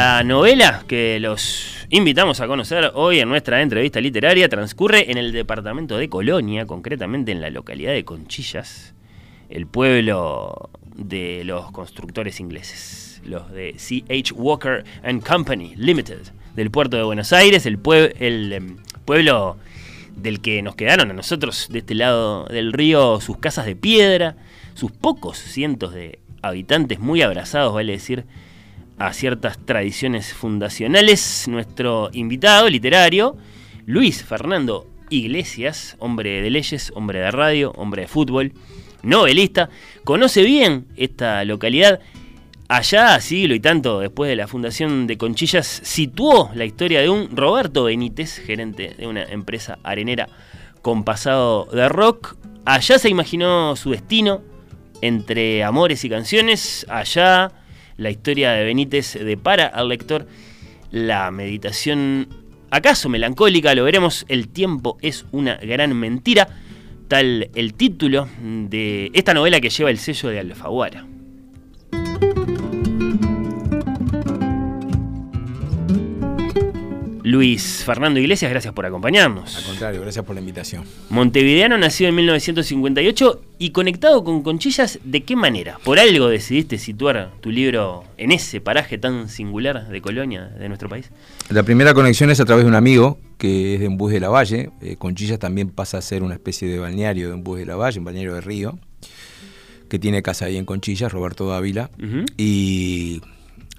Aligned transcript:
La 0.00 0.24
novela 0.24 0.82
que 0.88 1.20
los 1.20 1.86
invitamos 1.90 2.40
a 2.40 2.46
conocer 2.46 2.90
hoy 2.94 3.20
en 3.20 3.28
nuestra 3.28 3.60
entrevista 3.60 4.00
literaria 4.00 4.48
transcurre 4.48 5.10
en 5.10 5.18
el 5.18 5.30
departamento 5.30 5.98
de 5.98 6.08
Colonia, 6.08 6.64
concretamente 6.64 7.32
en 7.32 7.42
la 7.42 7.50
localidad 7.50 7.92
de 7.92 8.06
Conchillas, 8.06 8.94
el 9.50 9.66
pueblo 9.66 10.70
de 10.96 11.42
los 11.44 11.70
constructores 11.72 12.40
ingleses, 12.40 13.20
los 13.26 13.52
de 13.52 13.74
C.H. 13.76 14.32
Walker 14.32 14.84
and 15.02 15.22
Company 15.22 15.74
Limited, 15.76 16.22
del 16.56 16.70
puerto 16.70 16.96
de 16.96 17.02
Buenos 17.02 17.34
Aires, 17.34 17.66
el, 17.66 17.78
el 18.20 18.52
em, 18.54 18.76
pueblo 19.04 19.58
del 20.16 20.40
que 20.40 20.62
nos 20.62 20.76
quedaron 20.76 21.10
a 21.10 21.12
nosotros 21.12 21.68
de 21.68 21.80
este 21.80 21.94
lado 21.94 22.46
del 22.46 22.72
río 22.72 23.20
sus 23.20 23.36
casas 23.36 23.66
de 23.66 23.76
piedra, 23.76 24.36
sus 24.72 24.92
pocos 24.92 25.36
cientos 25.36 25.92
de 25.92 26.20
habitantes 26.40 27.00
muy 27.00 27.20
abrazados, 27.20 27.74
vale 27.74 27.92
decir, 27.92 28.24
a 29.00 29.14
ciertas 29.14 29.58
tradiciones 29.58 30.34
fundacionales, 30.34 31.48
nuestro 31.48 32.10
invitado 32.12 32.68
literario, 32.68 33.34
Luis 33.86 34.22
Fernando 34.22 34.86
Iglesias, 35.08 35.96
hombre 36.00 36.42
de 36.42 36.50
leyes, 36.50 36.92
hombre 36.94 37.20
de 37.20 37.30
radio, 37.30 37.72
hombre 37.76 38.02
de 38.02 38.08
fútbol, 38.08 38.52
novelista, 39.02 39.70
conoce 40.04 40.42
bien 40.42 40.86
esta 40.98 41.42
localidad. 41.46 42.00
Allá, 42.68 43.18
siglo 43.20 43.54
y 43.54 43.60
tanto 43.60 44.00
después 44.00 44.28
de 44.28 44.36
la 44.36 44.46
fundación 44.46 45.06
de 45.06 45.16
Conchillas, 45.16 45.80
situó 45.82 46.50
la 46.54 46.66
historia 46.66 47.00
de 47.00 47.08
un 47.08 47.34
Roberto 47.34 47.84
Benítez, 47.84 48.36
gerente 48.36 48.94
de 48.98 49.06
una 49.06 49.22
empresa 49.24 49.78
arenera 49.82 50.28
con 50.82 51.04
pasado 51.04 51.64
de 51.72 51.88
rock. 51.88 52.36
Allá 52.66 52.98
se 52.98 53.08
imaginó 53.08 53.76
su 53.76 53.92
destino, 53.92 54.42
entre 55.00 55.64
amores 55.64 56.04
y 56.04 56.10
canciones. 56.10 56.84
Allá 56.90 57.50
la 58.00 58.10
historia 58.10 58.52
de 58.52 58.64
Benítez 58.64 59.18
depara 59.22 59.66
al 59.66 59.90
lector 59.90 60.26
la 60.90 61.30
meditación 61.30 62.28
acaso 62.70 63.10
melancólica, 63.10 63.74
lo 63.74 63.84
veremos, 63.84 64.24
el 64.28 64.48
tiempo 64.48 64.96
es 65.02 65.26
una 65.32 65.56
gran 65.56 65.94
mentira, 65.94 66.48
tal 67.08 67.50
el 67.54 67.74
título 67.74 68.26
de 68.42 69.10
esta 69.12 69.34
novela 69.34 69.60
que 69.60 69.68
lleva 69.68 69.90
el 69.90 69.98
sello 69.98 70.30
de 70.30 70.40
Alfaguara. 70.40 71.06
Luis 77.30 77.84
Fernando 77.84 78.18
Iglesias, 78.18 78.50
gracias 78.50 78.74
por 78.74 78.84
acompañarnos. 78.86 79.56
Al 79.56 79.62
contrario, 79.62 80.00
gracias 80.00 80.24
por 80.24 80.34
la 80.34 80.40
invitación. 80.40 80.82
Montevideano, 81.10 81.78
nacido 81.78 82.08
en 82.08 82.16
1958 82.16 83.40
y 83.58 83.70
conectado 83.70 84.24
con 84.24 84.42
Conchillas, 84.42 84.98
¿de 85.04 85.22
qué 85.22 85.36
manera? 85.36 85.78
¿Por 85.84 86.00
algo 86.00 86.28
decidiste 86.28 86.76
situar 86.76 87.30
tu 87.40 87.50
libro 87.50 88.02
en 88.16 88.32
ese 88.32 88.60
paraje 88.60 88.98
tan 88.98 89.28
singular 89.28 89.86
de 89.88 90.00
Colonia 90.00 90.46
de 90.46 90.66
nuestro 90.66 90.88
país? 90.88 91.10
La 91.50 91.62
primera 91.62 91.94
conexión 91.94 92.30
es 92.30 92.40
a 92.40 92.44
través 92.44 92.64
de 92.64 92.68
un 92.68 92.74
amigo 92.74 93.20
que 93.38 93.74
es 93.74 93.80
de 93.80 93.86
Embús 93.86 94.10
de 94.10 94.18
la 94.18 94.28
Valle. 94.28 94.70
Eh, 94.82 94.96
Conchillas 94.96 95.38
también 95.38 95.70
pasa 95.70 95.98
a 95.98 96.02
ser 96.02 96.24
una 96.24 96.34
especie 96.34 96.66
de 96.66 96.80
balneario 96.80 97.28
de 97.28 97.34
Embús 97.34 97.60
de 97.60 97.66
la 97.66 97.76
Valle, 97.76 98.00
un 98.00 98.06
balneario 98.06 98.34
de 98.34 98.40
río, 98.40 98.76
que 99.88 100.00
tiene 100.00 100.20
casa 100.22 100.46
ahí 100.46 100.56
en 100.56 100.64
Conchillas, 100.64 101.12
Roberto 101.12 101.46
Dávila. 101.46 101.90
Y 102.36 103.20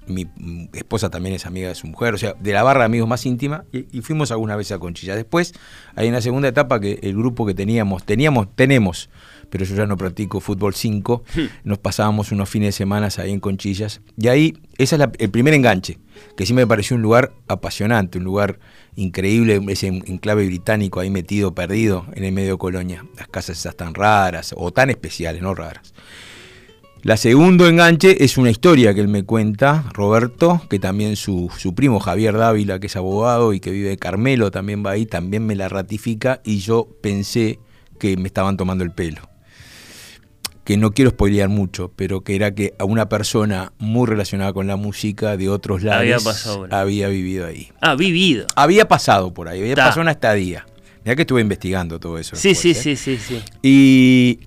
mi 0.06 0.26
esposa 0.72 1.10
también 1.10 1.34
es 1.34 1.46
amiga 1.46 1.68
de 1.68 1.74
su 1.74 1.86
mujer, 1.86 2.14
o 2.14 2.18
sea, 2.18 2.34
de 2.38 2.52
la 2.52 2.62
barra 2.62 2.80
de 2.80 2.86
amigos 2.86 3.08
más 3.08 3.24
íntima, 3.26 3.64
y, 3.72 4.00
fuimos 4.00 4.30
alguna 4.30 4.56
vez 4.56 4.72
a 4.72 4.78
Conchilla. 4.78 5.14
Después, 5.14 5.54
hay 5.94 6.08
una 6.08 6.20
segunda 6.20 6.48
etapa 6.48 6.80
que 6.80 6.98
el 7.02 7.14
grupo 7.14 7.46
que 7.46 7.54
teníamos, 7.54 8.04
teníamos, 8.04 8.54
tenemos, 8.54 9.10
pero 9.50 9.64
yo 9.64 9.74
ya 9.74 9.86
no 9.86 9.96
practico 9.96 10.40
fútbol 10.40 10.74
5, 10.74 11.24
hmm. 11.34 11.40
nos 11.64 11.78
pasábamos 11.78 12.32
unos 12.32 12.48
fines 12.48 12.68
de 12.68 12.72
semana 12.72 13.08
ahí 13.18 13.30
en 13.30 13.40
Conchillas, 13.40 14.00
y 14.16 14.28
ahí, 14.28 14.58
ese 14.78 14.96
es 14.96 15.02
el 15.18 15.30
primer 15.30 15.54
enganche, 15.54 15.98
que 16.36 16.46
sí 16.46 16.54
me 16.54 16.66
pareció 16.66 16.96
un 16.96 17.02
lugar 17.02 17.32
apasionante, 17.48 18.18
un 18.18 18.24
lugar 18.24 18.58
increíble, 18.96 19.60
ese 19.68 19.88
enclave 19.88 20.46
británico 20.46 21.00
ahí 21.00 21.10
metido, 21.10 21.54
perdido 21.54 22.06
en 22.14 22.24
el 22.24 22.32
medio 22.32 22.52
de 22.52 22.58
Colonia, 22.58 23.04
las 23.16 23.28
casas 23.28 23.58
esas 23.58 23.76
tan 23.76 23.94
raras, 23.94 24.54
o 24.56 24.72
tan 24.72 24.90
especiales, 24.90 25.42
no 25.42 25.54
raras. 25.54 25.94
La 27.04 27.16
segundo 27.16 27.66
enganche 27.66 28.22
es 28.22 28.38
una 28.38 28.50
historia 28.50 28.94
que 28.94 29.00
él 29.00 29.08
me 29.08 29.24
cuenta, 29.24 29.86
Roberto, 29.92 30.62
que 30.70 30.78
también 30.78 31.16
su, 31.16 31.50
primo 31.74 31.98
Javier 31.98 32.38
Dávila, 32.38 32.78
que 32.78 32.86
es 32.86 32.94
abogado 32.94 33.52
y 33.52 33.58
que 33.58 33.72
vive 33.72 33.96
Carmelo, 33.96 34.52
también 34.52 34.86
va 34.86 34.92
ahí, 34.92 35.04
también 35.04 35.44
me 35.44 35.56
la 35.56 35.68
ratifica 35.68 36.40
y 36.44 36.58
yo 36.60 36.86
pensé 37.02 37.58
que 37.98 38.16
me 38.16 38.28
estaban 38.28 38.56
tomando 38.56 38.84
el 38.84 38.92
pelo. 38.92 39.20
Que 40.62 40.76
no 40.76 40.92
quiero 40.92 41.10
spoilear 41.10 41.48
mucho, 41.48 41.90
pero 41.96 42.20
que 42.20 42.36
era 42.36 42.54
que 42.54 42.72
a 42.78 42.84
una 42.84 43.08
persona 43.08 43.72
muy 43.78 44.06
relacionada 44.06 44.52
con 44.52 44.68
la 44.68 44.76
música 44.76 45.36
de 45.36 45.48
otros 45.48 45.82
lados 45.82 46.46
había, 46.70 47.08
vivido 47.08 47.48
ahí. 47.48 47.72
Ah, 47.80 47.96
vivido. 47.96 48.46
Había 48.54 48.86
pasado 48.86 49.34
por 49.34 49.48
ahí, 49.48 49.60
había 49.60 49.74
pasado 49.74 50.02
una 50.02 50.12
estadía. 50.12 50.66
Mira 51.04 51.16
que 51.16 51.22
estuve 51.22 51.40
investigando 51.40 51.98
todo 51.98 52.16
eso. 52.16 52.36
Sí, 52.36 52.54
sí, 52.54 52.70
¿eh? 52.70 52.74
sí, 52.74 52.94
sí, 52.94 53.18
sí. 53.18 53.42
Y 53.60 54.38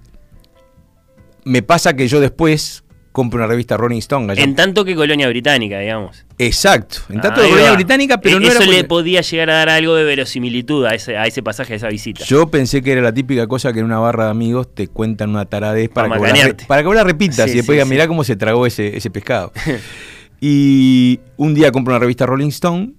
me 1.45 1.61
pasa 1.61 1.95
que 1.95 2.07
yo 2.07 2.19
después 2.19 2.83
compro 3.11 3.37
una 3.37 3.47
revista 3.47 3.77
Rolling 3.77 3.99
Stone. 3.99 4.33
En 4.35 4.55
tanto 4.55 4.83
que 4.83 4.93
colonia 4.93 5.29
británica, 5.29 5.79
digamos. 5.79 6.25
Exacto, 6.37 6.97
en 7.07 7.21
tanto 7.21 7.41
que 7.41 7.47
colonia 7.47 7.71
británica, 7.71 8.19
pero 8.19 8.37
e- 8.37 8.39
no 8.41 8.47
Eso 8.47 8.69
le 8.69 8.83
podía 8.83 9.21
llegar 9.21 9.49
a 9.51 9.53
dar 9.53 9.69
algo 9.69 9.95
de 9.95 10.03
verosimilitud 10.03 10.83
a 10.85 10.95
ese, 10.95 11.15
a 11.15 11.25
ese 11.25 11.41
pasaje, 11.41 11.73
a 11.73 11.75
esa 11.77 11.87
visita. 11.87 12.25
Yo 12.25 12.47
pensé 12.47 12.81
que 12.81 12.91
era 12.91 13.01
la 13.01 13.13
típica 13.13 13.47
cosa 13.47 13.71
que 13.71 13.79
en 13.79 13.85
una 13.85 13.99
barra 13.99 14.25
de 14.25 14.31
amigos 14.31 14.67
te 14.75 14.89
cuentan 14.89 15.29
una 15.29 15.45
taradez 15.45 15.87
para, 15.87 16.09
que, 16.11 16.17
vos 16.17 16.27
la, 16.27 16.57
para 16.67 16.81
que 16.81 16.87
vos 16.87 16.95
la 16.95 17.05
repitas 17.05 17.49
y 17.49 17.55
después 17.55 17.77
digas, 17.77 17.87
mirá 17.87 18.07
cómo 18.09 18.25
se 18.25 18.35
tragó 18.35 18.65
ese, 18.65 18.97
ese 18.97 19.09
pescado. 19.09 19.53
y 20.41 21.21
un 21.37 21.53
día 21.53 21.71
compro 21.71 21.93
una 21.93 21.99
revista 21.99 22.25
Rolling 22.25 22.49
Stone 22.49 22.95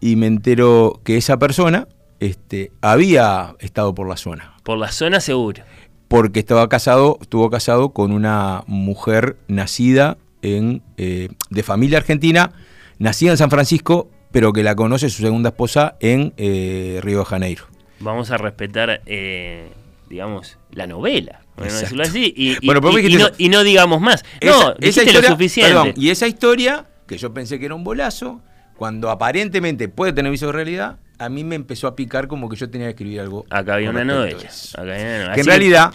y 0.00 0.16
me 0.16 0.26
entero 0.26 1.00
que 1.04 1.16
esa 1.16 1.38
persona 1.38 1.86
este, 2.18 2.72
había 2.80 3.54
estado 3.60 3.94
por 3.94 4.08
la 4.08 4.16
zona. 4.16 4.56
Por 4.64 4.78
la 4.78 4.90
zona 4.90 5.20
seguro 5.20 5.62
porque 6.12 6.40
estaba 6.40 6.68
casado, 6.68 7.16
estuvo 7.22 7.48
casado 7.48 7.94
con 7.94 8.12
una 8.12 8.64
mujer 8.66 9.38
nacida 9.48 10.18
en, 10.42 10.82
eh, 10.98 11.30
de 11.48 11.62
familia 11.62 11.96
argentina, 11.96 12.52
nacida 12.98 13.30
en 13.30 13.38
San 13.38 13.48
Francisco, 13.48 14.10
pero 14.30 14.52
que 14.52 14.62
la 14.62 14.74
conoce 14.76 15.08
su 15.08 15.22
segunda 15.22 15.48
esposa 15.48 15.96
en 16.00 16.34
eh, 16.36 17.00
Río 17.02 17.20
de 17.20 17.24
Janeiro. 17.24 17.64
Vamos 18.00 18.30
a 18.30 18.36
respetar, 18.36 19.00
eh, 19.06 19.70
digamos, 20.10 20.58
la 20.72 20.86
novela. 20.86 21.40
Decirlo 21.56 22.02
así, 22.02 22.34
y, 22.36 22.58
y, 22.60 23.48
no, 23.48 23.64
digamos 23.64 24.02
más. 24.02 24.22
no, 24.42 24.74
esa 24.80 25.04
lo 25.04 25.22
suficiente. 25.22 25.94
y 25.96 26.10
esa 26.10 26.28
historia, 26.28 26.88
que 27.06 27.16
yo 27.16 27.32
pensé 27.32 27.58
que 27.58 27.64
era 27.64 27.74
un 27.74 27.84
bolazo, 27.84 28.42
cuando 28.76 29.08
aparentemente 29.08 29.88
puede 29.88 30.12
tener 30.12 30.30
viso 30.30 30.48
de 30.48 30.52
realidad, 30.52 30.98
a 31.18 31.28
mí 31.28 31.44
me 31.44 31.54
empezó 31.54 31.86
a 31.86 31.94
picar 31.94 32.26
como 32.28 32.48
que 32.48 32.56
yo 32.56 32.68
tenía 32.68 32.88
que 32.88 32.92
escribir 32.92 33.20
algo. 33.20 33.46
Acá 33.50 33.74
había 33.74 33.90
una 33.90 34.04
novela. 34.04 34.38
Que 35.34 35.40
en 35.40 35.46
realidad 35.46 35.92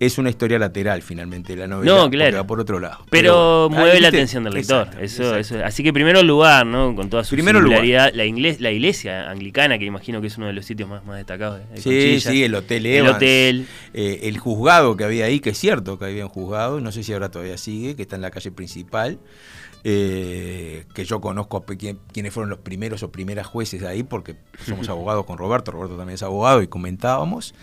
es 0.00 0.16
una 0.16 0.30
historia 0.30 0.58
lateral 0.58 1.02
finalmente 1.02 1.54
la 1.54 1.66
novela. 1.66 1.94
No, 1.94 2.10
claro. 2.10 2.38
Va 2.38 2.46
por 2.46 2.58
otro 2.58 2.80
lado. 2.80 3.04
Pero, 3.10 3.68
mueve 3.70 4.00
la 4.00 4.08
atención 4.08 4.44
del 4.44 4.54
lector. 4.54 4.88
eso, 5.00 5.36
eso. 5.36 5.62
Así 5.62 5.82
que 5.82 5.92
primero 5.92 6.22
lugar, 6.22 6.64
¿no? 6.64 6.96
Con 6.96 7.10
toda 7.10 7.22
su 7.22 7.34
primero 7.34 7.58
singularidad. 7.58 8.12
La, 8.14 8.24
la 8.24 8.70
iglesia 8.70 9.30
anglicana, 9.30 9.78
que 9.78 9.84
imagino 9.84 10.22
que 10.22 10.28
es 10.28 10.38
uno 10.38 10.46
de 10.46 10.54
los 10.54 10.64
sitios 10.64 10.88
más, 10.88 11.04
más 11.04 11.18
destacados. 11.18 11.60
De 11.70 11.80
sí, 11.80 12.20
sí, 12.20 12.42
el 12.42 12.54
hotel 12.54 12.86
El 12.86 13.06
hotel. 13.06 13.66
Eh, 13.92 14.20
el 14.22 14.38
juzgado 14.38 14.96
que 14.96 15.04
había 15.04 15.26
ahí, 15.26 15.40
que 15.40 15.50
es 15.50 15.58
cierto 15.58 15.98
que 15.98 16.06
había 16.06 16.24
un 16.24 16.30
juzgado, 16.30 16.80
no 16.80 16.92
sé 16.92 17.02
si 17.02 17.12
ahora 17.12 17.30
todavía 17.30 17.58
sigue, 17.58 17.96
que 17.96 18.02
está 18.02 18.16
en 18.16 18.22
la 18.22 18.30
calle 18.30 18.50
principal. 18.50 19.18
Eh, 19.82 20.84
que 20.94 21.04
yo 21.04 21.20
conozco 21.20 21.64
quienes 21.64 22.34
fueron 22.34 22.50
los 22.50 22.58
primeros 22.58 23.02
o 23.02 23.10
primeras 23.10 23.46
jueces 23.46 23.82
ahí, 23.82 24.02
porque 24.02 24.36
somos 24.66 24.88
abogados 24.90 25.24
con 25.24 25.38
Roberto, 25.38 25.70
Roberto 25.70 25.96
también 25.96 26.14
es 26.14 26.22
abogado 26.22 26.62
y 26.62 26.66
comentábamos. 26.66 27.54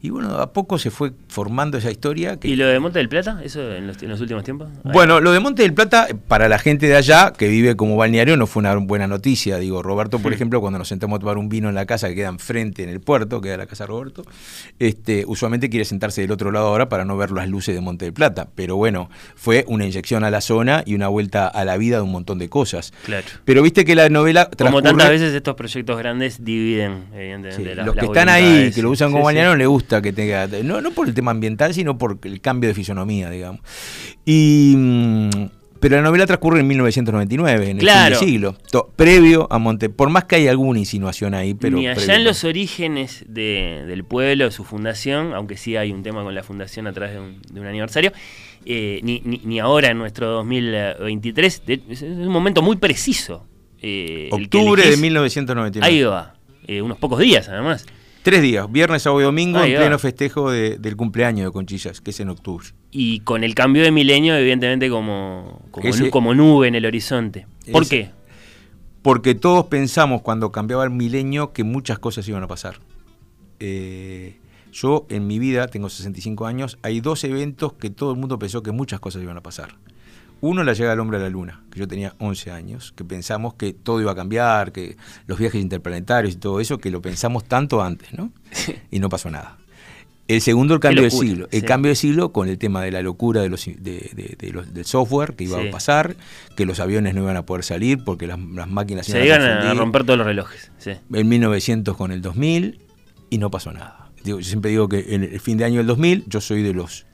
Y 0.00 0.10
bueno, 0.10 0.38
a 0.38 0.52
poco 0.52 0.78
se 0.78 0.90
fue 0.90 1.12
formando 1.28 1.76
esa 1.76 1.90
historia. 1.90 2.38
¿Y 2.42 2.56
lo 2.56 2.66
de 2.66 2.78
Monte 2.78 2.98
del 2.98 3.08
Plata? 3.08 3.40
¿Eso 3.44 3.72
en 3.72 3.86
los, 3.86 4.20
últimos 4.20 4.44
tiempos? 4.44 4.68
Bueno, 4.84 5.20
lo 5.20 5.32
de 5.32 5.40
Monte 5.40 5.62
del 5.62 5.74
Plata, 5.74 6.08
para 6.28 6.48
la 6.48 6.58
gente 6.58 6.86
de 6.86 6.96
allá 6.96 7.32
que 7.32 7.48
vive 7.48 7.76
como 7.76 7.96
balneario, 7.96 8.36
no 8.36 8.46
fue 8.46 8.60
una 8.60 8.74
buena 8.76 9.06
noticia. 9.06 9.58
Digo, 9.58 9.82
Roberto, 9.82 10.18
por 10.20 10.32
ejemplo, 10.32 10.60
cuando 10.60 10.78
nos 10.78 10.88
sentamos 10.88 11.16
a 11.16 11.20
tomar 11.20 11.36
un 11.36 11.48
vino 11.48 11.68
en 11.68 11.74
la 11.74 11.84
casa 11.84 12.08
que 12.08 12.14
queda 12.14 12.28
enfrente 12.28 12.82
en 12.82 12.88
el 12.88 13.00
puerto, 13.00 13.40
queda 13.40 13.56
la 13.56 13.66
casa 13.66 13.84
de 13.84 13.88
Roberto, 13.88 14.24
este, 14.78 15.24
usualmente 15.26 15.68
quiere 15.68 15.84
sentarse 15.84 16.22
del 16.22 16.30
otro 16.30 16.50
lado 16.50 16.68
ahora 16.68 16.88
para 16.88 17.04
no 17.04 17.16
ver 17.16 17.30
las 17.30 17.48
luces 17.48 17.74
de 17.74 17.80
Monte 17.80 18.06
del 18.06 18.14
Plata. 18.14 18.48
Pero 18.54 18.76
bueno, 18.76 19.10
fue 19.34 19.64
una 19.68 19.84
inyección 19.84 20.24
a 20.24 20.30
la 20.30 20.40
zona 20.40 20.82
y 20.86 20.94
una 20.94 21.08
vuelta 21.08 21.48
a 21.48 21.57
la 21.64 21.76
vida 21.76 21.96
de 21.96 22.02
un 22.02 22.12
montón 22.12 22.38
de 22.38 22.48
cosas. 22.48 22.92
Claro. 23.04 23.26
Pero 23.44 23.62
viste 23.62 23.84
que 23.84 23.94
la 23.94 24.08
novela 24.08 24.48
Como 24.56 24.82
tantas 24.82 25.10
veces 25.10 25.34
estos 25.34 25.54
proyectos 25.54 25.98
grandes 25.98 26.44
dividen, 26.44 27.04
evidentemente, 27.14 27.70
Sí, 27.70 27.74
las- 27.76 27.86
los 27.86 27.94
que 27.96 28.04
están 28.06 28.28
ahí, 28.28 28.70
que 28.72 28.82
lo 28.82 28.90
usan 28.90 29.12
como 29.12 29.28
Sí, 29.30 29.36
no 29.36 29.56
les 29.56 29.68
gusta 29.68 30.00
que 30.02 30.12
tenga. 30.12 30.46
No, 30.62 30.80
no 30.80 30.90
por 30.92 31.08
el 31.08 31.14
tema 31.14 31.30
ambiental, 31.30 31.74
sino 31.74 31.98
por 31.98 32.18
el 32.22 32.40
cambio 32.40 32.68
de 32.68 32.74
fisonomía, 32.74 33.30
digamos. 33.30 33.60
Y. 34.24 34.76
Pero 35.80 35.96
la 35.96 36.02
novela 36.02 36.26
transcurre 36.26 36.60
en 36.60 36.66
1999, 36.66 37.70
en 37.70 37.78
el 37.78 37.86
fin 37.88 38.04
del 38.04 38.14
siglo. 38.16 38.56
To- 38.72 38.92
previo 38.96 39.46
a 39.50 39.58
Monte. 39.58 39.88
Por 39.90 40.10
más 40.10 40.24
que 40.24 40.36
hay 40.36 40.48
alguna 40.48 40.78
insinuación 40.78 41.34
ahí, 41.34 41.54
pero. 41.54 41.76
Ni 41.76 41.86
allá 41.86 41.96
previo. 41.96 42.14
en 42.16 42.24
los 42.24 42.42
orígenes 42.44 43.24
de- 43.28 43.84
del 43.86 44.04
pueblo, 44.04 44.44
de 44.46 44.50
su 44.50 44.64
fundación, 44.64 45.32
aunque 45.34 45.56
sí 45.56 45.76
hay 45.76 45.92
un 45.92 46.02
tema 46.02 46.22
con 46.24 46.34
la 46.34 46.42
fundación 46.42 46.86
a 46.86 46.92
través 46.92 47.14
de 47.14 47.20
un, 47.20 47.40
de 47.52 47.60
un 47.60 47.66
aniversario, 47.66 48.12
eh, 48.66 49.00
ni, 49.04 49.20
ni- 49.24 49.40
ni 49.44 49.60
ahora 49.60 49.90
en 49.90 49.98
nuestro 49.98 50.28
2023, 50.28 51.62
de- 51.66 51.82
es 51.90 52.02
un 52.02 52.28
momento 52.28 52.62
muy 52.62 52.76
preciso. 52.76 53.44
eh, 53.80 54.28
el 54.32 54.48
que 54.50 54.58
Octubre 54.58 54.82
de 54.82 54.88
elegís. 54.88 55.02
1999. 55.02 55.86
Ahí 55.86 56.02
va, 56.02 56.34
eh, 56.66 56.82
unos 56.82 56.98
pocos 56.98 57.20
días 57.20 57.48
además. 57.48 57.86
Tres 58.24 58.42
días, 58.42 58.66
viernes, 58.70 59.02
sábado 59.02 59.20
y 59.20 59.24
domingo, 59.24 59.60
Ahí 59.60 59.70
en 59.70 59.76
va. 59.76 59.82
pleno 59.82 59.98
festejo 60.00 60.50
de- 60.50 60.78
del 60.78 60.96
cumpleaños 60.96 61.46
de 61.46 61.52
Conchillas, 61.52 62.00
que 62.00 62.10
es 62.10 62.18
en 62.18 62.28
octubre. 62.30 62.66
Y 62.90 63.20
con 63.20 63.44
el 63.44 63.54
cambio 63.54 63.82
de 63.82 63.90
milenio, 63.90 64.34
evidentemente, 64.36 64.88
como, 64.88 65.62
como, 65.70 65.88
Ese- 65.88 66.04
nu- 66.04 66.10
como 66.10 66.34
nube 66.34 66.68
en 66.68 66.74
el 66.74 66.86
horizonte. 66.86 67.46
¿Por 67.70 67.82
Ese- 67.82 67.90
qué? 68.04 68.10
Porque 69.02 69.34
todos 69.34 69.66
pensamos 69.66 70.22
cuando 70.22 70.50
cambiaba 70.52 70.84
el 70.84 70.90
milenio 70.90 71.52
que 71.52 71.64
muchas 71.64 71.98
cosas 71.98 72.26
iban 72.28 72.42
a 72.42 72.48
pasar. 72.48 72.78
Eh, 73.60 74.36
yo 74.72 75.06
en 75.08 75.26
mi 75.26 75.38
vida, 75.38 75.68
tengo 75.68 75.88
65 75.88 76.46
años, 76.46 76.78
hay 76.82 77.00
dos 77.00 77.24
eventos 77.24 77.72
que 77.74 77.90
todo 77.90 78.12
el 78.12 78.18
mundo 78.18 78.38
pensó 78.38 78.62
que 78.62 78.72
muchas 78.72 79.00
cosas 79.00 79.22
iban 79.22 79.36
a 79.36 79.42
pasar. 79.42 79.76
Uno, 80.40 80.62
la 80.62 80.72
llegada 80.72 80.90
del 80.92 81.00
hombre 81.00 81.18
a 81.18 81.20
la 81.20 81.28
luna, 81.30 81.64
que 81.72 81.80
yo 81.80 81.88
tenía 81.88 82.14
11 82.18 82.52
años, 82.52 82.92
que 82.96 83.04
pensamos 83.04 83.54
que 83.54 83.72
todo 83.72 84.00
iba 84.00 84.12
a 84.12 84.14
cambiar, 84.14 84.70
que 84.70 84.96
los 85.26 85.36
viajes 85.38 85.60
interplanetarios 85.60 86.34
y 86.34 86.36
todo 86.36 86.60
eso, 86.60 86.78
que 86.78 86.90
lo 86.90 87.02
pensamos 87.02 87.44
tanto 87.44 87.82
antes, 87.82 88.12
¿no? 88.14 88.30
Y 88.90 89.00
no 89.00 89.08
pasó 89.08 89.30
nada. 89.30 89.58
El 90.28 90.40
segundo, 90.42 90.74
el 90.74 90.80
cambio 90.80 91.02
de 91.04 91.10
siglo. 91.10 91.48
El 91.50 91.60
sí. 91.60 91.66
cambio 91.66 91.88
de 91.88 91.94
siglo 91.96 92.32
con 92.32 92.48
el 92.48 92.58
tema 92.58 92.82
de 92.82 92.90
la 92.92 93.00
locura 93.02 93.40
de 93.40 93.48
los, 93.48 93.64
de- 93.64 93.74
de- 94.14 94.36
de 94.38 94.52
los- 94.52 94.72
del 94.74 94.84
software 94.84 95.34
que 95.34 95.44
iba 95.44 95.60
Sí. 95.60 95.68
a 95.68 95.70
pasar, 95.70 96.16
que 96.54 96.66
los 96.66 96.80
aviones 96.80 97.14
no 97.14 97.22
iban 97.22 97.36
a 97.38 97.46
poder 97.46 97.64
salir 97.64 98.04
porque 98.04 98.26
las, 98.26 98.38
las 98.38 98.68
máquinas 98.68 99.06
Se 99.06 99.24
iban 99.24 99.40
a 99.42 99.48
confundir 99.54 99.78
romper 99.78 100.04
todos 100.04 100.18
los 100.18 100.26
relojes. 100.26 100.70
Sí. 100.78 100.92
en 101.14 101.28
1900 101.28 101.96
con 101.96 102.12
el 102.12 102.20
2000 102.20 102.78
y 103.30 103.38
no 103.38 103.50
pasó 103.50 103.72
nada. 103.72 104.10
Digo, 104.22 104.38
yo 104.40 104.44
siempre 104.46 104.70
digo 104.70 104.88
que 104.88 105.14
en 105.14 105.24
el 105.24 105.40
fin 105.40 105.56
de 105.56 105.64
año 105.64 105.78
del 105.78 105.86
2000, 105.86 106.24
yo 106.26 106.40
soy 106.42 106.62
de 106.62 106.74
los 106.74 107.06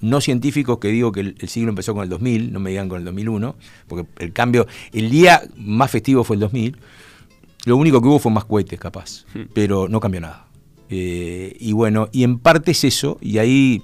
no 0.00 0.20
científicos 0.22 0.78
que 0.78 0.88
digo 0.88 1.12
que 1.12 1.20
el, 1.20 1.34
el 1.38 1.48
siglo 1.48 1.68
empezó 1.70 1.92
con 1.94 2.02
el 2.02 2.08
2000, 2.08 2.52
no 2.52 2.60
me 2.60 2.70
digan 2.70 2.88
con 2.88 2.98
el 2.98 3.04
2001, 3.04 3.56
porque 3.88 4.06
el 4.24 4.32
cambio, 4.32 4.66
el 4.92 5.10
día 5.10 5.42
más 5.56 5.90
festivo 5.90 6.24
fue 6.24 6.36
el 6.36 6.40
2000, 6.40 6.76
lo 7.66 7.76
único 7.76 8.00
que 8.00 8.08
hubo 8.08 8.18
fue 8.18 8.32
más 8.32 8.44
cohetes 8.44 8.78
capaz, 8.80 9.24
Hmm. 9.34 9.42
pero 9.54 9.88
no 9.88 10.00
cambió 10.00 10.20
nada. 10.20 10.46
Eh, 10.96 11.56
y 11.58 11.72
bueno, 11.72 12.08
y 12.12 12.22
en 12.22 12.38
parte 12.38 12.70
es 12.70 12.84
eso, 12.84 13.18
y 13.20 13.38
ahí 13.38 13.82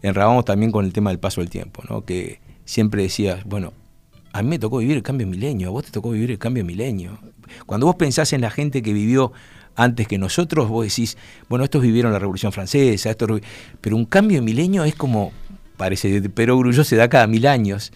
enrabamos 0.00 0.46
también 0.46 0.72
con 0.72 0.86
el 0.86 0.92
tema 0.94 1.10
del 1.10 1.18
paso 1.18 1.42
del 1.42 1.50
tiempo, 1.50 1.82
¿no? 1.86 2.02
que 2.02 2.40
siempre 2.64 3.02
decías, 3.02 3.44
bueno, 3.44 3.74
a 4.32 4.42
mí 4.42 4.48
me 4.48 4.58
tocó 4.58 4.78
vivir 4.78 4.96
el 4.96 5.02
cambio 5.02 5.26
milenio, 5.26 5.68
a 5.68 5.70
vos 5.70 5.84
te 5.84 5.90
tocó 5.90 6.12
vivir 6.12 6.30
el 6.30 6.38
cambio 6.38 6.64
milenio. 6.64 7.18
Cuando 7.66 7.84
vos 7.84 7.96
pensás 7.96 8.32
en 8.32 8.40
la 8.40 8.50
gente 8.50 8.80
que 8.80 8.94
vivió 8.94 9.32
antes 9.74 10.08
que 10.08 10.16
nosotros, 10.16 10.70
vos 10.70 10.86
decís, 10.86 11.18
bueno, 11.50 11.62
estos 11.62 11.82
vivieron 11.82 12.10
la 12.10 12.18
Revolución 12.18 12.52
Francesa, 12.52 13.10
estos, 13.10 13.28
vi-". 13.28 13.46
pero 13.82 13.96
un 13.96 14.06
cambio 14.06 14.38
de 14.38 14.42
milenio 14.42 14.84
es 14.84 14.94
como, 14.94 15.32
parece, 15.76 16.22
pero 16.30 16.56
Grullo 16.56 16.84
se 16.84 16.96
da 16.96 17.10
cada 17.10 17.26
mil 17.26 17.46
años, 17.46 17.92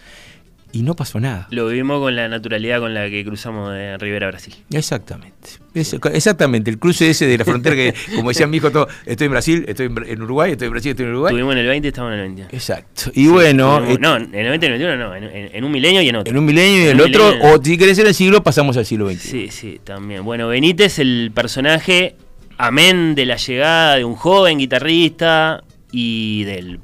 y 0.73 0.83
no 0.83 0.95
pasó 0.95 1.19
nada. 1.21 1.49
Lo 1.51 1.67
vivimos 1.69 2.01
con 2.01 2.15
la 2.15 2.29
naturalidad 2.29 2.79
con 2.81 2.95
la 2.95 3.09
que 3.11 3.25
cruzamos 3.25 3.73
de 3.73 3.99
Rivera 3.99 4.27
a 4.29 4.31
Brasil. 4.31 4.55
Exactamente. 4.73 5.49
Es- 5.75 5.95
exactamente, 6.13 6.71
el 6.71 6.79
cruce 6.79 7.11
ese 7.11 7.27
de 7.27 7.39
la 7.39 7.45
frontera 7.45 7.75
que, 7.77 7.95
como 8.17 8.29
decía 8.31 8.47
mi 8.47 8.59
hijo, 8.59 8.71
todo, 8.71 8.89
estoy 9.07 9.27
en 9.27 9.31
Brasil, 9.33 9.65
estoy 9.69 9.87
en, 9.87 10.23
Uruguay, 10.23 10.53
estoy 10.53 10.67
en 10.67 10.73
Brasil, 10.73 10.91
estoy 10.91 11.07
en 11.07 11.11
Uruguay. 11.13 11.31
Estuvimos 11.33 11.53
en 11.55 11.59
el 11.59 11.67
20 11.67 11.87
y 11.87 11.91
estamos 11.91 12.13
en 12.13 12.19
el 12.19 12.25
21. 12.27 12.49
Exacto. 12.53 13.11
Y 13.15 13.27
bueno, 13.29 13.85
eh, 13.85 13.97
no, 14.01 14.17
en 14.17 14.35
el 14.35 14.49
20 14.51 14.67
y 14.67 14.69
el 14.73 14.79
21 14.79 14.97
no, 14.97 15.15
en, 15.17 15.25
en- 15.25 15.51
en 15.57 15.65
un 15.65 15.73
milenio 15.73 16.03
y 16.03 16.09
en 16.09 16.17
otro. 16.17 16.31
en 16.31 16.39
un 16.39 16.45
milenio 16.45 16.79
y 16.79 16.89
En 16.89 16.91
el 16.91 17.01
otro, 17.01 17.27
milenio. 17.33 17.55
o 17.55 17.63
si 17.65 17.77
querés 17.79 17.99
en 17.99 18.07
el 18.07 18.15
siglo, 18.15 18.43
pasamos 18.43 18.77
al 18.77 18.87
siglo 18.87 19.09
XXI. 19.11 19.19
Sí, 19.29 19.49
sí, 19.51 19.81
también. 19.83 20.25
Bueno, 20.25 20.49
Benítez, 20.49 20.99
el 20.99 21.33
personaje, 21.35 22.15
amén 22.59 23.15
de 23.15 23.27
la 23.27 23.37
llegada 23.37 23.97
de 23.97 24.05
un 24.05 24.15
joven 24.15 24.59
guitarrista 24.59 25.63
y 25.93 26.45
del 26.45 26.81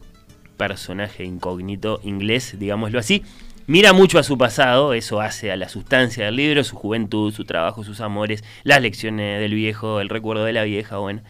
personaje 0.56 1.24
incógnito 1.24 2.00
inglés, 2.02 2.56
digámoslo 2.58 2.98
así, 2.98 3.22
mira 3.66 3.92
mucho 3.92 4.18
a 4.18 4.22
su 4.22 4.36
pasado, 4.38 4.94
eso 4.94 5.20
hace 5.20 5.50
a 5.52 5.56
la 5.56 5.68
sustancia 5.68 6.24
del 6.26 6.36
libro, 6.36 6.64
su 6.64 6.76
juventud, 6.76 7.32
su 7.32 7.44
trabajo, 7.44 7.84
sus 7.84 8.00
amores, 8.00 8.44
las 8.64 8.80
lecciones 8.80 9.40
del 9.40 9.54
viejo, 9.54 10.00
el 10.00 10.08
recuerdo 10.08 10.44
de 10.44 10.52
la 10.52 10.64
vieja, 10.64 10.98
bueno. 10.98 11.22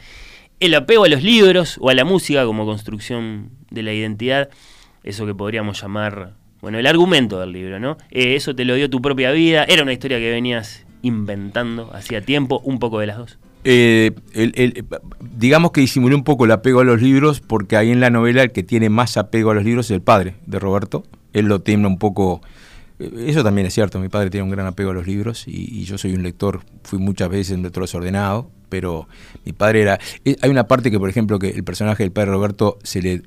El 0.60 0.74
apego 0.74 1.04
a 1.04 1.08
los 1.08 1.22
libros 1.22 1.76
o 1.80 1.90
a 1.90 1.94
la 1.94 2.04
música 2.04 2.44
como 2.46 2.64
construcción 2.64 3.50
de 3.70 3.82
la 3.82 3.92
identidad, 3.92 4.48
eso 5.04 5.26
que 5.26 5.34
podríamos 5.34 5.80
llamar, 5.82 6.32
bueno, 6.62 6.78
el 6.78 6.86
argumento 6.86 7.38
del 7.40 7.52
libro, 7.52 7.78
¿no? 7.78 7.98
Eh, 8.10 8.36
eso 8.36 8.54
te 8.56 8.64
lo 8.64 8.74
dio 8.74 8.88
tu 8.88 9.02
propia 9.02 9.30
vida, 9.32 9.64
era 9.64 9.82
una 9.82 9.92
historia 9.92 10.18
que 10.18 10.30
venías 10.30 10.86
inventando 11.02 11.90
hacía 11.92 12.22
tiempo, 12.22 12.60
un 12.64 12.78
poco 12.78 12.98
de 13.00 13.06
las 13.06 13.18
dos. 13.18 13.38
Eh, 13.64 14.12
el- 14.32 14.84
digamos 15.20 15.72
que 15.72 15.80
disimulé 15.80 16.14
un 16.14 16.24
poco 16.24 16.44
el 16.44 16.52
apego 16.52 16.80
a 16.80 16.84
los 16.84 17.02
libros 17.02 17.40
porque 17.40 17.76
ahí 17.76 17.90
en 17.90 18.00
la 18.00 18.10
novela 18.10 18.42
el 18.42 18.52
que 18.52 18.62
tiene 18.62 18.88
más 18.88 19.16
apego 19.16 19.50
a 19.50 19.54
los 19.54 19.64
libros 19.64 19.86
es 19.86 19.90
el 19.90 20.02
padre 20.02 20.34
de 20.46 20.58
Roberto. 20.58 21.02
Él 21.32 21.46
lo 21.46 21.61
tiene 21.61 21.87
un 21.87 21.99
poco... 21.99 22.40
eh, 22.99 23.26
Eso 23.28 23.43
también 23.44 23.67
es 23.67 23.75
cierto, 23.75 23.99
mi 23.99 24.08
padre 24.08 24.31
tiene 24.31 24.44
un 24.44 24.50
gran 24.50 24.67
apego 24.67 24.90
a 24.90 24.94
los 24.94 25.06
libros 25.06 25.46
y, 25.46 25.81
y 25.81 25.84
yo 25.84 25.99
soy 25.99 26.14
un 26.14 26.23
lector, 26.23 26.62
fui 26.82 26.99
muchas 26.99 27.28
veces 27.28 27.56
un 27.56 27.62
lector 27.62 27.82
desordenado, 27.84 28.50
pero 28.69 29.08
mi 29.44 29.52
padre 29.52 29.82
era... 29.82 29.99
eh, 30.25 30.37
Hay 30.43 30.50
una 30.50 30.67
parte 30.67 30.90
que, 30.90 30.99
por 30.99 31.08
ejemplo, 31.08 31.38
que 31.38 31.50
el 31.50 31.64
personaje 31.64 32.02
del 32.02 32.12
padre 32.12 32.31
Roberto 32.32 32.78
se 32.82 33.02
le 33.02 33.23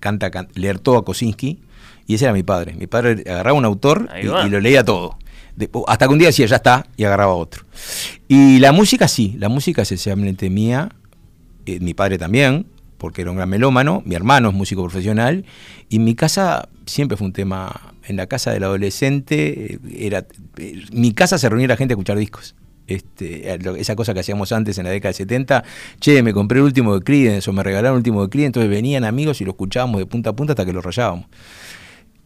canta, 0.00 0.30
can- 0.30 0.48
leer 0.54 0.78
todo 0.78 0.98
a 0.98 1.04
Kosinski 1.04 1.60
y 2.06 2.14
ese 2.14 2.24
era 2.26 2.34
mi 2.34 2.42
padre. 2.42 2.74
Mi 2.74 2.86
padre 2.86 3.22
agarraba 3.26 3.56
un 3.56 3.64
autor 3.64 4.08
y, 4.22 4.26
lo 4.50 4.60
leía 4.60 4.84
todo. 4.84 5.16
De- 5.56 5.70
hasta 5.86 6.06
que 6.06 6.12
un 6.12 6.18
día 6.18 6.28
decía, 6.28 6.46
ya 6.46 6.56
está, 6.56 6.86
y 6.96 7.04
agarraba 7.04 7.32
otro. 7.34 7.64
Y 8.28 8.58
la 8.58 8.72
música 8.72 9.08
sí, 9.08 9.36
la 9.38 9.48
música 9.48 9.82
es 9.82 9.88
esencialmente 9.92 10.50
mía, 10.50 10.90
eh, 11.66 11.78
mi 11.80 11.94
padre 11.94 12.18
también, 12.18 12.66
porque 12.98 13.22
era 13.22 13.30
un 13.30 13.36
gran 13.36 13.48
melómano, 13.48 14.02
mi 14.04 14.14
hermano 14.14 14.48
es 14.48 14.54
músico 14.54 14.82
profesional, 14.82 15.44
y 15.88 15.98
mi 15.98 16.14
casa 16.14 16.68
siempre 16.86 17.16
fue 17.16 17.26
un 17.26 17.32
tema, 17.32 17.94
en 18.06 18.16
la 18.16 18.26
casa 18.26 18.52
del 18.52 18.64
adolescente, 18.64 19.74
eh, 19.74 19.78
era 19.98 20.26
eh, 20.58 20.84
mi 20.92 21.12
casa 21.12 21.38
se 21.38 21.48
reunía 21.48 21.68
la 21.68 21.76
gente 21.76 21.94
a 21.94 21.96
escuchar 21.96 22.18
discos. 22.18 22.54
Este, 22.86 23.50
eh, 23.50 23.58
esa 23.78 23.96
cosa 23.96 24.12
que 24.12 24.20
hacíamos 24.20 24.52
antes 24.52 24.76
en 24.76 24.84
la 24.84 24.90
década 24.90 25.10
de 25.10 25.14
70, 25.14 25.64
che, 26.00 26.22
me 26.22 26.34
compré 26.34 26.58
el 26.58 26.64
último 26.64 26.94
de 26.94 27.02
Creedence 27.02 27.48
o 27.48 27.52
me 27.52 27.62
regalaron 27.62 27.94
el 27.94 27.98
último 27.98 28.22
de 28.22 28.28
Creedence, 28.28 28.48
entonces 28.48 28.70
venían 28.70 29.04
amigos 29.04 29.40
y 29.40 29.44
lo 29.44 29.52
escuchábamos 29.52 30.00
de 30.00 30.06
punta 30.06 30.30
a 30.30 30.32
punta 30.34 30.52
hasta 30.52 30.66
que 30.66 30.72
lo 30.72 30.82
rayábamos. 30.82 31.26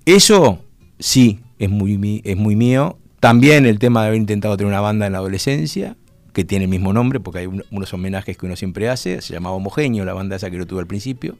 Eso 0.04 0.58
sí, 0.98 1.40
es 1.58 1.70
muy, 1.70 2.22
es 2.24 2.36
muy 2.36 2.56
mío. 2.56 2.98
También 3.20 3.66
el 3.66 3.78
tema 3.78 4.02
de 4.02 4.08
haber 4.08 4.20
intentado 4.20 4.56
tener 4.56 4.70
una 4.70 4.80
banda 4.80 5.06
en 5.06 5.12
la 5.12 5.18
adolescencia, 5.18 5.96
que 6.38 6.44
tiene 6.44 6.66
el 6.66 6.70
mismo 6.70 6.92
nombre, 6.92 7.18
porque 7.18 7.40
hay 7.40 7.46
un- 7.46 7.64
unos 7.72 7.92
homenajes 7.92 8.36
que 8.38 8.46
uno 8.46 8.54
siempre 8.54 8.88
hace, 8.88 9.20
se 9.22 9.32
llamaba 9.34 9.56
Homogenio, 9.56 10.04
la 10.04 10.12
banda 10.12 10.36
esa 10.36 10.48
que 10.52 10.56
lo 10.56 10.66
tuve 10.66 10.78
al 10.82 10.86
principio. 10.86 11.36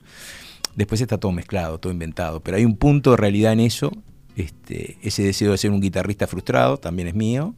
Después 0.75 1.01
está 1.01 1.19
todo 1.19 1.31
mezclado, 1.31 1.79
todo 1.79 1.93
inventado, 1.93 2.41
pero 2.41 2.57
hay 2.57 2.65
un 2.65 2.77
punto 2.77 3.13
de 3.13 3.17
realidad 3.19 3.53
en 3.53 3.61
eso. 3.61 3.93
Este, 4.35 4.99
ese 5.03 5.23
deseo 5.23 5.53
de 5.53 5.59
ser 5.59 5.71
un 5.71 5.81
guitarrista 5.81 6.27
frustrado 6.27 6.79
también 6.79 7.07
es 7.07 7.15
mío, 7.15 7.55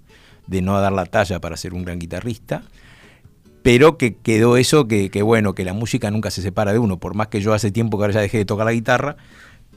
de 0.49 0.61
no 0.61 0.79
dar 0.79 0.93
la 0.93 1.07
talla 1.07 1.41
para 1.41 1.57
ser 1.57 1.73
un 1.73 1.83
gran 1.85 1.99
guitarrista 1.99 2.63
pero 3.63 3.99
que 3.99 4.15
quedó 4.17 4.57
eso 4.57 4.89
que, 4.89 5.11
que 5.11 5.21
bueno, 5.23 5.55
que 5.55 5.65
la 5.65 5.75
música 5.75 6.11
nunca 6.11 6.31
se 6.31 6.41
separa 6.41 6.73
de 6.73 6.79
uno, 6.79 6.99
por 6.99 7.15
más 7.15 7.29
que 7.29 7.41
yo 7.43 7.53
hace 7.53 7.71
tiempo 7.71 7.99
que 7.99 8.05
ahora 8.05 8.15
ya 8.15 8.21
dejé 8.23 8.39
de 8.39 8.45
tocar 8.47 8.65
la 8.65 8.73
guitarra, 8.73 9.17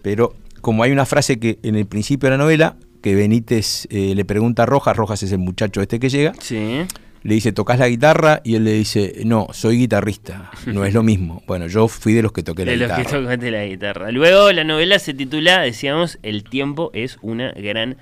pero 0.01 0.33
como 0.61 0.83
hay 0.83 0.91
una 0.93 1.05
frase 1.05 1.37
que 1.37 1.59
en 1.63 1.75
el 1.75 1.85
principio 1.85 2.27
de 2.29 2.37
la 2.37 2.43
novela, 2.43 2.77
que 3.01 3.13
Benítez 3.13 3.85
eh, 3.89 4.13
le 4.15 4.23
pregunta 4.23 4.63
a 4.63 4.65
Rojas, 4.65 4.95
Rojas 4.95 5.21
es 5.23 5.33
el 5.33 5.39
muchacho 5.39 5.81
este 5.81 5.99
que 5.99 6.07
llega, 6.09 6.33
Sí. 6.39 6.85
Le 7.23 7.33
dice, 7.35 7.53
¿tocas 7.53 7.79
la 7.79 7.87
guitarra? 7.87 8.41
Y 8.43 8.55
él 8.55 8.65
le 8.65 8.73
dice, 8.73 9.21
no, 9.25 9.47
soy 9.51 9.77
guitarrista, 9.77 10.51
no 10.67 10.85
es 10.85 10.93
lo 10.93 11.03
mismo. 11.11 11.41
Bueno, 11.47 11.67
yo 11.67 11.87
fui 11.87 12.13
de 12.13 12.21
los 12.21 12.31
que 12.33 12.43
toqué 12.43 12.65
la 12.65 12.71
De 12.73 12.77
los 12.77 12.89
guitarra. 12.89 13.03
que 13.03 13.17
tocaste 13.17 13.51
la 13.51 13.65
guitarra. 13.65 14.11
Luego 14.11 14.51
la 14.51 14.63
novela 14.63 14.99
se 14.99 15.13
titula, 15.13 15.61
decíamos, 15.61 16.19
El 16.21 16.43
tiempo 16.43 16.91
es 16.93 17.17
una 17.21 17.51
gran 17.53 17.97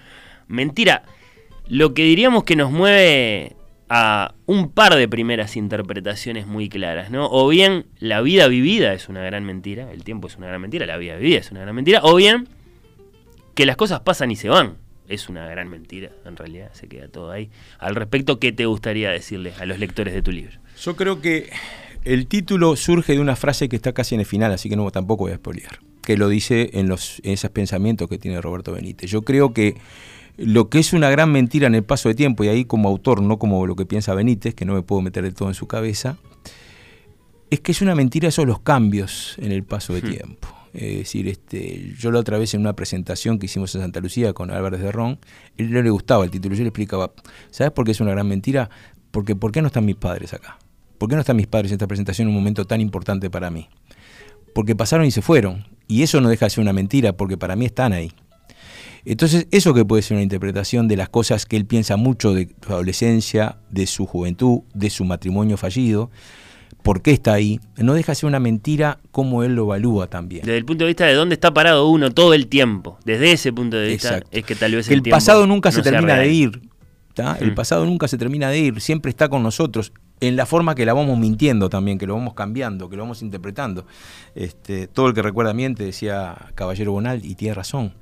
mentira. 0.48 1.04
Lo 1.68 1.94
que 1.94 2.04
diríamos 2.04 2.44
que 2.44 2.56
nos 2.56 2.72
mueve 2.72 3.56
a 3.94 4.34
un 4.46 4.72
par 4.72 4.96
de 4.96 5.08
primeras 5.08 5.56
interpretaciones 5.58 6.48
muy 6.48 6.70
claras, 6.70 7.12
¿no? 7.12 7.28
O 7.30 7.48
bien 7.50 7.86
la 8.00 8.22
vida 8.22 8.48
vivida 8.48 8.94
es 8.94 9.10
una 9.10 9.22
gran 9.22 9.44
mentira, 9.44 9.92
el 9.92 10.04
tiempo 10.04 10.28
es 10.28 10.38
una 10.38 10.48
gran 10.48 10.62
mentira, 10.62 10.86
la 10.86 10.98
vida 10.98 11.16
vivida 11.18 11.40
es 11.40 11.52
una 11.52 11.60
gran 11.62 11.76
mentira, 11.76 12.00
o 12.04 12.16
bien 12.16 12.48
que 13.54 13.66
las 13.66 13.76
cosas 13.76 14.00
pasan 14.00 14.32
y 14.32 14.36
se 14.38 14.48
van. 14.50 14.78
Es 15.12 15.28
una 15.28 15.46
gran 15.48 15.70
mentira, 15.70 16.10
en 16.26 16.38
realidad, 16.38 16.72
se 16.74 16.88
queda 16.88 17.08
todo 17.10 17.32
ahí. 17.32 17.50
Al 17.80 17.96
respecto, 17.96 18.40
¿qué 18.40 18.52
te 18.54 18.66
gustaría 18.66 19.12
decirles 19.12 19.60
a 19.60 19.66
los 19.66 19.78
lectores 19.78 20.14
de 20.14 20.22
tu 20.22 20.32
libro? 20.32 20.58
Yo 20.82 20.96
creo 20.96 21.20
que 21.20 21.50
el 22.06 22.28
título 22.28 22.76
surge 22.76 23.14
de 23.14 23.20
una 23.20 23.36
frase 23.36 23.68
que 23.68 23.76
está 23.76 23.92
casi 23.92 24.16
en 24.16 24.22
el 24.22 24.26
final, 24.26 24.52
así 24.52 24.70
que 24.70 24.76
no 24.78 24.90
tampoco 24.90 25.26
voy 25.26 25.34
a 25.34 25.36
spoilear, 25.36 25.80
que 26.02 26.16
lo 26.16 26.30
dice 26.30 26.70
en, 26.74 26.88
los, 26.88 27.20
en 27.24 27.34
esos 27.34 27.52
pensamientos 27.52 28.08
que 28.08 28.18
tiene 28.18 28.40
Roberto 28.40 28.72
Benítez. 28.72 29.12
Yo 29.12 29.24
creo 29.24 29.54
que 29.54 29.76
Lo 30.38 30.70
que 30.70 30.80
es 30.80 30.94
una 30.94 31.10
gran 31.10 31.32
mentira 31.32 31.68
en 31.68 31.76
el 31.76 31.84
paso 31.84 32.10
de 32.10 32.16
tiempo, 32.16 32.44
y 32.44 32.48
ahí 32.48 32.66
como 32.66 32.90
autor, 32.90 33.22
no 33.22 33.38
como 33.38 33.68
lo 33.68 33.76
que 33.76 33.86
piensa 33.86 34.16
Benítez, 34.16 34.56
que 34.56 34.66
no 34.66 34.74
me 34.74 34.82
puedo 34.82 35.02
meter 35.02 35.24
de 35.24 35.32
todo 35.32 35.50
en 35.50 35.56
su 35.56 35.68
cabeza, 35.68 36.18
es 37.50 37.60
que 37.60 37.74
es 37.74 37.82
una 37.82 37.96
mentira 37.96 38.30
esos 38.30 38.48
los 38.48 38.62
cambios 38.62 39.36
en 39.40 39.52
el 39.52 39.64
paso 39.64 39.94
de 39.94 40.02
tiempo. 40.02 40.48
Es 40.74 40.98
decir, 41.00 41.28
este, 41.28 41.94
yo 41.98 42.12
la 42.12 42.20
otra 42.20 42.38
vez 42.38 42.54
en 42.54 42.62
una 42.62 42.76
presentación 42.76 43.40
que 43.40 43.48
hicimos 43.48 43.76
en 43.76 43.82
Santa 43.82 44.00
Lucía 44.00 44.34
con 44.34 44.52
Álvarez 44.52 44.82
de 44.82 44.92
Ron, 44.92 45.20
él 45.58 45.72
no 45.72 45.82
le 45.82 45.90
gustaba 45.90 46.24
el 46.24 46.32
título, 46.32 46.56
yo 46.56 46.64
le 46.64 46.70
explicaba, 46.70 47.12
¿sabes 47.50 47.72
por 47.74 47.86
qué 47.86 47.92
es 47.92 48.00
una 48.00 48.12
gran 48.12 48.28
mentira? 48.28 48.70
Porque 49.12 49.36
¿por 49.36 49.52
qué 49.52 49.62
no 49.62 49.68
están 49.68 49.86
mis 49.86 49.98
padres 49.98 50.34
acá? 50.34 50.60
¿Por 50.98 51.10
qué 51.10 51.16
no 51.16 51.22
están 51.22 51.36
mis 51.36 51.48
padres 51.48 51.72
en 51.72 51.76
esta 51.76 51.88
presentación 51.88 52.28
en 52.28 52.34
un 52.34 52.40
momento 52.40 52.66
tan 52.66 52.80
importante 52.80 53.30
para 53.30 53.50
mí? 53.50 53.68
Porque 54.54 54.76
pasaron 54.76 55.06
y 55.06 55.12
se 55.12 55.22
fueron. 55.22 55.66
Y 55.88 56.04
eso 56.04 56.22
no 56.22 56.30
deja 56.30 56.46
de 56.46 56.52
ser 56.52 56.62
una 56.62 56.74
mentira, 56.74 57.18
porque 57.18 57.38
para 57.38 57.56
mí 57.56 57.66
están 57.66 57.92
ahí. 57.92 58.12
Entonces, 59.04 59.48
eso 59.52 59.74
que 59.74 59.84
puede 59.84 60.04
ser 60.04 60.16
una 60.16 60.24
interpretación 60.24 60.88
de 60.88 60.96
las 60.96 61.10
cosas 61.10 61.46
que 61.46 61.58
él 61.58 61.66
piensa 61.66 61.98
mucho 61.98 62.34
de 62.34 62.56
su 62.64 62.72
adolescencia, 62.72 63.58
de 63.72 63.88
su 63.88 64.06
juventud, 64.06 64.62
de 64.74 64.90
su 64.90 65.04
matrimonio 65.04 65.58
fallido, 65.58 66.12
por 66.84 67.02
qué 67.02 67.12
está 67.12 67.34
ahí, 67.34 67.60
no 67.78 67.94
deja 67.94 68.12
de 68.12 68.16
ser 68.16 68.28
una 68.28 68.40
mentira 68.40 69.00
como 69.12 69.44
él 69.44 69.56
lo 69.56 69.64
evalúa 69.64 70.08
también. 70.08 70.44
Desde 70.46 70.58
el 70.58 70.66
punto 70.66 70.84
de 70.84 70.90
vista 70.90 71.06
de 71.06 71.14
dónde 71.14 71.34
está 71.34 71.54
parado 71.54 71.88
uno 71.88 72.12
todo 72.12 72.34
el 72.34 72.48
tiempo, 72.48 72.98
desde 73.06 73.32
ese 73.32 73.54
punto 73.54 73.78
de 73.78 73.90
vista 73.90 74.22
es 74.32 74.44
que 74.44 74.56
tal 74.56 74.76
vez 74.76 74.90
el, 74.90 75.04
pasado 75.04 75.48
nunca 75.48 75.72
se 75.72 75.82
termina 75.82 76.16
de 76.18 76.32
ir, 76.32 76.62
el 77.40 77.52
mm. 77.52 77.56
pasado 77.56 77.86
nunca 77.86 78.08
se 78.08 78.18
termina 78.18 78.50
de 78.50 78.60
ir, 78.60 78.82
siempre 78.82 79.10
está 79.10 79.30
con 79.30 79.44
nosotros 79.44 79.92
en 80.22 80.36
la 80.36 80.46
forma 80.46 80.76
que 80.76 80.86
la 80.86 80.94
vamos 80.94 81.18
mintiendo 81.18 81.68
también, 81.70 81.98
que 81.98 82.08
lo 82.08 82.14
vamos 82.14 82.36
cambiando, 82.36 82.90
que 82.90 82.96
lo 82.96 83.04
vamos 83.04 83.22
interpretando. 83.24 83.86
Este, 84.36 84.88
todo 84.88 85.08
el 85.08 85.14
que 85.14 85.24
recuerda 85.24 85.54
miente, 85.54 85.84
decía 85.84 86.36
Caballero 86.54 86.92
Bonal, 86.92 87.26
y 87.26 87.36
tiene 87.36 87.56
razón. 87.56 87.96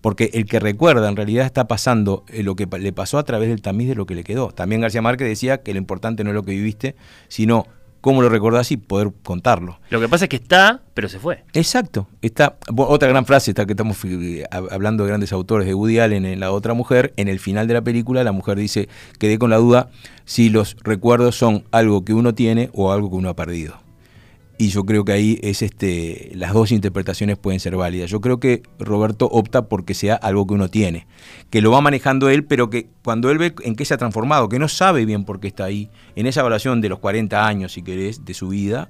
Porque 0.00 0.30
el 0.34 0.46
que 0.46 0.58
recuerda 0.58 1.08
en 1.08 1.16
realidad 1.16 1.44
está 1.44 1.68
pasando 1.68 2.24
eh, 2.28 2.42
lo 2.42 2.56
que 2.56 2.66
le 2.78 2.92
pasó 2.92 3.18
a 3.18 3.24
través 3.24 3.48
del 3.48 3.60
tamiz 3.60 3.88
de 3.88 3.94
lo 3.94 4.06
que 4.06 4.14
le 4.14 4.24
quedó. 4.24 4.52
También 4.52 4.80
García 4.80 5.02
Márquez 5.02 5.28
decía 5.28 5.58
que 5.58 5.72
lo 5.72 5.78
importante 5.78 6.24
no 6.24 6.30
es 6.30 6.34
lo 6.34 6.42
que 6.44 6.52
viviste, 6.52 6.96
sino 7.28 7.66
cómo 8.00 8.22
lo 8.22 8.28
recordás 8.28 8.70
y 8.72 8.76
poder 8.76 9.10
contarlo. 9.22 9.78
Lo 9.90 10.00
que 10.00 10.08
pasa 10.08 10.26
es 10.26 10.28
que 10.28 10.36
está, 10.36 10.82
pero 10.94 11.08
se 11.08 11.18
fue. 11.18 11.44
Exacto. 11.52 12.08
Está, 12.22 12.56
otra 12.76 13.08
gran 13.08 13.26
frase, 13.26 13.50
está 13.50 13.66
que 13.66 13.72
estamos 13.72 13.98
eh, 14.04 14.44
hablando 14.50 15.04
de 15.04 15.08
grandes 15.08 15.32
autores 15.32 15.66
de 15.66 15.74
Woody 15.74 15.98
Allen 15.98 16.24
en 16.24 16.40
La 16.40 16.52
otra 16.52 16.74
mujer, 16.74 17.12
en 17.16 17.28
el 17.28 17.40
final 17.40 17.68
de 17.68 17.74
la 17.74 17.82
película 17.82 18.24
la 18.24 18.32
mujer 18.32 18.58
dice, 18.58 18.88
quedé 19.18 19.38
con 19.38 19.50
la 19.50 19.56
duda 19.56 19.90
si 20.24 20.48
los 20.50 20.76
recuerdos 20.82 21.36
son 21.36 21.64
algo 21.70 22.04
que 22.04 22.14
uno 22.14 22.34
tiene 22.34 22.70
o 22.72 22.92
algo 22.92 23.10
que 23.10 23.16
uno 23.16 23.28
ha 23.28 23.36
perdido 23.36 23.85
y 24.58 24.68
yo 24.68 24.84
creo 24.84 25.04
que 25.04 25.12
ahí 25.12 25.38
es 25.42 25.62
este 25.62 26.30
las 26.34 26.52
dos 26.52 26.72
interpretaciones 26.72 27.36
pueden 27.36 27.60
ser 27.60 27.76
válidas. 27.76 28.10
Yo 28.10 28.20
creo 28.20 28.40
que 28.40 28.62
Roberto 28.78 29.26
opta 29.26 29.68
porque 29.68 29.94
sea 29.94 30.14
algo 30.14 30.46
que 30.46 30.54
uno 30.54 30.68
tiene, 30.68 31.06
que 31.50 31.60
lo 31.60 31.70
va 31.70 31.80
manejando 31.80 32.28
él, 32.28 32.44
pero 32.44 32.70
que 32.70 32.88
cuando 33.02 33.30
él 33.30 33.38
ve 33.38 33.54
en 33.62 33.76
qué 33.76 33.84
se 33.84 33.94
ha 33.94 33.98
transformado, 33.98 34.48
que 34.48 34.58
no 34.58 34.68
sabe 34.68 35.04
bien 35.04 35.24
por 35.24 35.40
qué 35.40 35.48
está 35.48 35.64
ahí, 35.64 35.90
en 36.14 36.26
esa 36.26 36.40
evaluación 36.40 36.80
de 36.80 36.88
los 36.88 36.98
40 37.00 37.46
años, 37.46 37.72
si 37.72 37.82
querés, 37.82 38.24
de 38.24 38.34
su 38.34 38.48
vida, 38.48 38.88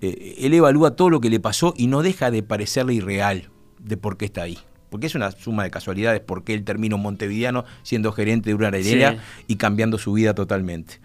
eh, 0.00 0.36
él 0.38 0.54
evalúa 0.54 0.96
todo 0.96 1.10
lo 1.10 1.20
que 1.20 1.30
le 1.30 1.40
pasó 1.40 1.74
y 1.76 1.86
no 1.86 2.02
deja 2.02 2.30
de 2.30 2.42
parecerle 2.42 2.94
irreal 2.94 3.50
de 3.78 3.96
por 3.96 4.16
qué 4.16 4.24
está 4.24 4.42
ahí. 4.42 4.58
Porque 4.90 5.08
es 5.08 5.14
una 5.16 5.32
suma 5.32 5.64
de 5.64 5.70
casualidades, 5.70 6.20
porque 6.20 6.54
él 6.54 6.62
terminó 6.62 6.98
montevideano 6.98 7.64
siendo 7.82 8.12
gerente 8.12 8.50
de 8.50 8.54
una 8.54 8.66
aerolínea 8.66 9.18
y 9.48 9.56
cambiando 9.56 9.98
su 9.98 10.12
vida 10.12 10.34
totalmente. 10.34 11.00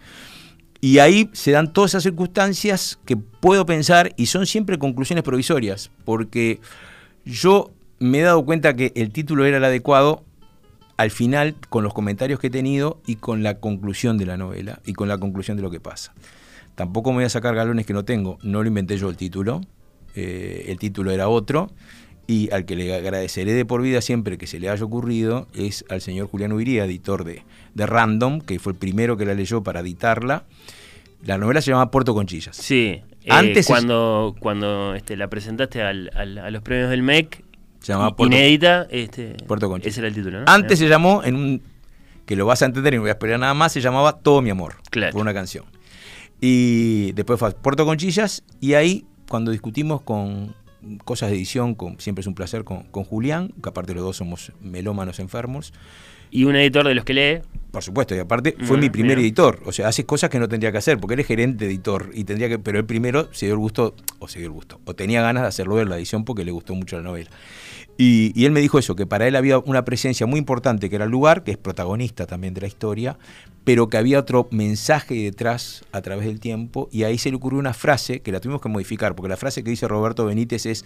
Y 0.82 1.00
ahí 1.00 1.30
se 1.34 1.52
dan 1.52 1.74
todas 1.74 1.92
esas 1.92 2.04
circunstancias 2.04 3.00
que 3.06 3.18
puedo 3.18 3.66
pensar 3.66 4.14
y 4.16 4.28
son 4.28 4.46
siempre 4.46 4.80
conclusiones 4.80 5.24
provisorias, 5.24 5.92
porque 6.06 6.62
yo 7.26 7.72
me 8.00 8.20
he 8.20 8.22
dado 8.22 8.46
cuenta 8.46 8.74
que 8.76 8.94
el 8.96 9.12
título 9.12 9.46
era 9.46 9.58
el 9.58 9.66
adecuado 9.66 10.24
al 10.96 11.12
final 11.12 11.56
con 11.70 11.84
los 11.84 11.94
comentarios 11.94 12.40
que 12.40 12.48
he 12.48 12.50
tenido 12.50 13.02
y 13.06 13.16
con 13.16 13.44
la 13.44 13.60
conclusión 13.60 14.18
de 14.18 14.26
la 14.26 14.38
novela 14.38 14.82
y 14.86 14.94
con 14.94 15.08
la 15.08 15.18
conclusión 15.18 15.58
de 15.58 15.64
lo 15.64 15.72
que 15.72 15.80
pasa. 15.80 16.14
Tampoco 16.76 17.12
me 17.12 17.18
voy 17.18 17.26
a 17.26 17.30
sacar 17.30 17.56
galones 17.56 17.86
que 17.86 17.94
no 17.94 18.06
tengo, 18.06 18.38
no 18.42 18.62
lo 18.62 18.68
inventé 18.68 18.98
yo 18.98 19.10
el 19.10 19.18
título, 19.18 19.62
eh, 20.16 20.66
el 20.68 20.80
título 20.80 21.12
era 21.12 21.28
otro 21.28 21.72
y 22.30 22.48
al 22.54 22.66
que 22.66 22.76
le 22.76 22.94
agradeceré 22.94 23.54
de 23.54 23.66
por 23.66 23.82
vida 23.82 24.02
siempre 24.02 24.38
que 24.38 24.46
se 24.46 24.60
le 24.60 24.70
haya 24.70 24.86
ocurrido 24.86 25.48
es 25.56 25.84
al 25.90 26.00
señor 26.00 26.28
Julián 26.28 26.52
Ubiría, 26.52 26.86
editor 26.86 27.24
de, 27.24 27.42
de 27.74 27.86
Random, 27.88 28.40
que 28.40 28.60
fue 28.60 28.74
el 28.74 28.78
primero 28.78 29.18
que 29.18 29.26
la 29.26 29.34
leyó 29.34 29.64
para 29.64 29.80
editarla. 29.80 30.44
La 31.24 31.40
novela 31.40 31.60
se 31.60 31.72
llama 31.72 31.90
Puerto 31.90 32.14
Conchillas. 32.14 32.56
Sí, 32.56 33.02
eh, 33.24 33.30
antes 33.30 33.66
cuando, 33.66 34.36
cuando 34.40 34.94
este, 34.94 35.18
la 35.18 35.28
presentaste 35.28 35.82
a 35.82 35.92
los 35.92 36.62
premios 36.62 36.92
del 36.92 37.02
MEC, 37.02 37.44
se 37.80 37.94
llamaba 37.94 38.16
Puerto, 38.16 38.36
inédita, 38.36 38.86
este, 38.92 39.36
Puerto 39.48 39.68
Conchillas. 39.68 39.92
Ese 39.92 40.02
era 40.02 40.10
el 40.10 40.14
título, 40.14 40.42
¿no? 40.42 40.46
Antes 40.48 40.78
se 40.78 40.88
llamó, 40.88 41.24
en 41.24 41.36
un 41.36 41.62
que 42.28 42.36
lo 42.36 42.46
vas 42.46 42.62
a 42.62 42.66
entender 42.66 42.94
y 42.94 42.98
no 42.98 43.02
voy 43.02 43.10
a 43.10 43.14
esperar 43.14 43.40
nada 43.40 43.56
más, 43.56 43.72
se 43.72 43.82
llamaba 43.82 44.20
Todo 44.20 44.44
mi 44.44 44.52
amor, 44.52 44.76
claro. 44.92 45.14
por 45.14 45.22
una 45.22 45.34
canción. 45.34 45.66
Y 46.40 47.12
después 47.14 47.40
fue 47.40 47.52
Puerto 47.54 47.88
Conchillas, 47.88 48.44
y 48.62 48.76
ahí, 48.76 49.08
cuando 49.28 49.50
discutimos 49.50 50.04
con 50.04 50.54
cosas 51.04 51.30
de 51.30 51.36
edición, 51.36 51.76
con, 51.76 52.00
siempre 52.00 52.22
es 52.22 52.28
un 52.28 52.36
placer 52.36 52.64
con, 52.64 52.84
Julián, 52.92 53.54
que 53.62 53.70
aparte 53.70 53.94
los 53.94 54.04
dos 54.04 54.18
somos 54.18 54.52
melómanos 54.62 55.20
enfermos. 55.20 55.74
¿Y 56.32 56.44
un 56.44 56.56
editor 56.56 56.88
de 56.88 56.94
los 56.94 57.06
que 57.06 57.14
lee? 57.14 57.42
Por 57.72 57.84
supuesto, 57.84 58.16
y 58.16 58.20
aparte 58.20 58.56
fue 58.64 58.78
mi 58.78 58.90
primer 58.90 59.18
editor. 59.18 59.62
O 59.66 59.72
sea, 59.72 59.88
hace 59.88 60.06
cosas 60.06 60.30
que 60.30 60.40
no 60.40 60.48
tendría 60.48 60.72
que 60.72 60.78
hacer, 60.78 61.00
porque 61.00 61.16
él 61.16 61.20
es 61.22 61.28
gerente 61.28 61.66
editor. 61.66 62.12
y 62.14 62.24
tendría 62.24 62.50
que 62.50 62.60
Pero 62.60 62.80
él 62.80 62.86
primero 62.86 63.30
se 63.32 63.48
dio 63.48 63.54
el 63.56 63.60
gusto, 63.60 63.96
o 64.20 64.28
se 64.28 64.40
dio 64.40 64.48
el 64.48 64.54
gusto, 64.54 64.80
o 64.86 64.94
tenía 64.96 65.22
ganas 65.22 65.44
de 65.44 65.50
hacerlo 65.50 65.76
ver 65.76 65.88
la 65.88 65.98
edición 65.98 66.26
porque 66.26 66.46
le 66.46 66.52
gustó 66.52 66.76
mucho 66.76 66.98
la 66.98 67.04
novela. 67.04 67.30
Y, 68.02 68.46
él 68.46 68.54
me 68.54 68.62
dijo 68.62 68.80
eso, 68.80 68.96
que 68.96 69.06
para 69.06 69.28
él 69.28 69.36
había 69.36 69.60
una 69.60 69.84
presencia 69.84 70.26
muy 70.26 70.40
importante, 70.40 70.90
que 70.90 70.96
era 70.96 71.04
el 71.04 71.12
lugar, 71.12 71.44
que 71.44 71.52
es 71.52 71.58
protagonista 71.58 72.26
también 72.26 72.54
de 72.54 72.62
la 72.62 72.68
historia, 72.68 73.18
pero 73.64 73.90
que 73.90 73.98
había 73.98 74.20
otro 74.20 74.48
mensaje 74.52 75.16
detrás 75.16 75.84
a 75.92 76.02
través 76.02 76.26
del 76.26 76.40
tiempo, 76.40 76.90
y 76.92 77.04
ahí 77.04 77.18
se 77.18 77.30
le 77.30 77.36
ocurrió 77.36 77.60
una 77.60 77.74
frase 77.74 78.22
que 78.22 78.32
la 78.32 78.40
tuvimos 78.40 78.62
que 78.62 78.70
modificar, 78.70 79.16
porque 79.16 79.30
la 79.30 79.38
frase 79.38 79.64
que 79.64 79.70
dice 79.70 79.88
Roberto 79.88 80.26
Benítez 80.26 80.66
es, 80.66 80.86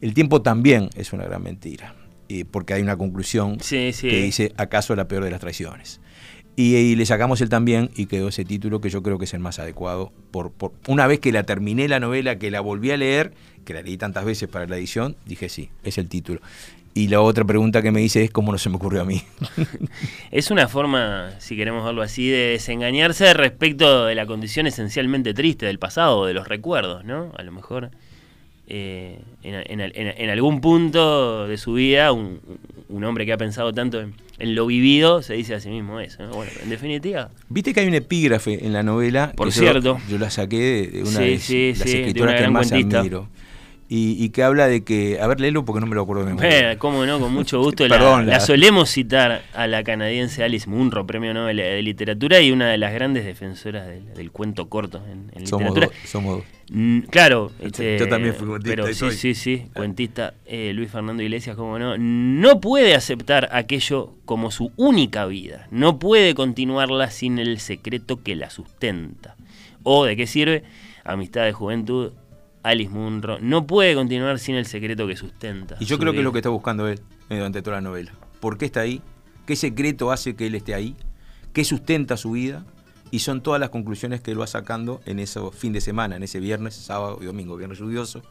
el 0.00 0.14
tiempo 0.14 0.42
también 0.42 0.90
es 0.94 1.12
una 1.12 1.24
gran 1.24 1.42
mentira, 1.42 1.94
porque 2.50 2.74
hay 2.74 2.82
una 2.82 2.96
conclusión 2.96 3.58
que 3.58 4.22
dice, 4.22 4.52
¿acaso 4.56 4.96
la 4.96 5.08
peor 5.08 5.24
de 5.24 5.30
las 5.30 5.40
traiciones? 5.40 6.00
Y, 6.54 6.96
le 6.96 7.06
sacamos 7.06 7.40
el 7.40 7.48
también 7.48 7.90
y 7.96 8.06
quedó 8.06 8.28
ese 8.28 8.44
título 8.44 8.80
que 8.80 8.90
yo 8.90 9.02
creo 9.02 9.18
que 9.18 9.24
es 9.24 9.32
el 9.32 9.40
más 9.40 9.58
adecuado. 9.58 10.12
Por, 10.30 10.52
por, 10.52 10.72
una 10.86 11.06
vez 11.06 11.18
que 11.18 11.32
la 11.32 11.44
terminé 11.44 11.88
la 11.88 11.98
novela, 11.98 12.38
que 12.38 12.50
la 12.50 12.60
volví 12.60 12.90
a 12.90 12.98
leer, 12.98 13.32
que 13.64 13.72
la 13.72 13.80
leí 13.80 13.96
tantas 13.96 14.26
veces 14.26 14.50
para 14.50 14.66
la 14.66 14.76
edición, 14.76 15.16
dije 15.24 15.48
sí, 15.48 15.70
es 15.82 15.96
el 15.96 16.08
título. 16.08 16.40
Y 16.94 17.08
la 17.08 17.22
otra 17.22 17.44
pregunta 17.44 17.80
que 17.80 17.90
me 17.90 18.00
dice 18.00 18.24
es 18.24 18.30
cómo 18.30 18.52
no 18.52 18.58
se 18.58 18.68
me 18.68 18.76
ocurrió 18.76 19.00
a 19.00 19.04
mí. 19.04 19.22
es 20.30 20.50
una 20.50 20.68
forma, 20.68 21.30
si 21.38 21.56
queremos 21.56 21.84
verlo 21.84 22.02
así, 22.02 22.28
de 22.28 22.48
desengañarse 22.48 23.32
respecto 23.32 24.04
de 24.04 24.14
la 24.14 24.26
condición 24.26 24.66
esencialmente 24.66 25.32
triste 25.32 25.64
del 25.66 25.78
pasado, 25.78 26.26
de 26.26 26.34
los 26.34 26.48
recuerdos, 26.48 27.04
¿no? 27.04 27.32
A 27.38 27.42
lo 27.42 27.52
mejor 27.52 27.90
eh, 28.68 29.18
en, 29.42 30.30
algún 30.30 30.60
punto 30.60 31.46
de 31.46 31.56
su 31.56 31.74
vida, 31.74 32.12
un, 32.12 32.40
hombre 33.04 33.24
que 33.24 33.32
ha 33.32 33.38
pensado 33.38 33.72
tanto 33.72 34.00
en, 34.00 34.14
lo 34.54 34.66
vivido 34.66 35.22
se 35.22 35.34
dice 35.34 35.54
a 35.54 35.60
sí 35.60 35.70
mismo 35.70 35.98
eso. 36.00 36.26
Bueno, 36.28 36.52
en 36.62 36.68
definitiva. 36.68 37.30
Viste 37.48 37.72
que 37.72 37.80
hay 37.80 37.86
un 37.86 37.94
epígrafe 37.94 38.66
en 38.66 38.72
la 38.72 38.82
novela. 38.82 39.32
Por 39.34 39.50
cierto. 39.50 39.98
Yo, 40.10 40.18
la 40.18 40.30
saqué 40.30 40.90
de 40.92 41.02
una 41.04 41.20
de 41.20 41.30
las 41.30 41.50
escritoras 41.50 42.40
que 42.40 42.48
más 42.48 42.72
admiro 42.72 43.28
y, 43.94 44.30
que 44.30 44.42
habla 44.42 44.68
de 44.68 44.84
que, 44.84 45.20
a 45.20 45.26
ver, 45.26 45.38
léelo 45.38 45.66
porque 45.66 45.80
no 45.80 45.86
me 45.86 45.94
lo 45.94 46.02
acuerdo 46.02 46.24
de 46.24 46.30
memoria. 46.30 46.78
cómo 46.78 47.04
no, 47.04 47.20
con 47.20 47.30
mucho 47.30 47.60
gusto. 47.62 47.86
la, 47.86 48.40
solemos 48.40 48.88
citar 48.88 49.42
a 49.52 49.66
la 49.66 49.84
canadiense 49.84 50.42
Alice 50.42 50.68
Munro, 50.68 51.06
premio 51.06 51.34
Nobel 51.34 51.58
de 51.58 51.82
Literatura 51.82 52.40
y 52.40 52.52
una 52.52 52.70
de 52.70 52.78
las 52.78 52.94
grandes 52.94 53.26
defensoras 53.26 53.86
del, 53.86 54.30
cuento 54.30 54.70
corto 54.70 55.02
en, 55.06 55.28
literatura. 55.44 55.90
somos 56.06 56.38
dos. 56.38 56.44
Mm, 56.70 57.00
claro, 57.00 57.52
este, 57.60 57.98
yo 57.98 58.08
también 58.08 58.34
fui 58.34 58.48
cuentista. 58.48 58.76
Pero 58.76 58.94
sí, 58.94 59.10
sí, 59.10 59.34
sí, 59.34 59.66
cuentista 59.74 60.32
eh, 60.46 60.72
Luis 60.72 60.90
Fernando 60.90 61.22
Iglesias, 61.22 61.54
cómo 61.54 61.78
no, 61.78 61.98
no 61.98 62.60
puede 62.62 62.94
aceptar 62.94 63.50
aquello 63.52 64.14
como 64.24 64.50
su 64.50 64.72
única 64.76 65.26
vida, 65.26 65.66
no 65.70 65.98
puede 65.98 66.34
continuarla 66.34 67.10
sin 67.10 67.38
el 67.38 67.60
secreto 67.60 68.22
que 68.22 68.36
la 68.36 68.48
sustenta. 68.48 69.36
¿O 69.82 70.06
de 70.06 70.16
qué 70.16 70.26
sirve? 70.26 70.62
Amistad 71.04 71.44
de 71.44 71.52
juventud, 71.52 72.12
Alice 72.62 72.90
Munro, 72.90 73.38
no 73.40 73.66
puede 73.66 73.94
continuar 73.94 74.38
sin 74.38 74.54
el 74.54 74.66
secreto 74.66 75.06
que 75.06 75.16
sustenta. 75.16 75.76
Y 75.80 75.84
yo 75.84 75.98
creo 75.98 76.12
que 76.12 76.18
es 76.18 76.24
lo 76.24 76.32
que 76.32 76.38
está 76.38 76.48
buscando 76.48 76.86
él 76.88 77.00
eh, 77.28 77.36
durante 77.36 77.62
toda 77.62 77.76
la 77.76 77.80
novela. 77.80 78.12
¿Por 78.40 78.58
qué 78.58 78.66
está 78.66 78.80
ahí? 78.80 79.02
¿Qué 79.46 79.56
secreto 79.56 80.12
hace 80.12 80.36
que 80.36 80.46
él 80.46 80.54
esté 80.54 80.74
ahí? 80.74 80.96
¿Qué 81.52 81.64
sustenta 81.64 82.16
su 82.16 82.32
vida? 82.32 82.64
Y 83.10 83.18
son 83.18 83.42
todas 83.42 83.60
las 83.60 83.70
conclusiones 83.70 84.20
que 84.20 84.30
él 84.30 84.40
va 84.40 84.46
sacando 84.46 85.00
en 85.04 85.18
ese 85.18 85.40
fin 85.50 85.72
de 85.72 85.80
semana, 85.80 86.16
en 86.16 86.22
ese 86.22 86.40
viernes, 86.40 86.74
sábado 86.74 87.18
y 87.20 87.26
domingo, 87.26 87.56
viernes 87.56 87.78
lluvioso, 87.78 88.22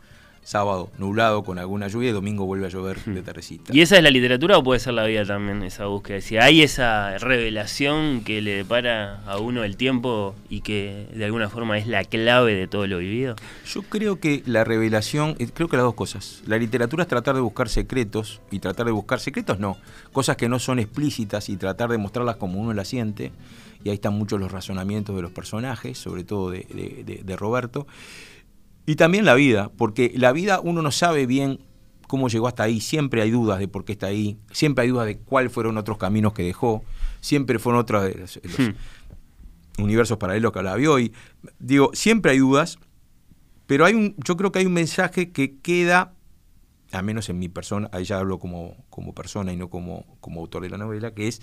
sábado 0.44 0.90
nublado 0.98 1.44
con 1.44 1.60
alguna 1.60 1.88
lluvia 1.88 2.10
y 2.10 2.14
domingo 2.14 2.46
vuelve 2.46 2.66
a 2.66 2.70
llover 2.70 3.04
de 3.06 3.22
tardecita. 3.22 3.76
¿Y 3.76 3.82
esa 3.82 3.98
es 3.98 4.04
la 4.04 4.10
literatura 4.10 4.58
o 4.58 4.64
puede 4.64 4.80
ser 4.80 4.94
la 4.94 5.06
vida 5.06 5.26
también, 5.26 5.64
esa 5.64 5.86
búsqueda? 5.86 6.22
Si 6.22 6.38
hay 6.38 6.62
esa 6.62 7.18
revelación 7.18 8.24
que 8.24 8.42
le 8.42 8.52
depara 8.52 9.22
a 9.26 9.38
uno 9.38 9.64
el 9.64 9.78
tiempo 9.78 10.36
y 10.50 10.62
que 10.62 11.08
de 11.14 11.26
alguna 11.26 11.50
forma 11.50 11.78
es 11.78 11.88
la 11.88 12.04
clave 12.04 12.56
de 12.56 12.68
todo 12.68 12.88
lo 12.88 12.98
vivido. 12.98 13.36
Yo 13.66 13.84
creo 13.84 14.20
que 14.20 14.44
la 14.46 14.64
revelación, 14.64 15.36
eh, 15.40 15.48
creo 15.54 15.68
que 15.68 15.78
las 15.78 15.86
dos 15.86 15.96
cosas. 15.96 16.42
La 16.48 16.58
literatura 16.58 17.04
es 17.04 17.10
tratar 17.10 17.36
de 17.36 17.42
buscar 17.42 17.70
secretos 17.70 18.42
y 18.50 18.60
tratar 18.60 18.86
de 18.86 18.92
buscar 18.92 19.20
secretos 19.20 19.60
no, 19.60 19.78
cosas 20.12 20.38
que 20.38 20.50
no 20.50 20.60
son 20.60 20.80
explícitas 20.80 21.50
y 21.50 21.58
tratar 21.58 21.90
de 21.90 21.98
mostrarlas 21.98 22.38
como 22.38 22.60
uno 22.60 22.74
las 22.74 22.88
siente. 22.88 23.32
Y 23.84 23.90
ahí 23.90 23.96
están 23.96 24.14
muchos 24.14 24.40
los 24.40 24.52
razonamientos 24.52 25.16
de 25.16 25.24
los 25.24 25.32
personajes, 25.32 25.98
sobre 25.98 26.24
todo 26.24 26.52
de, 26.52 26.66
de 27.24 27.36
Roberto. 27.36 27.88
Y 28.86 28.96
también 28.96 29.26
la 29.26 29.36
vida, 29.36 29.72
porque 29.78 30.12
la 30.16 30.32
vida 30.32 30.60
uno 30.60 30.82
no 30.82 30.92
sabe 30.92 31.26
bien 31.26 31.60
cómo 32.08 32.28
llegó 32.28 32.48
hasta 32.48 32.64
ahí, 32.64 32.82
siempre 32.82 33.22
hay 33.22 33.32
dudas 33.32 33.60
de 33.60 33.68
por 33.68 33.86
qué 33.86 33.94
está 33.94 34.08
ahí, 34.08 34.38
siempre 34.52 34.84
hay 34.84 34.90
dudas 34.90 35.06
de 35.06 35.18
cuáles 35.18 35.52
fueron 35.52 35.78
otros 35.78 35.98
caminos 35.98 36.34
que 36.34 36.44
dejó, 36.44 36.84
siempre 37.22 37.58
fueron 37.58 37.80
otros 37.80 38.04
de 38.04 38.16
los, 38.16 38.38
hmm. 38.38 39.82
universos 39.82 40.18
paralelos 40.18 40.52
que 40.52 40.60
hablaba 40.60 40.78
hoy. 40.90 41.14
Digo, 41.60 41.92
siempre 41.94 42.34
hay 42.34 42.40
dudas, 42.40 42.80
pero 43.66 43.86
hay 43.86 43.94
un, 43.94 44.16
yo 44.26 44.36
creo 44.36 44.52
que 44.52 44.60
hay 44.60 44.66
un 44.66 44.74
mensaje 44.74 45.32
que 45.32 45.58
queda, 45.60 46.14
al 46.92 47.06
menos 47.06 47.30
en 47.30 47.40
mi 47.40 47.48
persona, 47.48 47.90
ahí 47.94 48.04
ya 48.04 48.20
hablo 48.20 48.40
como, 48.40 48.76
como 48.90 49.14
persona 49.14 49.54
y 49.54 49.56
no 49.56 49.70
como, 49.70 50.06
como 50.20 50.42
autor 50.42 50.64
de 50.64 50.70
la 50.70 50.78
novela, 50.78 51.14
que 51.14 51.30
es 51.30 51.42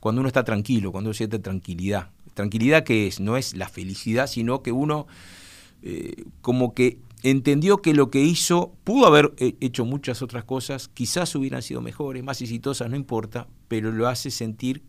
cuando 0.00 0.20
uno 0.20 0.28
está 0.28 0.44
tranquilo, 0.44 0.92
cuando 0.92 1.08
uno 1.08 1.14
siente 1.14 1.38
tranquilidad. 1.38 2.10
Tranquilidad 2.34 2.84
que 2.84 3.06
es, 3.06 3.20
no 3.20 3.38
es 3.38 3.56
la 3.56 3.68
felicidad, 3.70 4.26
sino 4.26 4.62
que 4.62 4.72
uno 4.72 5.06
eh, 5.82 6.24
como 6.40 6.74
que 6.74 6.98
entendió 7.22 7.78
que 7.78 7.94
lo 7.94 8.10
que 8.10 8.20
hizo 8.20 8.72
pudo 8.84 9.06
haber 9.06 9.32
eh, 9.38 9.56
hecho 9.60 9.84
muchas 9.84 10.22
otras 10.22 10.44
cosas, 10.44 10.88
quizás 10.88 11.34
hubieran 11.34 11.62
sido 11.62 11.80
mejores, 11.80 12.22
más 12.24 12.40
exitosas, 12.40 12.90
no 12.90 12.96
importa, 12.96 13.46
pero 13.68 13.92
lo 13.92 14.08
hace 14.08 14.30
sentir 14.30 14.82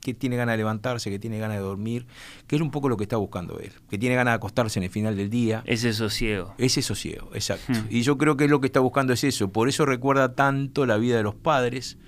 que 0.00 0.14
tiene 0.14 0.36
ganas 0.36 0.54
de 0.54 0.58
levantarse, 0.58 1.10
que 1.10 1.18
tiene 1.18 1.38
ganas 1.38 1.56
de 1.56 1.62
dormir, 1.62 2.06
que 2.46 2.56
es 2.56 2.62
un 2.62 2.70
poco 2.70 2.88
lo 2.88 2.96
que 2.96 3.04
está 3.04 3.16
buscando 3.16 3.58
él, 3.58 3.72
que 3.90 3.98
tiene 3.98 4.14
ganas 4.14 4.32
de 4.32 4.36
acostarse 4.36 4.78
en 4.78 4.84
el 4.84 4.90
final 4.90 5.16
del 5.16 5.28
día. 5.28 5.62
Ese 5.66 5.92
sosiego. 5.92 6.54
Ese 6.58 6.82
sosiego, 6.82 7.30
exacto. 7.34 7.72
Hmm. 7.72 7.86
Y 7.90 8.02
yo 8.02 8.16
creo 8.16 8.36
que 8.36 8.48
lo 8.48 8.60
que 8.60 8.66
está 8.66 8.80
buscando 8.80 9.12
es 9.12 9.24
eso, 9.24 9.50
por 9.52 9.68
eso 9.68 9.86
recuerda 9.86 10.34
tanto 10.34 10.86
la 10.86 10.96
vida 10.96 11.16
de 11.16 11.22
los 11.22 11.34
padres, 11.34 11.98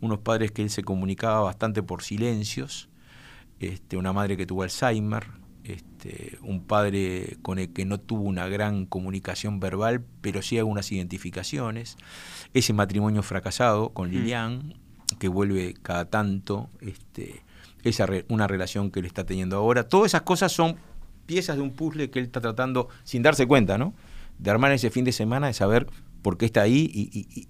unos 0.00 0.18
padres 0.18 0.52
que 0.52 0.62
él 0.62 0.70
se 0.70 0.82
comunicaba 0.82 1.40
bastante 1.40 1.82
por 1.82 2.02
silencios, 2.02 2.88
este, 3.60 3.96
una 3.96 4.12
madre 4.12 4.36
que 4.36 4.44
tuvo 4.44 4.62
Alzheimer, 4.62 5.24
este, 5.68 6.38
un 6.42 6.64
padre 6.64 7.36
con 7.42 7.58
el 7.58 7.72
que 7.72 7.84
no 7.84 7.98
tuvo 7.98 8.22
una 8.22 8.48
gran 8.48 8.86
comunicación 8.86 9.60
verbal, 9.60 10.04
pero 10.20 10.42
sí 10.42 10.58
algunas 10.58 10.90
identificaciones, 10.92 11.96
ese 12.54 12.72
matrimonio 12.72 13.22
fracasado 13.22 13.90
con 13.90 14.08
mm. 14.08 14.12
Lilian, 14.12 14.74
que 15.18 15.28
vuelve 15.28 15.74
cada 15.82 16.06
tanto, 16.06 16.70
este, 16.80 17.42
esa 17.84 18.06
una 18.28 18.46
relación 18.46 18.90
que 18.90 19.00
él 19.00 19.06
está 19.06 19.24
teniendo 19.24 19.56
ahora, 19.56 19.88
todas 19.88 20.10
esas 20.10 20.22
cosas 20.22 20.52
son 20.52 20.76
piezas 21.26 21.56
de 21.56 21.62
un 21.62 21.72
puzzle 21.72 22.10
que 22.10 22.18
él 22.18 22.26
está 22.26 22.40
tratando, 22.40 22.88
sin 23.04 23.22
darse 23.22 23.46
cuenta, 23.46 23.78
¿no? 23.78 23.94
de 24.38 24.50
armar 24.50 24.72
ese 24.72 24.90
fin 24.90 25.04
de 25.04 25.12
semana, 25.12 25.46
de 25.46 25.52
saber 25.52 25.86
por 26.22 26.38
qué 26.38 26.46
está 26.46 26.62
ahí 26.62 26.90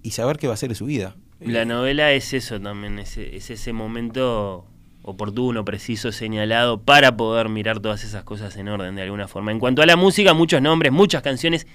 y, 0.03 0.11
saber 0.11 0.37
qué 0.37 0.47
va 0.47 0.53
a 0.53 0.57
ser 0.57 0.69
de 0.69 0.75
su 0.75 0.85
vida. 0.85 1.15
La 1.39 1.65
novela 1.65 2.11
es 2.13 2.33
eso 2.33 2.59
también, 2.59 2.99
es 2.99 3.17
ese 3.17 3.73
momento 3.73 4.67
oportuno, 5.09 5.63
preciso, 5.63 6.11
señalado 6.11 6.81
para 6.81 7.15
poder 7.15 7.47
mirar 7.47 7.79
todas 7.79 8.03
esas 8.03 8.25
cosas 8.25 8.57
en 8.57 8.67
orden 8.67 8.95
de 8.95 9.03
alguna 9.03 9.29
forma. 9.29 9.51
En 9.51 9.59
cuanto 9.59 9.81
a 9.81 9.85
la 9.85 9.95
música, 9.95 10.33
muchos 10.33 10.61
nombres, 10.61 10.91
muchas 10.91 11.21
canciones, 11.21 11.65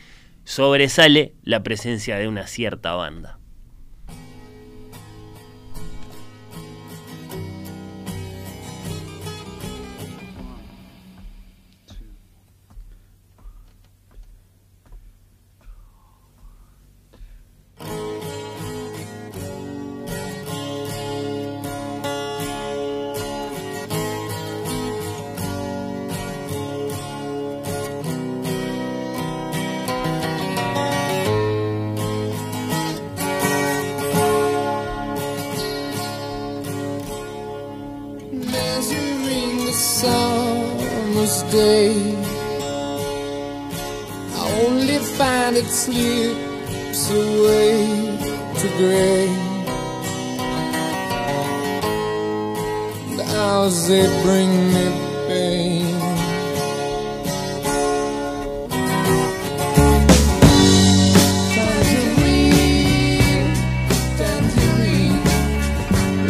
sobresale 0.44 1.32
la 1.42 1.62
presencia 1.62 2.18
de 2.18 2.28
una 2.28 2.46
cierta 2.46 2.92
banda. 2.92 3.38
Day. 41.52 41.92
I 44.38 44.42
only 44.64 44.98
find 45.18 45.56
it 45.56 45.66
slips 45.66 47.10
away 47.10 47.72
to 48.60 48.66
gray. 48.78 49.28
The 53.16 53.24
hours 53.36 53.76
they 53.88 54.06
bring 54.22 54.50
me 54.72 54.86
pain. 55.28 55.96
Tangerine, 62.14 62.76
tangerine, 64.18 65.22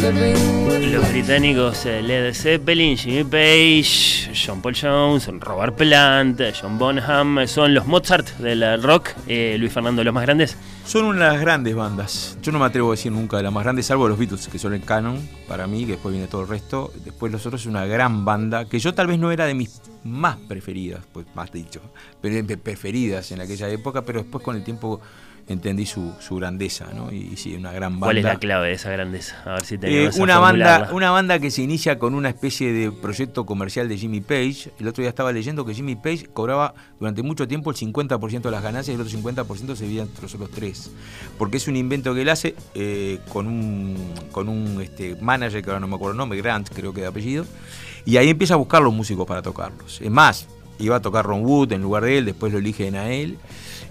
living 0.01 0.62
Los 0.93 1.09
británicos 1.09 1.87
eh, 1.87 2.03
Led 2.03 2.35
Zeppelin, 2.35 2.95
Jimmy 2.95 3.23
Page, 3.23 4.29
John 4.31 4.61
Paul 4.61 4.75
Jones, 4.79 5.27
Robert 5.39 5.75
Plant, 5.75 6.39
John 6.61 6.77
Bonham, 6.77 7.47
son 7.47 7.73
los 7.73 7.87
Mozart 7.87 8.37
del 8.37 8.83
rock, 8.83 9.09
eh, 9.25 9.55
Luis 9.57 9.73
Fernando, 9.73 10.03
los 10.03 10.13
más 10.13 10.21
grandes. 10.21 10.55
Son 10.85 11.05
una 11.05 11.25
de 11.25 11.31
las 11.31 11.41
grandes 11.41 11.73
bandas. 11.73 12.37
Yo 12.43 12.51
no 12.51 12.59
me 12.59 12.65
atrevo 12.65 12.89
a 12.89 12.91
decir 12.91 13.11
nunca 13.11 13.37
de 13.37 13.43
las 13.43 13.51
más 13.51 13.63
grandes, 13.63 13.87
salvo 13.87 14.07
los 14.07 14.19
Beatles, 14.19 14.47
que 14.47 14.59
son 14.59 14.75
el 14.75 14.83
canon 14.83 15.17
para 15.47 15.65
mí, 15.65 15.83
que 15.83 15.93
después 15.93 16.13
viene 16.13 16.27
todo 16.27 16.41
el 16.41 16.47
resto. 16.47 16.93
Después 17.03 17.31
los 17.31 17.43
otros 17.47 17.61
es 17.61 17.67
una 17.67 17.87
gran 17.87 18.23
banda, 18.23 18.65
que 18.65 18.77
yo 18.77 18.93
tal 18.93 19.07
vez 19.07 19.17
no 19.17 19.31
era 19.31 19.47
de 19.47 19.55
mis 19.55 19.81
más 20.03 20.37
preferidas, 20.47 21.03
pues 21.11 21.25
más 21.33 21.51
dicho, 21.51 21.81
pero 22.21 22.45
preferidas 22.61 23.31
en 23.31 23.41
aquella 23.41 23.67
época, 23.67 24.03
pero 24.03 24.21
después 24.21 24.43
con 24.43 24.55
el 24.55 24.63
tiempo 24.63 25.01
entendí 25.47 25.85
su, 25.85 26.13
su 26.19 26.37
grandeza, 26.37 26.87
¿no? 26.93 27.11
Y, 27.11 27.35
sí, 27.35 27.55
una 27.55 27.71
gran 27.71 27.93
banda. 27.93 28.07
¿Cuál 28.07 28.17
es 28.17 28.23
la 28.23 28.37
clave 28.37 28.69
de 28.69 28.73
esa 28.73 28.91
grandeza? 28.91 29.41
A 29.45 29.53
ver 29.53 29.65
si 29.65 29.77
tenemos 29.77 30.17
eh, 30.17 30.21
una 30.21 30.39
banda, 30.39 30.89
una 30.93 31.11
banda 31.11 31.39
que 31.39 31.51
se 31.51 31.61
inicia 31.61 31.99
con 31.99 32.13
una 32.13 32.29
especie 32.29 32.71
de 32.71 32.91
proyecto 32.91 33.45
comercial 33.45 33.89
de 33.89 33.97
Jimmy 33.97 34.21
Page. 34.21 34.71
El 34.79 34.87
otro 34.87 35.01
día 35.01 35.09
estaba 35.09 35.31
leyendo 35.31 35.65
que 35.65 35.73
Jimmy 35.73 35.95
Page 35.95 36.27
cobraba 36.31 36.73
durante 36.99 37.23
mucho 37.23 37.47
tiempo 37.47 37.71
el 37.71 37.75
50% 37.75 38.41
de 38.41 38.51
las 38.51 38.63
ganancias 38.63 38.93
y 38.93 38.95
el 38.99 39.05
otro 39.05 39.19
50% 39.19 39.75
se 39.75 39.83
dividía 39.83 40.03
entre 40.03 40.21
los 40.21 40.33
otros 40.33 40.51
tres. 40.51 40.91
Porque 41.37 41.57
es 41.57 41.67
un 41.67 41.75
invento 41.75 42.13
que 42.13 42.21
él 42.21 42.29
hace 42.29 42.55
eh, 42.73 43.19
con 43.29 43.47
un, 43.47 43.97
con 44.31 44.47
un 44.47 44.81
este, 44.81 45.15
manager, 45.19 45.61
que 45.61 45.69
ahora 45.69 45.79
no 45.79 45.87
me 45.87 45.95
acuerdo 45.95 46.13
el 46.13 46.17
nombre, 46.17 46.39
Grant 46.39 46.69
creo 46.69 46.93
que 46.93 47.01
de 47.01 47.07
apellido, 47.07 47.45
y 48.05 48.17
ahí 48.17 48.29
empieza 48.29 48.53
a 48.53 48.57
buscar 48.57 48.81
los 48.81 48.93
músicos 48.93 49.27
para 49.27 49.41
tocarlos. 49.41 49.99
Es 50.01 50.11
más, 50.11 50.47
iba 50.79 50.95
a 50.95 51.01
tocar 51.01 51.25
Ron 51.25 51.45
Wood 51.45 51.73
en 51.73 51.81
lugar 51.81 52.03
de 52.03 52.17
él, 52.17 52.25
después 52.25 52.51
lo 52.51 52.59
eligen 52.59 52.95
a 52.95 53.09
él 53.09 53.37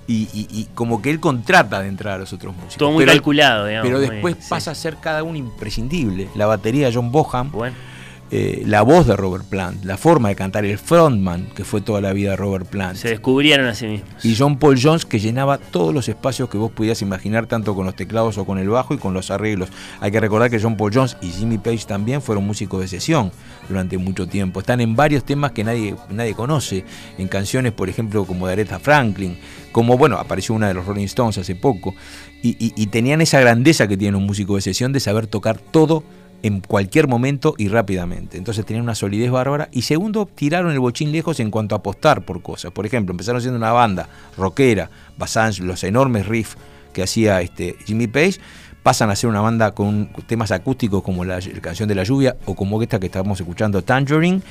y, 0.07 0.69
como 0.75 1.01
que 1.01 1.11
él 1.11 1.21
contrata 1.21 1.81
de 1.81 1.89
entrar 1.89 2.15
a 2.15 2.19
los 2.19 2.33
otros 2.33 2.55
músicos. 2.55 2.77
Todo 2.77 2.93
muy 2.93 3.05
calculado, 3.05 3.67
digamos. 3.67 3.89
Pero 3.89 4.01
después 4.01 4.37
pasa 4.49 4.73
a 4.73 4.75
ser 4.75 4.97
cada 4.97 5.23
uno 5.23 5.39
imprescindible. 5.39 6.29
La 6.35 6.47
batería 6.47 6.89
de 6.89 6.95
John 6.95 7.13
Boham. 7.13 7.51
Bueno 7.51 7.92
eh, 8.35 8.63
la 8.65 8.81
voz 8.81 9.07
de 9.07 9.15
Robert 9.15 9.45
Plant, 9.45 9.85
la 9.85 9.99
forma 9.99 10.31
de 10.31 10.37
cantar, 10.37 10.65
el 10.65 10.79
frontman 10.79 11.51
que 11.55 11.65
fue 11.65 11.83
toda 11.83 12.01
la 12.01 12.15
vida 12.15 12.35
Robert 12.35 12.67
Plant. 12.67 12.97
Se 12.97 13.11
descubrieron 13.11 13.67
a 13.67 13.75
sí 13.75 13.87
mismos. 13.87 14.25
Y 14.25 14.35
John 14.35 14.59
Paul 14.59 14.81
Jones 14.83 15.05
que 15.05 15.21
llenaba 15.21 15.59
todos 15.59 15.93
los 15.93 16.09
espacios 16.09 16.49
que 16.49 16.57
vos 16.57 16.73
pudieras 16.73 17.03
imaginar, 17.03 17.45
tanto 17.45 17.75
con 17.75 17.85
los 17.85 17.95
teclados 17.95 18.39
o 18.39 18.47
con 18.47 18.59
el 18.59 18.71
bajo 18.71 18.95
y 18.95 18.97
con 18.97 19.13
los 19.13 19.31
arreglos. 19.31 19.69
Hay 20.01 20.11
que 20.11 20.19
recordar 20.19 20.49
que 20.49 20.59
John 20.59 20.79
Paul 20.79 20.93
Jones 20.95 21.19
y 21.21 21.29
Jimmy 21.29 21.59
Page 21.59 21.85
también 21.87 22.23
fueron 22.23 22.47
músicos 22.47 22.81
de 22.81 22.89
sesión 22.89 23.31
durante 23.69 23.99
mucho 23.99 24.27
tiempo. 24.27 24.61
Están 24.61 24.81
en 24.81 24.97
varios 24.97 25.25
temas 25.25 25.53
que 25.53 25.63
nadie, 25.63 25.95
nadie 26.09 26.33
conoce, 26.33 26.87
en 27.19 27.29
canciones, 27.29 27.73
por 27.73 27.91
ejemplo, 27.91 28.25
como 28.25 28.47
de 28.47 28.55
Aretha 28.55 28.79
Franklin, 28.79 29.37
como, 29.73 29.99
bueno, 29.99 30.17
apareció 30.17 30.55
una 30.55 30.69
de 30.69 30.75
los 30.75 30.87
Rolling 30.87 31.05
Stones 31.05 31.37
hace 31.37 31.55
poco, 31.55 31.95
y, 32.43 32.57
y 32.59 32.87
tenían 32.87 33.21
esa 33.21 33.39
grandeza 33.41 33.87
que 33.87 33.99
tiene 33.99 34.17
un 34.17 34.25
músico 34.25 34.57
de 34.57 34.63
sesión 34.63 34.93
de 34.95 35.01
saber 35.01 35.27
tocar 35.27 35.59
todo 35.59 36.03
en 36.43 36.61
cualquier 36.61 37.09
momento 37.09 37.55
y 37.57 37.69
rápidamente. 37.69 38.37
Entonces 38.37 38.67
tenían 38.67 38.85
una 38.85 38.95
solidez 38.95 39.31
bárbara. 39.31 39.69
Y 39.73 39.83
segundo, 39.83 40.27
tiraron 40.27 40.73
el 40.73 40.81
bochín 40.81 41.13
lejos 41.13 41.41
en 41.41 41.51
cuanto 41.51 41.75
a 41.75 41.79
apostar 41.79 42.25
por 42.25 42.43
cosas. 42.43 42.73
Por 42.73 42.85
ejemplo, 42.85 43.13
empezaron 43.13 43.41
siendo 43.41 43.59
una 43.59 43.73
banda 43.73 44.09
rockera, 44.37 44.91
basadas 45.17 45.61
en 45.61 45.67
los 45.67 45.85
enormes 45.85 46.27
riffs 46.27 46.57
que 46.93 47.03
hacía 47.03 47.41
este 47.41 47.77
Jimmy 47.87 48.07
Page, 48.07 48.39
pasan 48.83 49.11
a 49.11 49.17
ser 49.17 49.31
una 49.31 49.41
banda 49.41 49.73
con 49.73 50.11
temas 50.27 50.51
acústicos 50.51 51.03
como 51.03 51.25
la, 51.25 51.39
canción 51.61 51.89
de 51.89 51.95
la 51.95 52.03
lluvia 52.03 52.37
o 52.47 52.55
como 52.55 52.83
esta 52.83 52.99
que 52.99 53.07
estamos 53.07 53.41
escuchando, 53.41 53.83
Tangerine, 53.83 54.43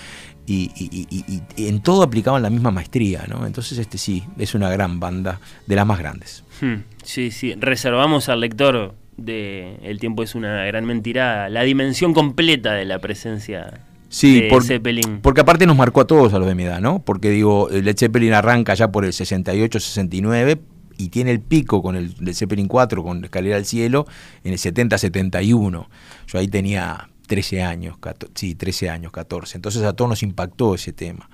y, 0.47 1.43
en 1.57 1.81
todo 1.81 2.03
aplicaban 2.03 2.41
la 2.41 2.49
misma 2.49 2.71
maestría, 2.71 3.25
¿no? 3.27 3.45
Entonces, 3.45 3.77
este 3.77 3.97
sí, 3.97 4.23
es 4.37 4.55
una 4.55 4.69
gran 4.69 4.99
banda, 4.99 5.39
de 5.67 5.75
las 5.75 5.85
más 5.85 5.99
grandes. 5.99 6.43
Hmm, 6.59 6.83
sí, 7.03 7.31
sí, 7.31 7.53
reservamos 7.55 8.27
al 8.27 8.41
lector 8.41 8.95
de 9.17 9.77
El 9.83 9.99
tiempo 9.99 10.23
es 10.23 10.35
una 10.35 10.63
gran 10.65 10.85
mentira 10.85 11.49
la 11.49 11.63
dimensión 11.63 12.13
completa 12.13 12.73
de 12.73 12.85
la 12.85 12.99
presencia 12.99 13.81
Sí, 14.09 14.41
de 14.41 14.61
Zeppelin. 14.61 15.19
porque 15.21 15.41
aparte 15.41 15.65
nos 15.65 15.77
marcó 15.77 16.01
a 16.01 16.07
todos 16.07 16.33
a 16.33 16.39
los 16.39 16.47
de 16.47 16.53
mi 16.55 16.63
edad, 16.63 16.81
¿no? 16.81 17.01
Porque 17.01 17.29
digo, 17.29 17.69
Led 17.71 17.95
Zeppelin 17.97 18.33
arranca 18.33 18.73
ya 18.73 18.91
por 18.91 19.05
el 19.05 19.13
68-69 19.13 20.59
y 20.97 21.09
tiene 21.09 21.31
el 21.31 21.39
pico 21.39 21.81
con 21.81 21.95
el 21.95 22.13
Led 22.19 22.33
Zeppelin 22.33 22.67
4, 22.67 23.03
con 23.03 23.23
Escalera 23.23 23.55
al 23.55 23.65
Cielo, 23.65 24.05
en 24.43 24.51
el 24.53 24.59
70-71. 24.59 25.87
Yo 26.27 26.39
ahí 26.39 26.47
tenía 26.49 27.09
13 27.27 27.63
años, 27.63 27.97
sí, 28.35 28.55
13 28.55 28.89
años, 28.89 29.11
14. 29.13 29.57
Entonces 29.57 29.83
a 29.83 29.93
todos 29.93 30.09
nos 30.09 30.23
impactó 30.23 30.75
ese 30.75 30.91
tema. 30.91 31.29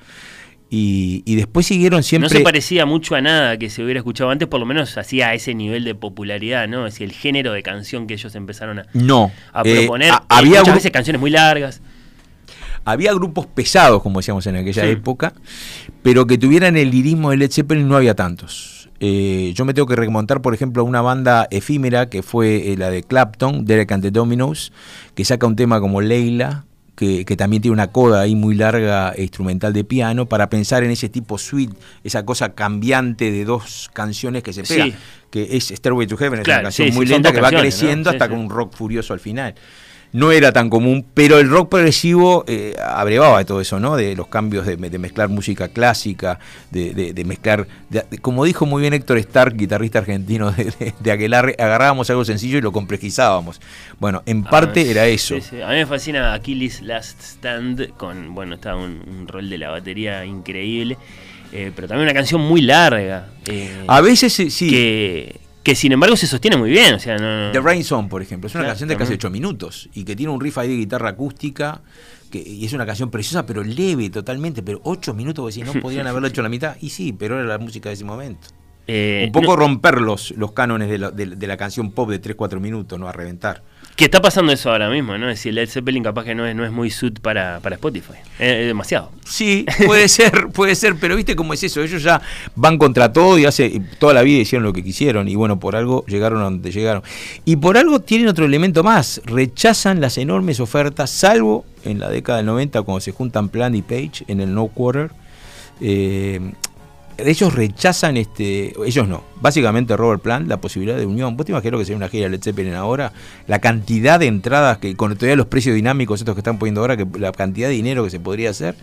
Y, 0.70 1.36
después 1.36 1.66
siguieron 1.66 2.04
siempre. 2.04 2.30
No 2.30 2.38
se 2.38 2.42
parecía 2.42 2.86
mucho 2.86 3.16
a 3.16 3.22
nada 3.22 3.58
que 3.58 3.70
se 3.70 3.84
hubiera 3.84 4.00
escuchado 4.00 4.30
antes, 4.30 4.48
por 4.48 4.60
lo 4.60 4.66
menos 4.66 4.98
hacía 4.98 5.34
ese 5.34 5.54
nivel 5.56 5.86
de 5.86 5.96
popularidad, 5.96 6.68
¿no? 6.68 6.86
Es 6.86 6.96
decir, 6.96 7.08
el 7.08 7.16
género 7.16 7.54
de 7.54 7.64
canción 7.64 8.06
que 8.06 8.16
ellos 8.16 8.36
empezaron 8.36 8.80
a, 8.80 8.86
no, 8.94 9.32
a 9.54 9.64
proponer. 9.64 10.12
Eh, 10.12 10.18
había 10.28 10.60
muchas 10.60 10.76
veces 10.76 10.92
canciones 10.92 11.22
muy 11.22 11.32
largas. 11.32 11.82
Había 12.84 13.14
grupos 13.14 13.46
pesados, 13.48 14.02
como 14.02 14.20
decíamos 14.20 14.46
en 14.48 14.58
aquella 14.58 14.86
época, 14.86 15.34
pero 16.04 16.26
que 16.26 16.38
tuvieran 16.38 16.78
el 16.78 16.92
lirismo 16.92 17.32
de 17.32 17.38
Led 17.38 17.52
Zeppelin 17.52 17.88
no 17.88 17.98
había 17.98 18.16
tantos. 18.16 18.90
Eh, 19.00 19.52
yo 19.56 19.66
me 19.66 19.74
tengo 19.74 19.88
que 19.88 19.96
remontar, 19.96 20.42
por 20.42 20.54
ejemplo, 20.54 20.82
a 20.82 20.86
una 20.86 21.02
banda 21.02 21.48
efímera 21.52 22.10
que 22.10 22.24
fue 22.24 22.72
eh, 22.72 22.78
la 22.78 22.90
de 22.90 23.04
Clapton, 23.04 23.66
Derek 23.66 23.92
and 23.92 24.04
the 24.04 24.12
Dominos, 24.12 24.72
que 25.16 25.24
saca 25.24 25.46
un 25.48 25.56
tema 25.56 25.80
como 25.80 26.02
Leila, 26.02 26.66
que, 26.98 27.24
también 27.38 27.62
tiene 27.62 27.74
una 27.74 27.92
coda 27.92 28.22
ahí 28.22 28.36
muy 28.36 28.56
larga 28.56 29.14
e 29.16 29.22
instrumental 29.22 29.72
de 29.72 29.84
piano, 29.84 30.28
para 30.28 30.50
pensar 30.50 30.84
en 30.84 30.90
ese 30.90 31.10
tipo 31.10 31.38
suite, 31.38 31.76
esa 32.04 32.26
cosa 32.26 32.56
cambiante 32.56 33.32
de 33.32 33.46
dos 33.46 33.92
canciones 33.94 34.42
que 34.42 34.52
se 34.52 34.64
pegan, 34.64 34.96
que 35.30 35.56
es 35.56 35.68
Stairway 35.68 36.08
to 36.08 36.18
Heaven, 36.18 36.40
es 36.40 36.48
una 36.48 36.64
canción 36.64 36.94
muy 36.96 37.06
lenta 37.06 37.32
que 37.32 37.40
va 37.40 37.52
creciendo 37.52 38.10
hasta 38.10 38.28
con 38.28 38.40
un 38.40 38.50
rock 38.50 38.74
furioso 38.74 39.14
al 39.14 39.20
final 39.20 39.54
no 40.14 40.32
era 40.32 40.52
tan 40.52 40.70
común, 40.70 41.06
pero 41.14 41.40
el 41.40 41.50
rock 41.50 41.70
progresivo 41.70 42.44
eh, 42.48 42.76
abrevaba 42.84 43.40
de 43.40 43.46
todo 43.46 43.62
eso, 43.62 43.80
¿no? 43.80 43.96
De 43.96 44.16
los 44.16 44.28
cambios 44.28 44.66
de, 44.66 44.78
mezclar 44.78 45.30
música 45.30 45.68
clásica, 45.68 46.40
de, 46.72 47.24
mezclar, 47.26 47.68
como 48.22 48.46
dijo 48.46 48.66
muy 48.66 48.82
bien 48.82 48.94
Héctor 48.94 49.18
Stark, 49.20 49.56
guitarrista 49.56 50.00
argentino 50.00 50.52
de, 50.52 50.94
de, 51.00 51.12
Aquelarre, 51.12 51.56
agarrábamos 51.60 52.10
algo 52.10 52.26
sencillo 52.26 52.58
y 52.58 52.62
lo 52.62 52.72
complejizábamos. 52.72 53.60
Bueno, 54.00 54.24
en 54.26 54.44
ah, 54.46 54.50
parte 54.50 54.90
era 54.90 55.06
eso. 55.08 55.36
A 55.36 55.70
mí 55.70 55.76
me 55.76 55.86
fascina 55.86 56.34
Achilles 56.34 56.82
Last 56.82 57.22
Stand, 57.22 57.96
con, 57.98 58.34
bueno, 58.34 58.56
está 58.56 58.76
un, 58.76 59.28
rol 59.28 59.50
de 59.50 59.58
la 59.58 59.70
batería 59.70 60.26
increíble. 60.26 60.98
Eh, 61.54 61.72
pero 61.74 61.88
también 61.88 62.08
una 62.08 62.14
canción 62.14 62.42
muy 62.42 62.62
larga. 62.62 63.30
Eh, 63.46 63.86
a 63.88 64.02
veces 64.02 64.34
sí. 64.34 64.70
Que, 64.70 65.47
que 65.68 65.76
sin 65.76 65.92
embargo 65.92 66.16
se 66.16 66.28
sostiene 66.28 66.56
muy 66.56 66.70
bien. 66.70 66.96
O 66.96 67.00
sea, 67.00 67.18
no, 67.18 67.52
The 67.52 67.60
Rain 67.60 67.84
Song, 67.84 68.08
por 68.08 68.22
ejemplo, 68.22 68.48
es 68.48 68.56
una 68.56 68.68
canción 68.68 68.88
de 68.88 68.96
casi 68.96 69.16
8 69.16 69.30
minutos 69.30 69.90
y 69.94 70.06
que 70.06 70.16
tiene 70.16 70.32
un 70.32 70.40
riff 70.40 70.58
ahí 70.60 70.70
de 70.70 70.78
guitarra 70.78 71.10
acústica. 71.10 71.82
Que, 72.32 72.40
y 72.40 72.64
es 72.64 72.72
una 72.72 72.86
canción 72.86 73.12
preciosa, 73.12 73.46
pero 73.46 73.66
leve 73.66 74.10
totalmente. 74.10 74.64
Pero 74.64 74.80
8 74.86 75.14
minutos, 75.14 75.44
vos 75.44 75.54
decís, 75.54 75.74
no 75.74 75.78
podrían 75.82 76.08
haberlo 76.08 76.30
hecho 76.30 76.40
a 76.40 76.44
la 76.44 76.50
mitad. 76.50 76.78
Y 76.80 76.92
sí, 76.92 77.12
pero 77.12 77.38
era 77.38 77.44
la 77.44 77.58
música 77.58 77.90
de 77.90 77.96
ese 77.96 78.06
momento. 78.06 78.48
Eh, 78.88 79.24
un 79.26 79.34
poco 79.34 79.58
romper 79.58 80.00
los, 80.00 80.32
los 80.38 80.54
cánones 80.54 80.90
de 80.90 81.00
la, 81.00 81.12
de 81.12 81.48
la 81.48 81.58
canción 81.58 81.92
pop 81.92 82.10
de 82.10 82.22
3-4 82.22 82.62
minutos, 82.62 82.98
¿no? 82.98 83.10
A 83.10 83.12
reventar. 83.12 83.62
Que 83.98 84.06
está 84.06 84.22
pasando 84.22 84.54
eso 84.54 84.72
ahora 84.72 84.92
mismo, 84.92 85.18
¿no? 85.18 85.28
Es 85.28 85.40
decir, 85.40 85.56
Led 85.56 85.68
Zeppelin 85.68 86.04
capaz 86.04 86.24
que 86.24 86.36
no 86.36 86.46
es, 86.46 86.56
no 86.56 86.64
es 86.64 86.72
muy 86.72 86.92
suit 86.92 87.20
para, 87.20 87.60
para 87.62 87.78
Spotify. 87.78 88.14
Es, 88.38 88.68
demasiado. 88.68 89.10
Sí, 89.26 89.66
puede 89.88 90.08
ser, 90.08 90.50
puede 90.54 90.76
ser, 90.76 90.98
pero 91.02 91.16
viste 91.16 91.36
cómo 91.36 91.52
es 91.56 91.64
eso. 91.64 91.82
Ellos 91.82 92.04
ya 92.04 92.22
van 92.56 92.78
contra 92.78 93.12
todo 93.12 93.40
y 93.40 93.46
hace 93.46 93.82
toda 93.98 94.14
la 94.14 94.22
vida 94.22 94.38
hicieron 94.38 94.64
lo 94.64 94.72
que 94.72 94.84
quisieron. 94.84 95.28
Y 95.28 95.34
bueno, 95.34 95.60
por 95.60 95.76
algo 95.76 96.06
llegaron 96.06 96.42
a 96.42 96.44
donde 96.44 96.72
llegaron. 96.72 97.02
Y 97.44 97.56
por 97.56 97.76
algo 97.76 98.00
tienen 98.00 98.28
otro 98.28 98.46
elemento 98.46 98.84
más. 98.84 99.20
Rechazan 99.26 100.00
las 100.00 100.20
enormes 100.20 100.60
ofertas, 100.60 101.10
salvo 101.10 101.66
en 101.84 101.98
la 101.98 102.12
década 102.12 102.38
del 102.38 102.46
90 102.46 102.84
cuando 102.84 103.02
se 103.02 103.14
juntan 103.14 103.50
Plant 103.50 103.76
y 103.76 103.82
Page 103.82 104.26
en 104.28 104.42
el 104.42 104.54
No 104.54 104.68
Quarter. 104.68 105.10
Eh, 105.82 106.40
ellos 107.18 107.54
rechazan, 107.54 108.18
este, 108.18 108.74
ellos 108.86 109.08
no, 109.08 109.24
básicamente 109.42 109.98
Robert 109.98 110.22
Plant, 110.22 110.48
la 110.48 110.62
posibilidad 110.62 110.98
de 110.98 111.06
unión. 111.06 111.36
¿Vos 111.36 111.46
te 111.46 111.52
imaginas 111.52 111.80
que 111.80 111.86
sería 111.86 111.98
una 111.98 112.10
gira 112.10 112.26
de 112.26 112.30
Led 112.32 112.44
Zeppelin 112.44 112.74
ahora? 112.74 113.14
La 113.48 113.60
cantidad 113.60 114.20
de 114.20 114.28
entradas, 114.28 114.78
que 114.78 114.96
con 114.96 115.16
todavía 115.16 115.36
los 115.36 115.48
precios 115.48 115.76
dinámicos 115.76 116.20
estos 116.22 116.36
que 116.36 116.42
están 116.42 116.60
poniendo 116.60 116.82
ahora, 116.82 116.98
que 116.98 117.08
la 117.20 117.32
cantidad 117.32 117.68
de 117.68 117.74
dinero 117.74 118.04
que 118.04 118.10
se 118.10 118.20
podría 118.20 118.52
hacer, 118.52 118.76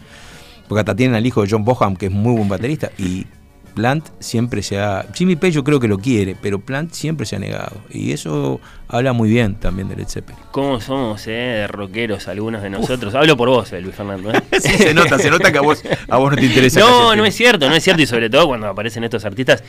porque 0.68 0.80
hasta 0.80 0.96
tienen 0.96 1.14
al 1.14 1.26
hijo 1.26 1.42
de 1.42 1.48
John 1.50 1.64
Boham, 1.64 1.96
que 1.96 2.06
es 2.06 2.12
muy 2.12 2.36
buen 2.36 2.48
baterista, 2.48 2.90
y 2.98 3.26
Plant 3.74 4.08
siempre 4.20 4.62
se 4.62 4.78
ha. 4.78 5.06
Jimmy 5.14 5.36
Page 5.36 5.52
yo 5.52 5.64
creo 5.64 5.80
que 5.80 5.88
lo 5.88 5.98
quiere, 5.98 6.36
pero 6.40 6.60
Plant 6.60 6.92
siempre 6.92 7.26
se 7.26 7.36
ha 7.36 7.38
negado. 7.38 7.76
Y 7.90 8.12
eso 8.12 8.60
habla 8.88 9.12
muy 9.12 9.28
bien 9.28 9.56
también 9.56 9.88
de 9.88 9.96
Led 9.96 10.06
Zeppelin. 10.08 10.40
¿Cómo 10.52 10.80
somos, 10.80 11.26
eh, 11.26 11.30
de 11.30 11.66
rockeros 11.66 12.28
algunos 12.28 12.62
de 12.62 12.70
nosotros? 12.70 13.14
Hablo 13.14 13.36
por 13.36 13.48
vos, 13.48 13.72
eh, 13.72 13.80
Luis 13.80 13.94
Fernando. 13.94 14.30
¿eh? 14.30 14.40
sí, 14.60 14.70
se 14.78 14.94
nota, 14.94 15.18
se 15.18 15.30
nota 15.30 15.50
que 15.50 15.58
a 15.58 15.62
vos, 15.62 15.82
a 16.08 16.16
vos 16.16 16.30
no 16.30 16.36
te 16.36 16.46
interesa. 16.46 16.80
No, 16.80 17.16
no 17.16 17.24
es 17.24 17.34
cierto, 17.34 17.68
no 17.68 17.74
es 17.74 17.82
cierto. 17.82 18.02
Y 18.02 18.06
sobre 18.06 18.30
todo 18.30 18.46
cuando 18.46 18.68
aparecen 18.68 19.04
estos 19.04 19.24
artistas. 19.24 19.62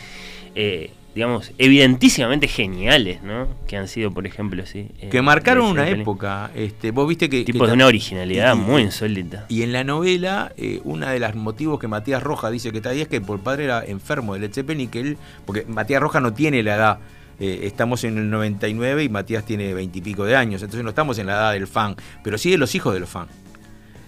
Eh, 0.55 0.91
digamos, 1.15 1.53
evidentísimamente 1.57 2.49
geniales, 2.49 3.23
¿no? 3.23 3.47
Que 3.67 3.77
han 3.77 3.87
sido, 3.87 4.11
por 4.11 4.27
ejemplo, 4.27 4.65
sí. 4.65 4.89
Eh, 4.99 5.07
que 5.09 5.21
marcaron 5.21 5.67
una 5.67 5.89
época. 5.89 6.51
Este, 6.53 6.91
vos 6.91 7.07
viste 7.07 7.29
que. 7.29 7.45
Tipos 7.45 7.69
de 7.69 7.73
una 7.73 7.87
originalidad 7.87 8.55
muy 8.55 8.81
insólita. 8.81 9.45
Y 9.47 9.61
en 9.63 9.71
la 9.71 9.85
novela, 9.85 10.51
eh, 10.57 10.81
uno 10.83 11.07
de 11.07 11.17
los 11.17 11.33
motivos 11.35 11.79
que 11.79 11.87
Matías 11.87 12.21
Roja 12.21 12.51
dice 12.51 12.71
que 12.71 12.77
está 12.77 12.89
ahí 12.89 12.99
es 12.99 13.07
que 13.07 13.15
el 13.15 13.23
padre 13.23 13.63
era 13.63 13.83
enfermo 13.85 14.33
de 14.33 14.41
Led 14.41 14.53
Zeppelin 14.53 14.81
y 14.81 14.87
que 14.87 14.99
él. 14.99 15.17
Porque 15.45 15.65
Matías 15.65 16.01
Roja 16.01 16.19
no 16.19 16.33
tiene 16.33 16.61
la 16.63 16.75
edad. 16.75 16.99
Eh, 17.39 17.61
estamos 17.63 18.03
en 18.03 18.17
el 18.17 18.29
99 18.29 19.05
y 19.05 19.09
Matías 19.09 19.45
tiene 19.45 19.73
veintipico 19.73 20.23
de 20.25 20.37
años, 20.37 20.61
entonces 20.61 20.83
no 20.83 20.89
estamos 20.89 21.17
en 21.17 21.27
la 21.27 21.33
edad 21.33 21.53
del 21.53 21.67
fan, 21.67 21.97
pero 22.23 22.37
sí 22.37 22.49
de 22.49 22.57
los 22.57 22.75
hijos 22.75 22.93
de 22.93 23.01
los 23.01 23.09
fans. 23.09 23.29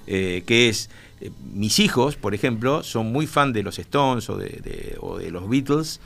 que 0.06 0.70
es 0.70 0.90
mis 1.54 1.80
hijos, 1.80 2.16
por 2.16 2.34
ejemplo, 2.34 2.84
son 2.84 3.12
muy 3.12 3.28
fan 3.28 3.52
de 3.52 3.64
los 3.64 3.80
Stones 3.80 4.30
o 4.30 4.38
de, 4.38 4.96
o 5.02 5.18
de 5.18 5.30
los 5.30 5.50
Beatles, 5.50 6.00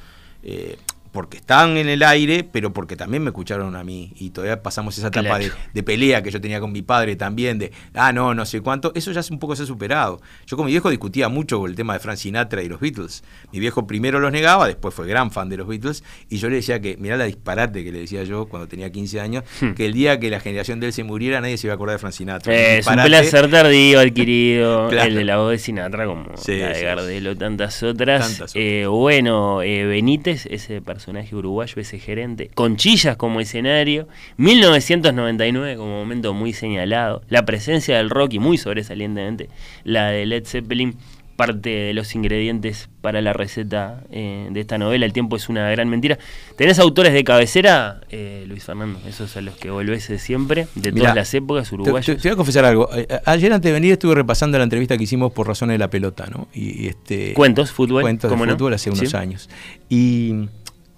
eh, 0.44 0.78
porque 1.12 1.38
están 1.38 1.78
en 1.78 1.90
el 1.90 2.04
aire, 2.04 2.44
pero 2.44 2.72
porque 2.72 2.96
también 2.96 3.24
me 3.24 3.30
escucharon 3.30 3.76
a 3.76 3.84
mí. 3.84 4.14
Y 4.16 4.30
todavía 4.30 4.62
pasamos 4.64 4.98
esa 4.98 5.08
etapa 5.08 5.40
de, 5.40 5.84
pelea 5.84 6.24
que 6.24 6.32
yo 6.32 6.40
tenía 6.40 6.60
con 6.60 6.72
mi 6.72 6.82
padre 6.82 7.16
también, 7.16 7.60
de, 7.60 7.72
ah, 7.94 8.14
no, 8.14 8.34
no 8.34 8.46
sé 8.46 8.62
cuánto. 8.62 8.92
Eso 8.96 9.12
ya 9.12 9.22
un 9.30 9.40
poco 9.40 9.56
se 9.56 9.64
ha 9.64 9.66
superado. 9.66 10.22
Yo 10.46 10.56
con 10.56 10.66
mi 10.66 10.72
viejo 10.72 10.90
discutía 10.90 11.28
mucho 11.28 11.60
con 11.60 11.70
el 11.70 11.76
tema 11.76 11.94
de 11.94 12.00
Frank 12.00 12.18
Sinatra 12.18 12.64
y 12.64 12.70
los 12.70 12.80
Beatles. 12.80 13.24
Mi 13.52 13.60
viejo 13.60 13.86
primero 13.88 14.20
los 14.20 14.32
negaba, 14.32 14.68
después 14.68 14.94
fue 14.94 15.08
gran 15.08 15.32
fan 15.32 15.50
de 15.50 15.58
los 15.58 15.68
Beatles. 15.68 16.04
Y 16.30 16.38
yo 16.38 16.50
le 16.50 16.56
decía 16.58 16.80
que, 16.80 16.96
mirá 16.98 17.18
la 17.18 17.26
disparate 17.26 17.84
que 17.84 17.92
le 17.92 18.00
decía 18.00 18.24
yo 18.24 18.48
cuando 18.48 18.68
tenía 18.68 18.90
15 18.90 19.20
años, 19.20 19.44
hmm. 19.60 19.72
que 19.72 19.86
el 19.86 19.94
día 19.94 20.20
que 20.20 20.30
la 20.30 20.40
generación 20.40 20.80
de 20.80 20.88
él 20.88 20.94
se 20.94 21.04
muriera, 21.04 21.42
nadie 21.42 21.58
se 21.58 21.68
iba 21.68 21.74
a 21.74 21.76
acordar 21.76 21.96
de 21.96 22.00
Frank 22.00 22.14
Sinatra. 22.14 22.54
es 22.54 22.88
un 22.88 22.96
placer 22.96 23.50
tardío 23.50 24.00
adquirido. 24.00 24.90
El 25.02 25.16
de 25.16 25.26
la 25.26 25.38
voz 25.38 25.52
de 25.52 25.58
Sinatra, 25.58 26.06
como 26.06 26.24
la 26.24 26.70
de 26.70 26.84
Gardelo, 26.84 27.36
tantas 27.36 27.82
otras. 27.82 28.52
Eh, 28.54 28.86
bueno, 28.88 29.62
eh, 29.62 29.86
Benítez, 29.86 30.46
ese 30.46 30.82
personaje 30.82 31.01
personaje 31.02 31.36
uruguayo, 31.36 31.74
ese 31.78 31.98
gerente. 31.98 32.52
Conchillas 32.54 33.18
como 33.18 33.42
escenario. 33.42 34.08
1999 34.38 35.76
como 35.78 35.90
momento 35.90 36.34
muy 36.36 36.54
señalado. 36.54 37.24
La 37.28 37.44
presencia 37.44 37.98
del 37.98 38.12
rock 38.12 38.34
y 38.34 38.40
muy 38.40 38.60
sobresalientemente 38.60 39.50
la 39.84 40.12
de 40.12 40.28
Led 40.28 40.46
Zeppelin 40.46 40.96
parte 41.42 41.70
de 41.70 41.94
los 41.96 42.14
ingredientes 42.14 42.88
para 43.02 43.20
la 43.20 43.34
receta 43.34 44.04
eh, 44.12 44.48
de 44.52 44.60
esta 44.60 44.78
novela. 44.78 45.08
El 45.08 45.12
tiempo 45.12 45.36
es 45.36 45.50
una 45.50 45.68
gran 45.72 45.90
mentira. 45.90 46.20
¿Tenés 46.56 46.78
autores 46.78 47.14
de 47.14 47.24
cabecera, 47.24 48.02
eh, 48.12 48.46
Luis 48.48 48.64
Fernando? 48.64 49.00
Esos 49.08 49.36
a 49.38 49.42
los 49.42 49.56
que 49.56 49.72
volvés 49.72 50.04
siempre, 50.22 50.68
de 50.76 50.92
todas 50.92 51.16
las 51.16 51.34
épocas 51.34 51.72
uruguayas. 51.72 52.06
Te, 52.06 52.28
voy 52.28 52.34
a 52.34 52.36
confesar 52.36 52.66
algo. 52.66 52.90
Eh, 52.96 53.08
ayer 53.26 53.52
antes 53.54 53.70
de 53.70 53.74
venir 53.74 53.94
estuve 53.94 54.14
repasando 54.14 54.60
la 54.60 54.66
entrevista 54.66 54.96
que 54.98 55.04
hicimos 55.04 55.32
por 55.32 55.48
razones 55.48 55.74
de 55.74 55.80
la 55.80 55.90
pelota, 55.90 56.28
¿no? 56.28 56.48
Y, 56.54 56.88
este, 56.88 57.34
cuentos, 57.34 57.72
fútbol. 57.72 58.04
Cuentos 58.04 58.30
de 58.30 58.38
fútbol 58.38 58.76
hace 58.76 58.92
unos 58.92 59.16
años. 59.16 59.50
Y 59.90 60.48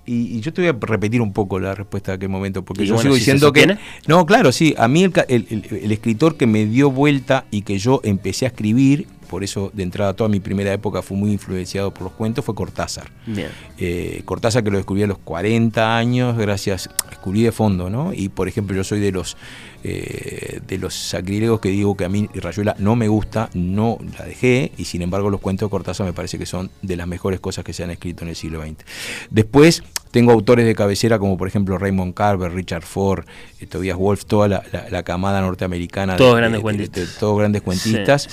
y, 0.05 0.41
yo 0.41 0.51
te 0.51 0.61
voy 0.61 0.69
a 0.69 0.85
repetir 0.85 1.21
un 1.21 1.31
poco 1.31 1.59
la 1.59 1.75
respuesta 1.75 2.11
de 2.11 2.17
aquel 2.17 2.29
momento, 2.29 2.63
porque 2.63 2.85
yo 2.85 2.97
sigo 2.97 3.15
diciendo 3.15 3.53
que... 3.53 3.77
No, 4.07 4.25
claro, 4.25 4.51
sí, 4.51 4.75
a 4.77 4.87
mí 4.87 5.03
el, 5.03 5.91
escritor 5.91 6.35
que 6.35 6.45
me 6.45 6.65
dio 6.65 6.91
vuelta 6.91 7.45
y 7.51 7.61
que 7.61 7.77
yo 7.77 8.01
empecé 8.03 8.45
a 8.45 8.49
escribir, 8.49 9.07
por 9.29 9.43
eso 9.43 9.71
de 9.73 9.83
entrada 9.83 10.13
toda 10.13 10.29
mi 10.29 10.39
primera 10.39 10.73
época 10.73 11.01
fue 11.01 11.17
muy 11.17 11.31
influenciado 11.31 11.93
por 11.93 12.03
los 12.03 12.11
cuentos, 12.11 12.43
fue 12.43 12.53
Cortázar. 12.53 13.11
Bien. 13.25 13.49
Eh, 13.79 14.21
Cortázar 14.25 14.63
que 14.63 14.71
lo 14.71 14.77
descubrí 14.77 15.03
a 15.03 15.07
los 15.07 15.17
40 15.19 15.97
años, 15.97 16.37
gracias, 16.37 16.89
descubrí 17.09 17.43
de 17.43 17.51
fondo, 17.51 17.89
¿no? 17.89 18.13
Y 18.13 18.29
por 18.29 18.47
ejemplo 18.47 18.75
yo 18.75 18.83
soy 18.83 18.99
de 18.99 19.11
los 19.11 19.37
eh, 19.85 20.61
de 20.65 20.77
los 20.77 20.95
sacrílegos 20.95 21.59
que 21.59 21.69
digo 21.69 21.97
que 21.97 22.05
a 22.05 22.09
mí 22.09 22.29
Rayuela 22.33 22.75
no 22.79 22.95
me 22.95 23.07
gusta, 23.09 23.49
no 23.53 23.97
la 24.17 24.25
dejé, 24.25 24.71
y 24.77 24.85
sin 24.85 25.01
embargo 25.01 25.29
los 25.29 25.41
cuentos 25.41 25.67
de 25.67 25.71
Cortázar 25.71 26.05
me 26.05 26.13
parece 26.13 26.37
que 26.37 26.45
son 26.45 26.71
de 26.81 26.95
las 26.95 27.05
mejores 27.05 27.39
cosas 27.39 27.65
que 27.65 27.73
se 27.73 27.83
han 27.83 27.91
escrito 27.91 28.23
en 28.23 28.29
el 28.29 28.35
siglo 28.35 28.61
XX. 28.61 28.85
Después 29.29 29.83
tengo 30.11 30.31
autores 30.31 30.65
de 30.65 30.73
cabecera 30.73 31.19
como 31.19 31.37
por 31.37 31.47
ejemplo 31.47 31.77
Raymond 31.77 32.13
Carver, 32.13 32.53
Richard 32.53 32.83
Ford, 32.83 33.25
eh, 33.59 33.65
Tobias 33.65 33.97
Wolf, 33.97 34.25
toda 34.25 34.47
la, 34.47 35.03
camada 35.03 35.41
norteamericana. 35.41 36.15
Todos 36.15 36.37
grandes 36.37 36.61
cuentistas. 36.61 37.17
todos 37.19 37.37
grandes 37.37 37.61
cuentistas. 37.61 38.29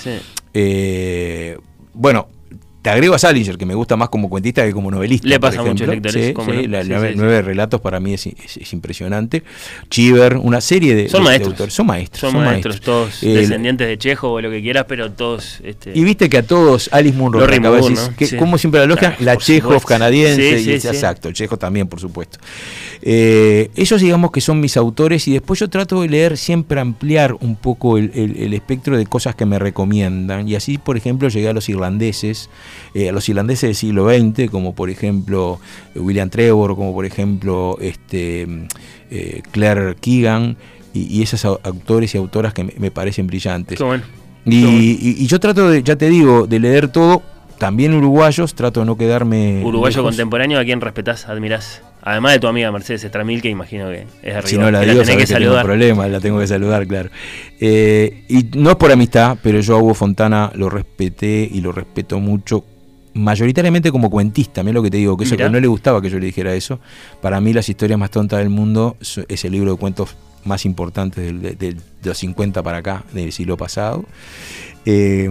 Eh, 0.53 1.57
bueno, 1.93 2.29
te 2.81 2.89
agrego 2.89 3.13
a 3.13 3.19
Salinger, 3.19 3.57
que 3.57 3.65
me 3.65 3.75
gusta 3.75 3.95
más 3.95 4.09
como 4.09 4.27
cuentista 4.27 4.65
que 4.65 4.73
como 4.73 4.89
novelista. 4.89 5.27
Le 5.27 5.39
pasa 5.39 5.61
a 5.61 5.63
muchos 5.63 5.87
lectores. 5.87 6.33
Sí, 6.35 6.67
nueve, 7.15 7.41
relatos 7.43 7.79
para 7.79 7.99
mí 7.99 8.15
es, 8.15 8.27
impresionante. 8.73 9.43
Chiver, 9.89 10.37
una 10.37 10.61
serie 10.61 10.95
de, 10.95 11.09
son 11.09 11.23
maestros. 11.23 11.73
Son 11.73 11.85
maestros. 11.85 12.31
Son, 12.31 12.43
maestros, 12.43 12.81
todos 12.81 13.21
descendientes 13.21 13.87
de 13.87 13.97
Chejo 13.99 14.31
o 14.31 14.41
lo 14.41 14.49
que 14.49 14.61
quieras, 14.61 14.85
pero 14.87 15.11
todos. 15.11 15.59
Este... 15.63 15.91
Y 15.93 16.03
viste 16.03 16.27
que 16.27 16.39
a 16.39 16.43
todos, 16.43 16.89
Alice 16.91 17.15
Munro, 17.15 17.45
que, 18.17 18.35
como 18.37 18.57
siempre 18.57 18.79
la 18.79 18.87
logia, 18.87 19.15
la 19.19 19.37
Chekhov 19.37 19.85
canadiense, 19.85 20.61
y 20.61 20.71
exacto, 20.71 21.31
Chejo 21.31 21.57
también, 21.57 21.87
por 21.87 21.99
supuesto. 21.99 22.39
Eh, 23.03 23.71
ellos 23.75 23.99
digamos 23.99 24.31
que 24.31 24.41
son 24.41 24.59
mis 24.59 24.77
autores 24.77 25.27
y 25.27 25.33
después 25.33 25.59
yo 25.59 25.69
trato 25.69 26.01
de 26.01 26.09
leer 26.09 26.37
siempre 26.37 26.79
ampliar 26.79 27.35
un 27.39 27.55
poco 27.55 27.97
el, 27.97 28.11
el 28.13 28.53
espectro 28.53 28.95
de 28.95 29.05
cosas 29.05 29.35
que 29.35 29.45
me 29.45 29.59
recomiendan. 29.59 30.47
Y 30.47 30.55
así, 30.55 30.77
por 30.77 30.97
ejemplo, 30.97 31.29
llegué 31.29 31.49
a 31.49 31.53
los 31.53 31.69
irlandeses. 31.69 32.49
Eh, 32.93 33.09
a 33.09 33.11
los 33.11 33.27
irlandeses 33.29 33.69
del 33.69 33.75
siglo 33.75 34.09
XX, 34.09 34.49
como 34.49 34.75
por 34.75 34.89
ejemplo 34.89 35.59
William 35.95 36.29
Trevor, 36.29 36.75
como 36.75 36.93
por 36.93 37.05
ejemplo 37.05 37.77
este, 37.79 38.47
eh, 39.09 39.41
Claire 39.51 39.95
Keegan, 39.95 40.57
y, 40.93 41.21
esos 41.21 41.45
autores 41.45 42.13
y 42.15 42.17
autoras 42.17 42.53
que 42.53 42.63
me, 42.63 42.91
parecen 42.91 43.27
brillantes. 43.27 43.79
Y, 44.45 45.25
yo 45.25 45.39
trato, 45.39 45.69
de, 45.69 45.83
ya 45.83 45.95
te 45.95 46.09
digo, 46.09 46.47
de 46.47 46.59
leer 46.59 46.89
todo, 46.89 47.21
también 47.57 47.93
uruguayos, 47.93 48.55
trato 48.55 48.81
de 48.81 48.85
no 48.85 48.97
quedarme... 48.97 49.61
Uruguayo 49.63 50.03
contemporáneo, 50.03 50.59
¿a 50.59 50.65
quién 50.65 50.81
respetás, 50.81 51.29
admirás? 51.29 51.81
Además 52.03 52.33
de 52.33 52.39
tu 52.39 52.47
amiga 52.47 52.71
Mercedes 52.71 53.03
Estramil, 53.03 53.41
que 53.41 53.49
imagino 53.49 53.89
que 53.89 54.07
es 54.23 54.35
arriba. 54.35 54.47
Si 54.47 54.57
no 54.57 54.71
la 54.71 54.81
digo, 54.81 55.03
que, 55.03 55.25
tengo 55.25 55.61
problema, 55.61 56.07
la 56.07 56.19
tengo 56.19 56.39
que 56.39 56.47
saludar, 56.47 56.87
claro. 56.87 57.09
Eh, 57.59 58.23
y 58.27 58.57
no 58.57 58.71
es 58.71 58.75
por 58.75 58.91
amistad, 58.91 59.37
pero 59.41 59.59
yo 59.61 59.75
a 59.75 59.79
Hugo 59.79 59.93
Fontana 59.93 60.51
lo 60.55 60.69
respeté 60.69 61.47
y 61.51 61.61
lo 61.61 61.71
respeto 61.71 62.19
mucho 62.19 62.65
mayoritariamente 63.13 63.91
como 63.91 64.09
cuentista, 64.09 64.63
mira 64.63 64.75
lo 64.75 64.83
que 64.83 64.89
te 64.89 64.97
digo, 64.97 65.17
que 65.17 65.25
eso 65.25 65.35
que 65.35 65.49
no 65.49 65.59
le 65.59 65.67
gustaba 65.67 66.01
que 66.01 66.09
yo 66.09 66.17
le 66.17 66.25
dijera 66.25 66.55
eso. 66.55 66.79
Para 67.21 67.41
mí 67.41 67.53
las 67.53 67.67
historias 67.69 67.99
más 67.99 68.09
tontas 68.09 68.39
del 68.39 68.49
mundo 68.49 68.97
es 68.99 69.45
el 69.45 69.51
libro 69.51 69.73
de 69.73 69.77
cuentos 69.77 70.15
más 70.43 70.65
importantes 70.65 71.39
de, 71.59 71.75
los 72.03 72.17
50 72.17 72.63
para 72.63 72.77
acá, 72.77 73.03
del 73.13 73.31
siglo 73.31 73.57
pasado. 73.57 74.05
Eh, 74.85 75.29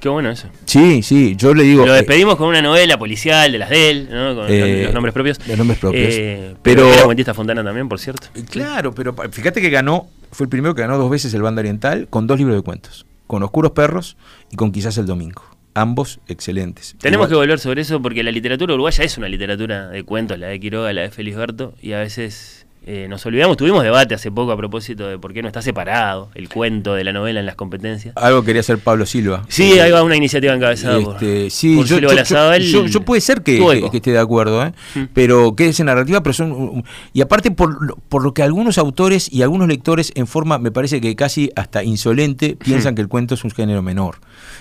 Qué 0.00 0.08
bueno 0.08 0.30
eso. 0.30 0.48
Sí, 0.66 1.02
sí, 1.02 1.34
yo 1.36 1.54
le 1.54 1.62
digo... 1.64 1.86
Lo 1.86 1.94
eh, 1.94 1.98
despedimos 1.98 2.36
con 2.36 2.48
una 2.48 2.62
novela 2.62 2.98
policial 2.98 3.50
de 3.50 3.58
las 3.58 3.70
de 3.70 3.90
él, 3.90 4.08
¿no? 4.10 4.34
con 4.34 4.46
eh, 4.48 4.84
los 4.84 4.94
nombres 4.94 5.14
propios. 5.14 5.38
Los 5.46 5.58
nombres 5.58 5.78
propios. 5.78 6.14
pero, 6.62 6.92
era 6.92 7.04
cuentista 7.04 7.34
Fontana 7.34 7.64
también, 7.64 7.88
por 7.88 7.98
cierto. 7.98 8.28
Claro, 8.50 8.94
pero 8.94 9.14
fíjate 9.30 9.60
que 9.60 9.70
ganó, 9.70 10.08
fue 10.30 10.44
el 10.44 10.50
primero 10.50 10.74
que 10.74 10.82
ganó 10.82 10.98
dos 10.98 11.10
veces 11.10 11.32
el 11.34 11.42
Banda 11.42 11.60
Oriental 11.60 12.08
con 12.08 12.26
dos 12.26 12.38
libros 12.38 12.56
de 12.56 12.62
cuentos, 12.62 13.06
con 13.26 13.42
Oscuros 13.42 13.72
Perros 13.72 14.16
y 14.50 14.56
con 14.56 14.72
Quizás 14.72 14.98
el 14.98 15.06
Domingo 15.06 15.42
ambos 15.76 16.20
excelentes. 16.26 16.96
Tenemos 16.98 17.28
que 17.28 17.34
volver 17.34 17.58
sobre 17.58 17.82
eso 17.82 18.00
porque 18.00 18.22
la 18.22 18.30
literatura 18.30 18.72
uruguaya 18.72 19.04
es 19.04 19.18
una 19.18 19.28
literatura 19.28 19.88
de 19.88 20.02
cuentos, 20.04 20.38
la 20.38 20.46
de 20.46 20.58
Quiroga, 20.58 20.90
la 20.94 21.02
de 21.02 21.10
Félix 21.10 21.36
Berto, 21.36 21.74
y 21.82 21.92
a 21.92 21.98
veces 21.98 22.65
eh, 22.88 23.08
nos 23.08 23.26
olvidamos, 23.26 23.56
tuvimos 23.56 23.82
debate 23.82 24.14
hace 24.14 24.30
poco 24.30 24.52
a 24.52 24.56
propósito 24.56 25.08
de 25.08 25.18
por 25.18 25.32
qué 25.32 25.42
no 25.42 25.48
está 25.48 25.60
separado 25.60 26.30
el 26.36 26.48
cuento 26.48 26.94
de 26.94 27.02
la 27.02 27.12
novela 27.12 27.40
en 27.40 27.46
las 27.46 27.56
competencias. 27.56 28.14
Algo 28.16 28.44
quería 28.44 28.60
hacer 28.60 28.78
Pablo 28.78 29.04
Silva. 29.06 29.44
Sí, 29.48 29.80
ahí 29.80 29.90
va 29.90 30.04
una 30.04 30.14
iniciativa 30.14 30.54
encabezada 30.54 31.00
por, 31.00 31.14
este, 31.14 31.50
sí, 31.50 31.82
yo, 31.82 31.98
yo, 31.98 33.00
puede 33.00 33.20
ser 33.20 33.42
que, 33.42 33.58
esté 33.92 34.12
de 34.12 34.20
acuerdo, 34.20 34.64
¿eh? 34.64 34.72
Mm. 34.94 35.00
pero 35.12 35.56
que 35.56 35.66
es 35.66 35.80
narrativa, 35.80 36.22
pero 36.22 36.32
son... 36.32 36.84
Y 37.12 37.22
aparte 37.22 37.50
por, 37.50 37.96
por 38.08 38.22
lo 38.22 38.32
que 38.32 38.44
algunos 38.44 38.78
autores 38.78 39.32
y 39.32 39.42
algunos 39.42 39.66
lectores 39.66 40.12
en 40.14 40.28
forma, 40.28 40.58
me 40.58 40.70
parece 40.70 41.00
que 41.00 41.16
casi 41.16 41.50
hasta 41.56 41.82
insolente, 41.82 42.56
piensan 42.56 42.94
que 42.94 43.02
el 43.02 43.08
cuento 43.08 43.34
es 43.34 43.42
un 43.42 43.50
género 43.50 43.82
menor. 43.82 44.18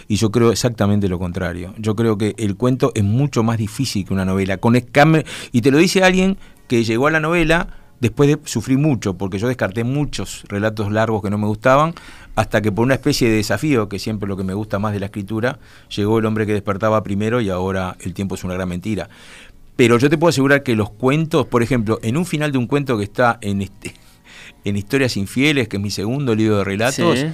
Y 0.08 0.16
yo 0.16 0.32
creo 0.32 0.52
exactamente 0.52 1.08
lo 1.10 1.20
contrario. 1.20 1.76
Yo 1.78 1.96
creo 1.96 2.18
que 2.18 2.34
el 2.40 2.56
cuento 2.56 2.92
es 2.96 3.04
mucho 3.04 3.44
más 3.44 3.60
difícil 3.60 4.04
que 4.04 4.14
una 4.14 4.26
novela. 4.26 4.58
Con 4.58 4.76
y 4.76 5.62
te 5.62 5.72
lo 5.72 5.78
dice 5.78 6.04
alguien 6.04 6.38
que 6.68 6.84
llegó 6.84 7.06
a 7.06 7.12
la 7.12 7.20
novela 7.20 7.85
Después 8.00 8.30
de, 8.30 8.38
sufrí 8.44 8.76
mucho, 8.76 9.18
porque 9.18 9.40
yo 9.40 9.48
descarté 9.48 9.84
muchos 9.84 10.44
relatos 10.48 10.92
largos 10.92 11.22
que 11.22 11.30
no 11.30 11.38
me 11.38 11.48
gustaban, 11.48 11.94
hasta 12.36 12.62
que 12.62 12.72
por 12.72 12.84
una 12.84 12.96
especie 12.96 13.30
de 13.30 13.38
desafío, 13.38 13.88
que 13.88 14.00
siempre 14.00 14.28
lo 14.28 14.36
que 14.36 14.44
me 14.44 14.54
gusta 14.54 14.80
más 14.80 14.94
de 14.94 15.00
la 15.00 15.06
escritura, 15.06 15.60
llegó 15.96 16.20
el 16.20 16.26
hombre 16.26 16.46
que 16.46 16.54
despertaba 16.54 17.02
primero 17.04 17.40
y 17.40 17.50
ahora 17.50 17.96
el 18.02 18.14
tiempo 18.14 18.36
es 18.36 18.44
una 18.44 18.54
gran 18.54 18.68
mentira. 18.68 19.10
Pero 19.78 19.98
yo 19.98 20.10
te 20.10 20.18
puedo 20.18 20.30
asegurar 20.30 20.64
que 20.64 20.76
los 20.76 20.90
cuentos, 20.90 21.48
por 21.48 21.64
ejemplo, 21.64 22.00
en 22.02 22.18
un 22.18 22.26
final 22.26 22.52
de 22.52 22.58
un 22.58 22.68
cuento 22.68 22.98
que 22.98 23.06
está 23.06 23.38
en, 23.42 23.62
este, 23.62 23.94
en 24.66 24.76
Historias 24.76 25.16
Infieles, 25.16 25.70
que 25.70 25.78
es 25.78 25.84
mi 25.84 25.92
segundo 25.92 26.36
libro 26.36 26.58
de 26.58 26.64
relatos, 26.66 27.26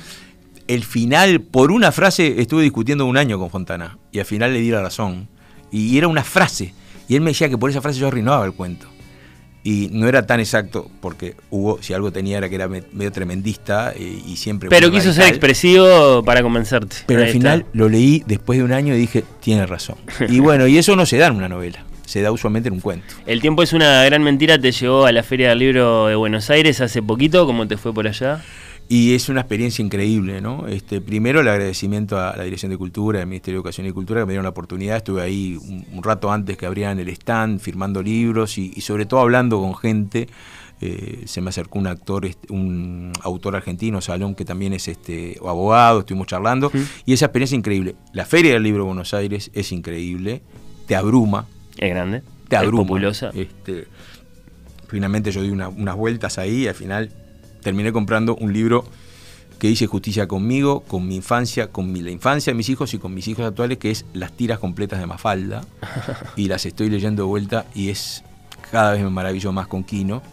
el 0.67 0.83
final, 0.83 1.41
por 1.41 1.71
una 1.71 1.91
frase, 1.91 2.39
estuve 2.39 2.63
discutiendo 2.63 3.05
un 3.05 3.17
año 3.17 3.39
con 3.39 3.49
Fontana 3.49 3.97
y 4.11 4.19
al 4.19 4.25
final 4.25 4.53
le 4.53 4.59
di 4.59 4.69
la 4.69 4.81
razón. 4.81 5.27
Y 5.71 5.97
era 5.97 6.07
una 6.07 6.23
frase. 6.23 6.73
Y 7.07 7.15
él 7.15 7.21
me 7.21 7.31
decía 7.31 7.49
que 7.49 7.57
por 7.57 7.69
esa 7.69 7.81
frase 7.81 7.99
yo 7.99 8.07
arruinaba 8.07 8.45
el 8.45 8.53
cuento 8.53 8.87
y 9.63 9.89
no 9.91 10.07
era 10.07 10.25
tan 10.25 10.39
exacto 10.39 10.89
porque 11.01 11.35
Hugo 11.49 11.79
si 11.81 11.93
algo 11.93 12.11
tenía 12.11 12.37
era 12.37 12.49
que 12.49 12.55
era 12.55 12.67
medio 12.67 13.11
tremendista 13.11 13.93
eh, 13.95 14.21
y 14.25 14.35
siempre 14.37 14.69
pero 14.69 14.89
quiso 14.89 15.13
ser 15.13 15.27
expresivo 15.27 16.23
para 16.23 16.41
convencerte. 16.41 16.97
Pero 17.05 17.21
al 17.21 17.29
final 17.29 17.65
lo 17.73 17.89
leí 17.89 18.23
después 18.25 18.57
de 18.57 18.65
un 18.65 18.71
año 18.71 18.95
y 18.95 18.97
dije 18.97 19.23
tiene 19.39 19.65
razón 19.65 19.97
y 20.27 20.39
bueno 20.41 20.67
y 20.67 20.77
eso 20.77 20.95
no 20.95 21.05
se 21.05 21.17
da 21.17 21.27
en 21.27 21.35
una 21.35 21.49
novela 21.49 21.85
se 22.05 22.21
da 22.21 22.31
usualmente 22.31 22.67
en 22.67 22.73
un 22.73 22.81
cuento. 22.81 23.15
El 23.25 23.39
tiempo 23.39 23.63
es 23.63 23.71
una 23.71 24.03
gran 24.03 24.21
mentira 24.21 24.59
te 24.59 24.73
llevó 24.73 25.05
a 25.05 25.13
la 25.13 25.23
feria 25.23 25.49
del 25.49 25.59
libro 25.59 26.07
de 26.07 26.15
Buenos 26.15 26.49
Aires 26.49 26.81
hace 26.81 27.01
poquito 27.01 27.45
cómo 27.45 27.67
te 27.67 27.77
fue 27.77 27.93
por 27.93 28.05
allá 28.05 28.41
y 28.91 29.15
es 29.15 29.29
una 29.29 29.39
experiencia 29.39 29.81
increíble, 29.85 30.41
¿no? 30.41 30.67
Este, 30.67 30.99
primero 30.99 31.39
el 31.39 31.47
agradecimiento 31.47 32.19
a 32.19 32.35
la 32.35 32.43
Dirección 32.43 32.73
de 32.73 32.77
Cultura, 32.77 33.21
al 33.21 33.25
Ministerio 33.25 33.55
de 33.55 33.59
Educación 33.59 33.87
y 33.87 33.93
Cultura, 33.93 34.19
que 34.19 34.25
me 34.25 34.33
dieron 34.33 34.43
la 34.43 34.49
oportunidad. 34.49 34.97
Estuve 34.97 35.21
ahí 35.21 35.57
un, 35.93 36.03
rato 36.03 36.29
antes 36.29 36.57
que 36.57 36.65
abrieran 36.65 36.99
el 36.99 37.07
stand, 37.07 37.61
firmando 37.61 38.03
libros 38.03 38.57
y, 38.57 38.81
sobre 38.81 39.05
todo 39.05 39.21
hablando 39.21 39.61
con 39.61 39.77
gente. 39.77 40.27
Eh, 40.81 41.21
se 41.23 41.39
me 41.39 41.51
acercó 41.51 41.79
un 41.79 41.87
actor, 41.87 42.25
este, 42.25 42.51
un 42.51 43.13
autor 43.21 43.55
argentino, 43.55 44.01
Salón, 44.01 44.35
que 44.35 44.43
también 44.43 44.73
es 44.73 44.89
este 44.89 45.37
abogado, 45.39 46.01
estuvimos 46.01 46.27
charlando, 46.27 46.69
y 47.05 47.13
esa 47.13 47.27
experiencia 47.27 47.55
increíble. 47.55 47.95
La 48.11 48.25
Feria 48.25 48.51
del 48.51 48.63
Libro 48.63 48.83
de 48.83 48.87
Buenos 48.87 49.13
Aires 49.13 49.51
es 49.53 49.71
increíble, 49.71 50.41
te 50.85 50.97
abruma. 50.97 51.45
Es 51.77 51.89
grande. 51.91 52.23
Te 52.49 52.57
abruma. 52.57 52.83
Es 52.83 52.87
populosa. 52.89 53.31
Este, 53.35 53.87
finalmente 54.89 55.31
yo 55.31 55.43
di 55.43 55.49
unas 55.49 55.95
vueltas 55.95 56.37
ahí 56.37 56.63
y 56.63 56.67
al 56.67 56.75
final 56.75 57.09
terminé 57.61 57.91
comprando 57.91 58.35
un 58.35 58.53
libro 58.53 58.85
que 59.61 59.67
dice 59.67 59.85
justicia 59.85 60.27
conmigo, 60.27 60.79
con 60.81 61.07
mi 61.07 61.15
infancia, 61.15 61.67
con 61.67 61.91
mi, 61.91 62.01
la 62.01 62.09
infancia 62.09 62.51
de 62.51 62.57
mis 62.57 62.67
hijos 62.69 62.95
y 62.95 62.97
con 62.97 63.13
mis 63.13 63.27
hijos 63.27 63.45
actuales, 63.45 63.77
que 63.77 63.91
es 63.91 64.05
las 64.13 64.31
tiras 64.31 64.57
completas 64.57 64.99
de 64.99 65.05
Mafalda. 65.05 65.61
y 66.35 66.47
las 66.47 66.65
estoy 66.65 66.89
leyendo 66.89 67.23
de 67.23 67.27
vuelta 67.27 67.67
y 67.75 67.89
es 67.89 68.23
cada 68.71 68.93
vez 68.93 69.03
me 69.03 69.09
maravillo 69.09 69.51
más 69.51 69.67
con 69.67 69.83
Kino. 69.83 70.23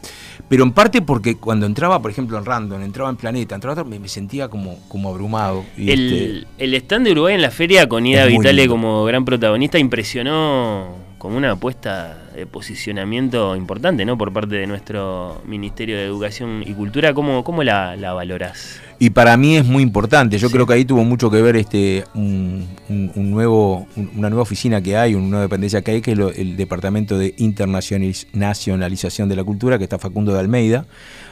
Pero 0.48 0.64
en 0.64 0.72
parte 0.72 1.02
porque 1.02 1.36
cuando 1.36 1.66
entraba, 1.66 2.00
por 2.00 2.10
ejemplo, 2.10 2.38
en 2.38 2.46
Random, 2.46 2.80
entraba 2.80 3.10
en 3.10 3.16
Planeta, 3.16 3.54
entraba 3.54 3.84
me, 3.84 3.98
me 3.98 4.08
sentía 4.08 4.48
como, 4.48 4.78
como 4.88 5.10
abrumado. 5.10 5.64
el, 5.76 5.88
este 5.88 6.64
el 6.64 6.74
stand 6.74 7.04
de 7.04 7.12
Uruguay 7.12 7.34
en 7.34 7.42
la 7.42 7.50
feria 7.50 7.88
con 7.88 8.06
Ida 8.06 8.24
Vitale 8.24 8.66
como 8.66 9.04
gran 9.04 9.26
protagonista 9.26 9.78
impresionó 9.78 11.08
como 11.18 11.37
una 11.37 11.52
apuesta 11.52 12.16
de 12.35 12.46
posicionamiento 12.46 13.57
importante 13.57 14.04
¿no? 14.04 14.16
por 14.16 14.33
parte 14.33 14.54
de 14.54 14.66
nuestro 14.66 15.42
Ministerio 15.44 15.96
de 15.96 16.04
Educación 16.04 16.62
y 16.64 16.72
Cultura. 16.72 17.12
¿Cómo, 17.12 17.44
cómo 17.44 17.62
la, 17.64 17.96
la 17.96 18.12
valorás? 18.12 18.81
Y 19.00 19.11
para 19.11 19.37
mí 19.37 19.57
es 19.57 19.64
muy 19.64 19.83
importante. 19.83 20.38
Yo 20.38 20.50
creo 20.50 20.66
que 20.66 20.74
ahí 20.74 20.85
tuvo 20.85 21.04
mucho 21.04 21.31
que 21.31 21.40
ver 21.40 21.57
este 21.57 22.04
un, 22.14 22.68
nuevo, 23.14 23.87
una 24.16 24.28
nueva 24.28 24.42
oficina 24.42 24.81
que 24.81 24.96
hay, 24.96 25.14
una 25.14 25.26
nueva 25.26 25.42
dependencia 25.42 25.83
que 25.83 25.92
hay, 25.92 26.00
que 26.00 26.12
es 26.12 26.18
el 26.18 26.57
Departamento 26.57 27.16
de 27.16 27.35
Internacionalización 27.38 29.28
de 29.28 29.37
la 29.37 29.44
Cultura, 29.44 29.78
que 29.78 29.85
está 29.85 29.98
Facundo 29.98 30.33
de 30.33 30.40
Almeida, 30.40 30.87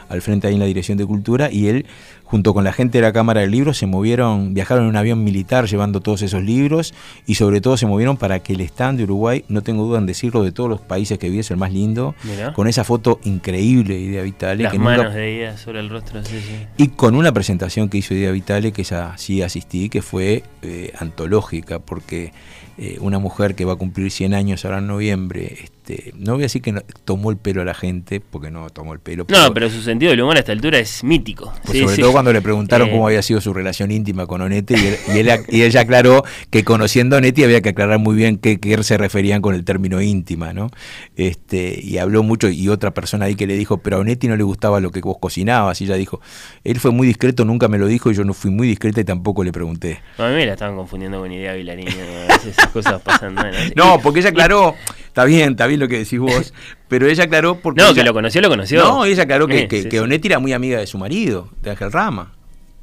al 0.09 0.23
frente 0.23 0.47
ahí 0.47 0.55
en 0.55 0.61
la 0.61 0.66
Dirección 0.66 0.99
de 0.99 1.07
Cultura, 1.07 1.51
y 1.51 1.69
él 1.69 1.87
junto 2.27 2.53
con 2.53 2.64
la 2.64 2.73
gente 2.73 2.99
de 2.99 3.03
la 3.03 3.12
Cámara 3.12 3.40
del 3.40 3.53
Libro, 3.53 3.73
se 3.73 3.87
movieron, 3.87 4.53
viajaron 4.53 4.85
en 4.85 4.90
un 4.90 4.97
avión 4.97 5.23
militar 5.23 5.66
llevando 5.66 6.01
todos 6.01 6.23
esos 6.23 6.42
libros 6.42 6.92
y 7.25 7.37
sobre 7.37 7.61
todo 7.61 7.77
se 7.77 7.87
movieron 7.87 8.16
para 8.16 8.40
que 8.40 8.55
el 8.55 8.61
stand 8.62 8.99
de 8.99 9.05
Uruguay, 9.05 9.45
no 9.49 9.62
tengo 9.62 9.85
duda 9.85 9.99
en 9.99 10.07
decirlo, 10.07 10.42
de 10.42 10.51
todos 10.51 10.69
los 10.69 10.81
países 10.81 11.19
que 11.19 11.31
vi 11.31 11.38
es 11.38 11.51
el 11.51 11.57
más 11.57 11.73
lindo, 11.73 12.14
con 12.55 12.66
esa 12.66 12.83
foto 12.83 13.21
increíble 13.25 13.95
de 13.95 14.01
Idea 14.01 14.23
Vitale. 14.23 14.64
Las 14.64 14.77
manos 14.77 15.14
de 15.14 15.35
Idea 15.35 15.57
sobre 15.57 15.81
el 15.81 15.88
rostro, 15.88 16.23
sí, 16.25 16.40
sí. 16.40 16.66
Y 16.77 16.88
con 16.88 17.14
una 17.14 17.33
presentación 17.33 17.88
que 17.88 17.99
hizo 17.99 18.12
Idea 18.12 18.33
Vitale, 18.33 18.73
que 18.73 18.83
esa 18.83 19.16
sí 19.16 19.42
asistí, 19.42 19.88
que 19.88 20.03
fue 20.03 20.42
eh, 20.62 20.92
antológica, 20.99 21.79
porque 21.79 22.33
eh, 22.77 22.99
una 23.01 23.19
mujer 23.21 23.55
que 23.55 23.64
va 23.64 23.75
a 23.75 23.77
cumplir 23.77 24.11
100 24.11 24.35
años 24.35 24.64
ahora 24.64 24.79
en 24.79 24.88
noviembre, 24.88 25.71
este, 25.88 26.12
no 26.16 26.33
voy 26.33 26.42
a 26.42 26.46
decir 26.46 26.62
que 26.62 26.75
tomó 27.05 27.31
el 27.31 27.37
pelo 27.37 27.62
a 27.62 27.64
la 27.64 27.75
gente, 27.75 28.20
porque 28.20 28.51
no 28.51 28.68
tomó 28.70 28.92
el 28.92 28.99
pelo. 29.01 29.25
no, 29.29 29.55
pero 29.55 29.70
su 29.70 29.83
sentido 29.83 30.11
del 30.11 30.20
humor 30.20 30.37
a 30.37 30.40
esta 30.40 30.53
altura 30.53 30.79
es 30.79 31.05
mítico. 31.05 31.53
Pues 31.64 31.79
sobre 31.79 31.96
todo 31.99 32.12
cuando 32.12 32.33
le 32.33 32.42
preguntaron 32.42 32.88
Eh, 32.88 32.90
cómo 32.90 33.07
había 33.07 33.22
sido 33.22 33.40
su 33.40 33.53
relación 33.55 33.90
íntima 33.90 34.27
con 34.27 34.40
Onetti 34.40 34.75
y, 34.75 34.87
él- 34.87 34.96
y, 35.14 35.18
él- 35.20 35.40
y 35.49 35.62
ella 35.62 35.81
aclaró 35.83 36.25
que 36.51 36.64
conociendo 36.64 37.14
a 37.16 37.18
Onetti 37.18 37.44
había 37.44 37.61
que 37.61 37.68
aclarar 37.70 37.99
muy 38.01 38.16
bien 38.16 38.38
qué, 38.38 38.59
qué 38.59 38.83
se 38.83 38.99
referían 38.99 39.40
con 39.42 39.55
el 39.55 39.64
término 39.64 40.01
íntima, 40.03 40.53
¿no? 40.53 40.70
Este, 41.16 41.79
y 41.83 41.99
habló 41.99 42.22
mucho 42.22 42.49
y 42.49 42.68
otra 42.68 42.92
persona 42.92 43.27
ahí 43.27 43.35
que 43.37 43.46
le 43.46 43.57
dijo, 43.57 43.79
pero 43.79 43.96
a 43.96 44.01
Onetti 44.01 44.29
no 44.29 44.37
le 44.37 44.42
gustaba 44.42 44.81
lo 44.81 44.90
que 44.90 45.01
vos 45.01 45.16
cocinabas 45.20 45.81
y 45.81 45.85
ella 45.85 45.94
dijo, 45.94 46.20
él 46.64 46.81
fue 46.81 46.90
muy 46.90 47.07
discreto, 47.07 47.44
nunca 47.44 47.68
me 47.68 47.79
lo 47.79 47.87
dijo 47.87 48.11
y 48.11 48.14
yo 48.14 48.25
no 48.25 48.35
fui 48.35 48.51
muy 48.51 48.66
discreta 48.68 49.01
y 49.01 49.05
tampoco 49.05 49.44
le 49.44 49.53
pregunté. 49.53 50.01
A 50.18 50.29
mí 50.29 50.35
me 50.35 50.46
la 50.46 50.53
estaban 50.55 50.77
confundiendo 50.77 51.20
con 51.20 51.31
idea 51.33 51.55
Vilariño. 51.55 51.90
A 52.29 52.33
veces 52.35 52.59
esas 52.59 52.68
cosas 52.68 53.01
pasan. 53.03 53.35
Bueno, 53.37 53.57
No, 53.77 54.01
porque 54.01 54.20
ella 54.20 54.31
aclaró, 54.31 54.75
está 55.16 55.24
bien, 55.24 55.52
está 55.52 55.66
bien 55.66 55.81
lo 55.81 55.88
que 55.88 55.96
decís 55.96 56.18
vos, 56.18 56.52
pero 56.88 57.07
ella 57.09 57.24
aclaró 57.24 57.59
porque... 57.61 57.81
No, 57.81 57.87
ella- 57.88 57.94
que 57.94 58.05
lo 58.05 58.12
conoció, 58.12 58.42
lo 58.42 58.50
conoció. 58.50 58.85
No, 58.85 59.07
ella 59.07 59.22
aclaró 59.22 59.46
que, 59.48 59.61
Eh, 59.61 59.68
que, 59.68 59.85
sí, 59.85 59.88
que. 59.88 60.00
Onetti 60.00 60.29
era 60.29 60.38
muy 60.38 60.52
amiga 60.52 60.79
de 60.79 60.87
su 60.87 60.98
marido, 60.98 61.48
de 61.62 61.70
Ángel 61.70 61.90
Rama. 61.90 62.33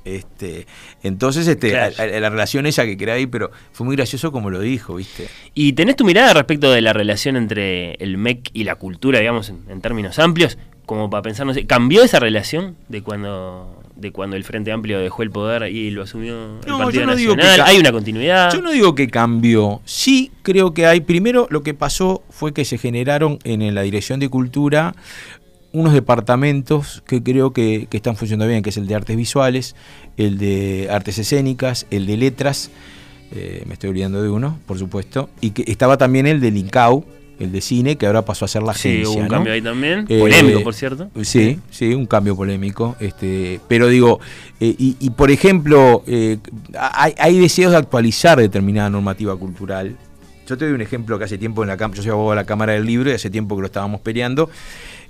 Este, 0.03 0.65
entonces, 1.03 1.47
este, 1.47 1.69
Claro. 1.69 1.93
a- 1.97 2.01
a- 2.01 2.19
la 2.19 2.29
relación 2.31 2.65
ella 2.65 2.83
que 2.85 2.97
quería 2.97 3.13
ahí, 3.13 3.27
pero 3.27 3.51
fue 3.71 3.85
muy 3.85 3.95
gracioso 3.95 4.31
como 4.31 4.49
lo 4.49 4.59
dijo, 4.59 4.95
¿viste? 4.95 5.27
¿Y 5.53 5.73
tenés 5.73 5.95
tu 5.95 6.05
mirada 6.05 6.33
respecto 6.33 6.71
de 6.71 6.81
la 6.81 6.91
relación 6.91 7.37
entre 7.37 7.93
el 7.95 8.17
MEC 8.17 8.49
y 8.53 8.63
la 8.63 8.75
cultura, 8.75 9.19
digamos, 9.19 9.49
en, 9.49 9.59
en 9.69 9.79
términos 9.79 10.17
amplios? 10.19 10.57
Como 10.87 11.09
para 11.11 11.21
pensar, 11.21 11.45
no 11.45 11.53
sé, 11.53 11.65
¿cambió 11.67 12.03
esa 12.03 12.19
relación 12.19 12.75
de 12.89 13.01
cuando 13.03 13.81
de 13.95 14.11
cuando 14.11 14.35
el 14.35 14.43
Frente 14.43 14.71
Amplio 14.71 14.99
dejó 14.99 15.23
el 15.23 15.31
poder 15.31 15.71
y 15.71 15.91
lo 15.91 16.03
asumió 16.03 16.59
el 16.61 16.67
No, 16.67 16.79
Partido 16.79 17.01
yo 17.01 17.07
no 17.07 17.15
digo 17.15 17.35
que 17.35 17.43
Nacional? 17.43 17.69
¿Hay 17.69 17.77
una 17.77 17.91
continuidad? 17.91 18.53
Yo 18.53 18.61
no 18.61 18.71
digo 18.71 18.95
que 18.95 19.07
cambió, 19.07 19.81
sí 19.85 20.31
creo 20.41 20.73
que 20.73 20.85
hay, 20.85 21.01
primero 21.01 21.47
lo 21.49 21.63
que 21.63 21.73
pasó 21.73 22.23
fue 22.29 22.53
que 22.53 22.65
se 22.65 22.77
generaron 22.77 23.39
en, 23.43 23.73
la 23.73 23.81
Dirección 23.81 24.19
de 24.19 24.29
Cultura 24.29 24.95
unos 25.71 25.93
departamentos 25.93 27.03
que 27.07 27.23
creo 27.23 27.51
que, 27.53 27.87
que 27.89 27.97
están 27.97 28.15
funcionando 28.15 28.49
bien, 28.49 28.61
que 28.61 28.69
es 28.69 28.77
el 28.77 28.85
de 28.85 28.95
artes 28.95 29.17
visuales, 29.17 29.75
el 30.17 30.37
de 30.37 30.87
artes 30.91 31.17
escénicas, 31.17 31.87
el 31.89 32.05
de 32.05 32.17
letras, 32.17 32.69
eh, 33.35 33.63
me 33.65 33.73
estoy 33.73 33.89
olvidando 33.89 34.21
de 34.21 34.29
uno, 34.29 34.59
por 34.67 34.77
supuesto, 34.77 35.29
y 35.41 35.51
que 35.51 35.63
estaba 35.71 35.97
también 35.97 36.27
el 36.27 36.39
del 36.39 36.55
INCAU, 36.55 37.03
el 37.43 37.51
de 37.51 37.61
cine, 37.61 37.95
que 37.97 38.05
ahora 38.07 38.23
pasó 38.23 38.45
a 38.45 38.47
ser 38.47 38.63
la 38.63 38.73
Sí, 38.73 38.89
agencia. 38.89 39.09
hubo 39.09 39.17
un 39.19 39.23
¿no? 39.23 39.29
cambio 39.29 39.53
ahí 39.53 39.61
también. 39.61 40.05
Eh, 40.09 40.19
Polémico, 40.19 40.63
por 40.63 40.73
cierto. 40.73 41.09
Sí, 41.21 41.59
sí, 41.69 41.93
un 41.93 42.05
cambio 42.05 42.35
polémico. 42.35 42.95
Este, 42.99 43.59
pero 43.67 43.87
digo, 43.87 44.19
eh, 44.59 44.75
y, 44.77 44.95
y, 44.99 45.09
por 45.11 45.31
ejemplo, 45.31 46.03
eh, 46.07 46.37
hay, 46.77 47.13
hay 47.17 47.39
deseos 47.39 47.71
de 47.71 47.77
actualizar 47.77 48.39
determinada 48.39 48.89
normativa 48.89 49.35
cultural. 49.35 49.95
Yo 50.47 50.57
te 50.57 50.65
doy 50.65 50.73
un 50.73 50.81
ejemplo 50.81 51.17
que 51.17 51.25
hace 51.25 51.37
tiempo 51.37 51.63
en 51.63 51.69
la 51.69 51.77
Cámara, 51.77 51.95
yo 51.97 52.03
soy 52.03 52.11
abogado 52.11 52.31
de 52.31 52.35
la 52.37 52.45
Cámara 52.45 52.73
del 52.73 52.85
Libro 52.85 53.09
y 53.09 53.13
hace 53.13 53.29
tiempo 53.29 53.55
que 53.55 53.61
lo 53.61 53.67
estábamos 53.67 54.01
peleando. 54.01 54.49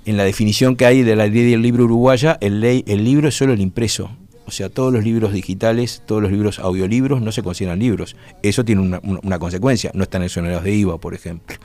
En 0.06 0.16
la 0.16 0.24
definición 0.24 0.76
que 0.76 0.86
hay 0.86 1.02
de 1.02 1.16
la 1.16 1.26
ley 1.26 1.50
del 1.50 1.62
libro 1.62 1.84
uruguaya, 1.84 2.36
el, 2.40 2.60
ley, 2.60 2.84
el 2.86 3.02
libro 3.04 3.28
es 3.28 3.34
solo 3.36 3.52
el 3.52 3.60
impreso. 3.60 4.10
O 4.46 4.50
sea, 4.50 4.68
todos 4.68 4.92
los 4.92 5.04
libros 5.04 5.32
digitales, 5.32 6.02
todos 6.06 6.20
los 6.22 6.30
libros 6.30 6.58
audiolibros 6.58 7.22
no 7.22 7.32
se 7.32 7.42
consideran 7.42 7.78
libros. 7.78 8.14
Eso 8.42 8.64
tiene 8.64 9.00
una, 9.02 9.38
consecuencia. 9.38 9.90
No 9.94 10.02
están 10.02 10.22
exonerados 10.22 10.64
de 10.64 10.72
IVA, 10.74 10.98
por 10.98 11.14
ejemplo. 11.14 11.56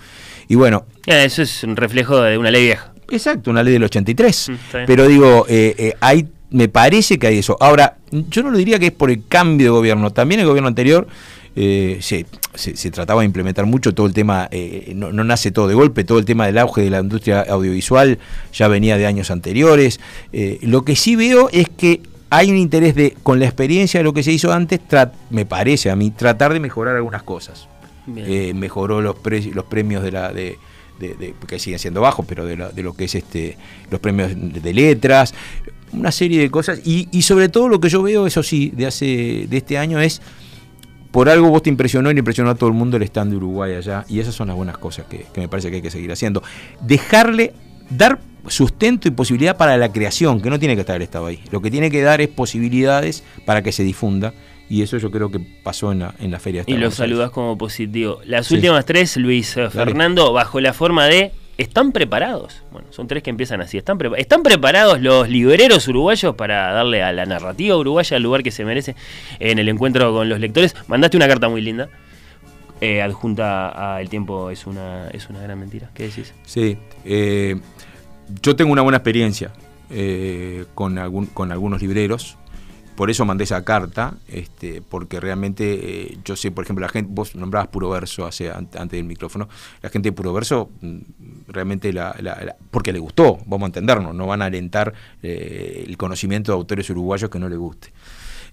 Y 0.47 0.55
bueno, 0.55 0.85
Ya, 1.05 1.23
eso 1.23 1.41
es 1.41 1.63
un 1.63 1.75
reflejo 1.75 2.21
de 2.21 2.37
una 2.37 2.51
ley 2.51 2.63
vieja. 2.65 2.93
Exacto, 3.11 3.51
una 3.51 3.63
ley 3.63 3.73
del 3.73 3.83
83. 3.83 4.49
Mm. 4.49 4.53
Pero 4.87 5.07
digo, 5.07 5.45
eh, 5.49 5.75
eh, 5.77 5.93
hay, 5.99 6.27
me 6.51 6.69
parece 6.69 7.19
que 7.19 7.27
hay 7.27 7.39
eso. 7.39 7.57
Ahora, 7.59 7.97
yo 8.11 8.43
no 8.43 8.49
lo 8.51 8.57
diría 8.57 8.79
que 8.79 8.87
es 8.87 8.91
por 8.93 9.11
el 9.11 9.23
cambio 9.27 9.67
de 9.67 9.71
gobierno. 9.71 10.11
También 10.11 10.39
el 10.39 10.47
gobierno 10.47 10.67
anterior 10.69 11.05
eh, 11.55 11.97
se, 12.01 12.25
se- 12.55 12.77
se 12.77 12.91
trataba 12.91 13.21
de 13.21 13.25
implementar 13.25 13.65
mucho 13.65 13.93
todo 13.93 14.07
el 14.07 14.13
tema, 14.13 14.47
eh, 14.51 14.93
no, 14.95 15.11
no 15.11 15.23
nace 15.23 15.51
todo 15.51 15.67
de 15.67 15.73
golpe, 15.75 16.03
todo 16.05 16.19
el 16.19 16.25
tema 16.25 16.45
del 16.45 16.57
auge 16.59 16.81
de 16.83 16.89
la 16.91 16.99
industria 16.99 17.41
audiovisual 17.41 18.19
ya 18.53 18.67
venía 18.67 18.97
de 18.97 19.05
años 19.07 19.31
anteriores. 19.31 19.99
Eh, 20.31 20.59
lo 20.61 20.83
que 20.85 20.95
sí 20.95 21.15
veo 21.15 21.49
es 21.51 21.67
que 21.67 22.01
hay 22.29 22.51
un 22.51 22.57
interés 22.57 22.95
de, 22.95 23.15
con 23.23 23.39
la 23.39 23.45
experiencia 23.45 23.99
de 23.99 24.03
lo 24.03 24.13
que 24.13 24.23
se 24.23 24.31
hizo 24.31 24.51
antes, 24.53 24.79
me 25.29 25.45
parece 25.45 25.89
a 25.89 25.95
mí, 25.95 26.11
tratar 26.11 26.53
de 26.53 26.59
mejorar 26.59 26.95
algunas 26.95 27.23
cosas. 27.23 27.67
Eh, 28.15 28.53
mejoró 28.55 29.01
los, 29.01 29.15
pre- 29.17 29.51
los 29.53 29.65
premios 29.65 30.01
de 30.03 30.11
la 30.11 30.31
de, 30.33 30.57
de- 30.99 31.13
de- 31.15 31.35
que 31.47 31.59
siguen 31.59 31.77
siendo 31.79 32.01
bajos, 32.01 32.25
pero 32.27 32.45
de, 32.45 32.57
la- 32.57 32.69
de 32.69 32.81
lo 32.81 32.93
que 32.93 33.05
es 33.05 33.13
este 33.15 33.55
los 33.91 33.99
premios 33.99 34.31
de 34.35 34.73
letras, 34.73 35.33
una 35.91 36.11
serie 36.11 36.39
de 36.41 36.49
cosas 36.49 36.81
y, 36.85 37.07
y 37.11 37.21
sobre 37.21 37.49
todo 37.49 37.67
lo 37.69 37.79
que 37.79 37.89
yo 37.89 38.01
veo, 38.01 38.25
eso 38.25 38.41
sí, 38.41 38.71
de 38.75 38.87
hace 38.87 39.45
de 39.49 39.57
este 39.57 39.77
año 39.77 39.99
es 39.99 40.21
por 41.11 41.29
algo 41.29 41.49
vos 41.49 41.63
te 41.63 41.69
impresionó 41.69 42.09
y 42.11 42.13
le 42.13 42.19
impresionó 42.19 42.49
a 42.51 42.55
todo 42.55 42.69
el 42.69 42.75
mundo 42.75 42.97
el 42.97 43.03
stand 43.03 43.31
de 43.31 43.37
Uruguay 43.37 43.73
allá 43.75 44.05
y 44.07 44.19
esas 44.19 44.33
son 44.35 44.47
las 44.47 44.55
buenas 44.55 44.77
cosas 44.77 45.05
que, 45.07 45.25
que 45.33 45.41
me 45.41 45.47
parece 45.47 45.69
que 45.69 45.77
hay 45.77 45.81
que 45.81 45.89
seguir 45.91 46.11
haciendo. 46.11 46.41
Dejarle 46.81 47.53
dar 47.89 48.19
sustento 48.49 49.07
y 49.07 49.11
posibilidad 49.11 49.55
para 49.57 49.77
la 49.77 49.91
creación, 49.91 50.41
que 50.41 50.49
no 50.49 50.59
tiene 50.59 50.75
que 50.75 50.81
estar 50.81 50.95
el 50.95 51.01
Estado 51.01 51.27
ahí. 51.27 51.39
Lo 51.51 51.61
que 51.61 51.71
tiene 51.71 51.89
que 51.89 52.01
dar 52.01 52.19
es 52.21 52.27
posibilidades 52.27 53.23
para 53.45 53.61
que 53.63 53.71
se 53.71 53.83
difunda 53.83 54.33
y 54.69 54.81
eso 54.83 54.97
yo 54.97 55.09
creo 55.09 55.31
que 55.31 55.39
pasó 55.63 55.91
en 55.91 55.99
la, 55.99 56.13
en 56.19 56.29
la 56.31 56.39
feria. 56.39 56.63
Y 56.67 56.73
lo 56.75 56.91
saludás 56.91 57.31
como 57.31 57.57
positivo. 57.57 58.19
Las 58.25 58.47
Sí. 58.47 58.55
últimas 58.55 58.85
tres, 58.85 59.17
Luis 59.17 59.55
eh, 59.57 59.61
Dale. 59.61 59.71
Fernando, 59.71 60.31
bajo 60.33 60.59
la 60.59 60.73
forma 60.73 61.07
de 61.07 61.31
¿están 61.57 61.91
preparados? 61.91 62.61
Bueno, 62.71 62.87
son 62.91 63.07
tres 63.07 63.23
que 63.23 63.29
empiezan 63.31 63.61
así. 63.61 63.77
¿Están, 63.77 63.97
¿Están 64.17 64.43
preparados 64.43 65.01
los 65.01 65.27
libreros 65.27 65.87
uruguayos 65.87 66.35
para 66.35 66.71
darle 66.71 67.01
a 67.03 67.11
la 67.11 67.25
narrativa 67.25 67.75
uruguaya 67.77 68.17
el 68.17 68.23
lugar 68.23 68.43
que 68.43 68.51
se 68.51 68.63
merece 68.63 68.95
en 69.39 69.57
el 69.59 69.67
encuentro 69.69 70.13
con 70.13 70.29
los 70.29 70.39
lectores? 70.39 70.75
Mandaste 70.87 71.17
una 71.17 71.27
carta 71.27 71.49
muy 71.49 71.61
linda. 71.61 71.89
eh, 72.81 73.01
adjunta 73.01 73.95
a 73.95 73.99
El 74.01 74.07
tiempo 74.09 74.51
es 74.51 74.65
una, 74.67 75.09
es 75.09 75.29
una 75.29 75.41
gran 75.41 75.59
mentira. 75.59 75.89
¿Qué 75.93 76.03
decís? 76.03 76.33
Sí, 76.45 76.77
eh, 77.03 77.59
yo 78.41 78.55
tengo 78.55 78.71
una 78.71 78.81
buena 78.81 78.97
experiencia 78.97 79.51
eh, 79.89 80.65
con, 80.75 80.97
algún- 80.97 81.25
con 81.27 81.51
algunos 81.51 81.81
libreros, 81.81 82.37
por 82.95 83.09
eso 83.09 83.23
mandé 83.25 83.45
esa 83.45 83.63
carta, 83.63 84.15
este, 84.27 84.81
porque 84.81 85.21
realmente 85.21 86.11
eh, 86.11 86.17
yo 86.25 86.35
sé, 86.35 86.51
por 86.51 86.65
ejemplo, 86.65 86.85
la 86.85 86.89
gente, 86.91 87.09
vos 87.13 87.33
nombrabas 87.33 87.69
Puro 87.69 87.89
Verso 87.89 88.25
hace, 88.25 88.49
an- 88.51 88.67
antes 88.77 88.97
del 88.97 89.05
micrófono, 89.05 89.47
la 89.81 89.89
gente 89.89 90.09
de 90.09 90.13
Puro 90.13 90.33
Verso 90.33 90.69
mm, 90.81 90.97
realmente, 91.47 91.93
la, 91.93 92.13
la- 92.19 92.43
la- 92.43 92.55
porque 92.71 92.91
le 92.91 92.99
gustó, 92.99 93.37
vamos 93.45 93.63
a 93.63 93.67
entendernos, 93.67 94.13
no 94.13 94.27
van 94.27 94.41
a 94.41 94.45
alentar 94.45 94.93
eh, 95.23 95.85
el 95.87 95.95
conocimiento 95.97 96.51
de 96.51 96.57
autores 96.57 96.89
uruguayos 96.89 97.29
que 97.29 97.39
no 97.39 97.47
le 97.47 97.55
guste. 97.55 97.93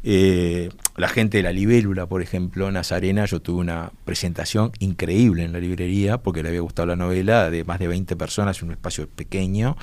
Eh, 0.08 0.68
la 0.96 1.08
gente 1.08 1.38
de 1.38 1.42
la 1.42 1.50
libélula, 1.52 2.06
por 2.06 2.22
ejemplo, 2.22 2.70
Nazarena, 2.70 3.24
yo 3.24 3.40
tuve 3.42 3.58
una 3.60 3.90
presentación 4.04 4.70
increíble 4.78 5.42
en 5.42 5.52
la 5.52 5.58
librería 5.58 6.18
porque 6.22 6.44
le 6.44 6.50
había 6.50 6.60
gustado 6.60 6.86
la 6.86 6.94
novela 6.94 7.50
de 7.50 7.64
más 7.64 7.80
de 7.80 7.88
20 7.88 8.14
personas 8.14 8.62
en 8.62 8.68
un 8.68 8.74
espacio 8.74 9.08
pequeño. 9.08 9.76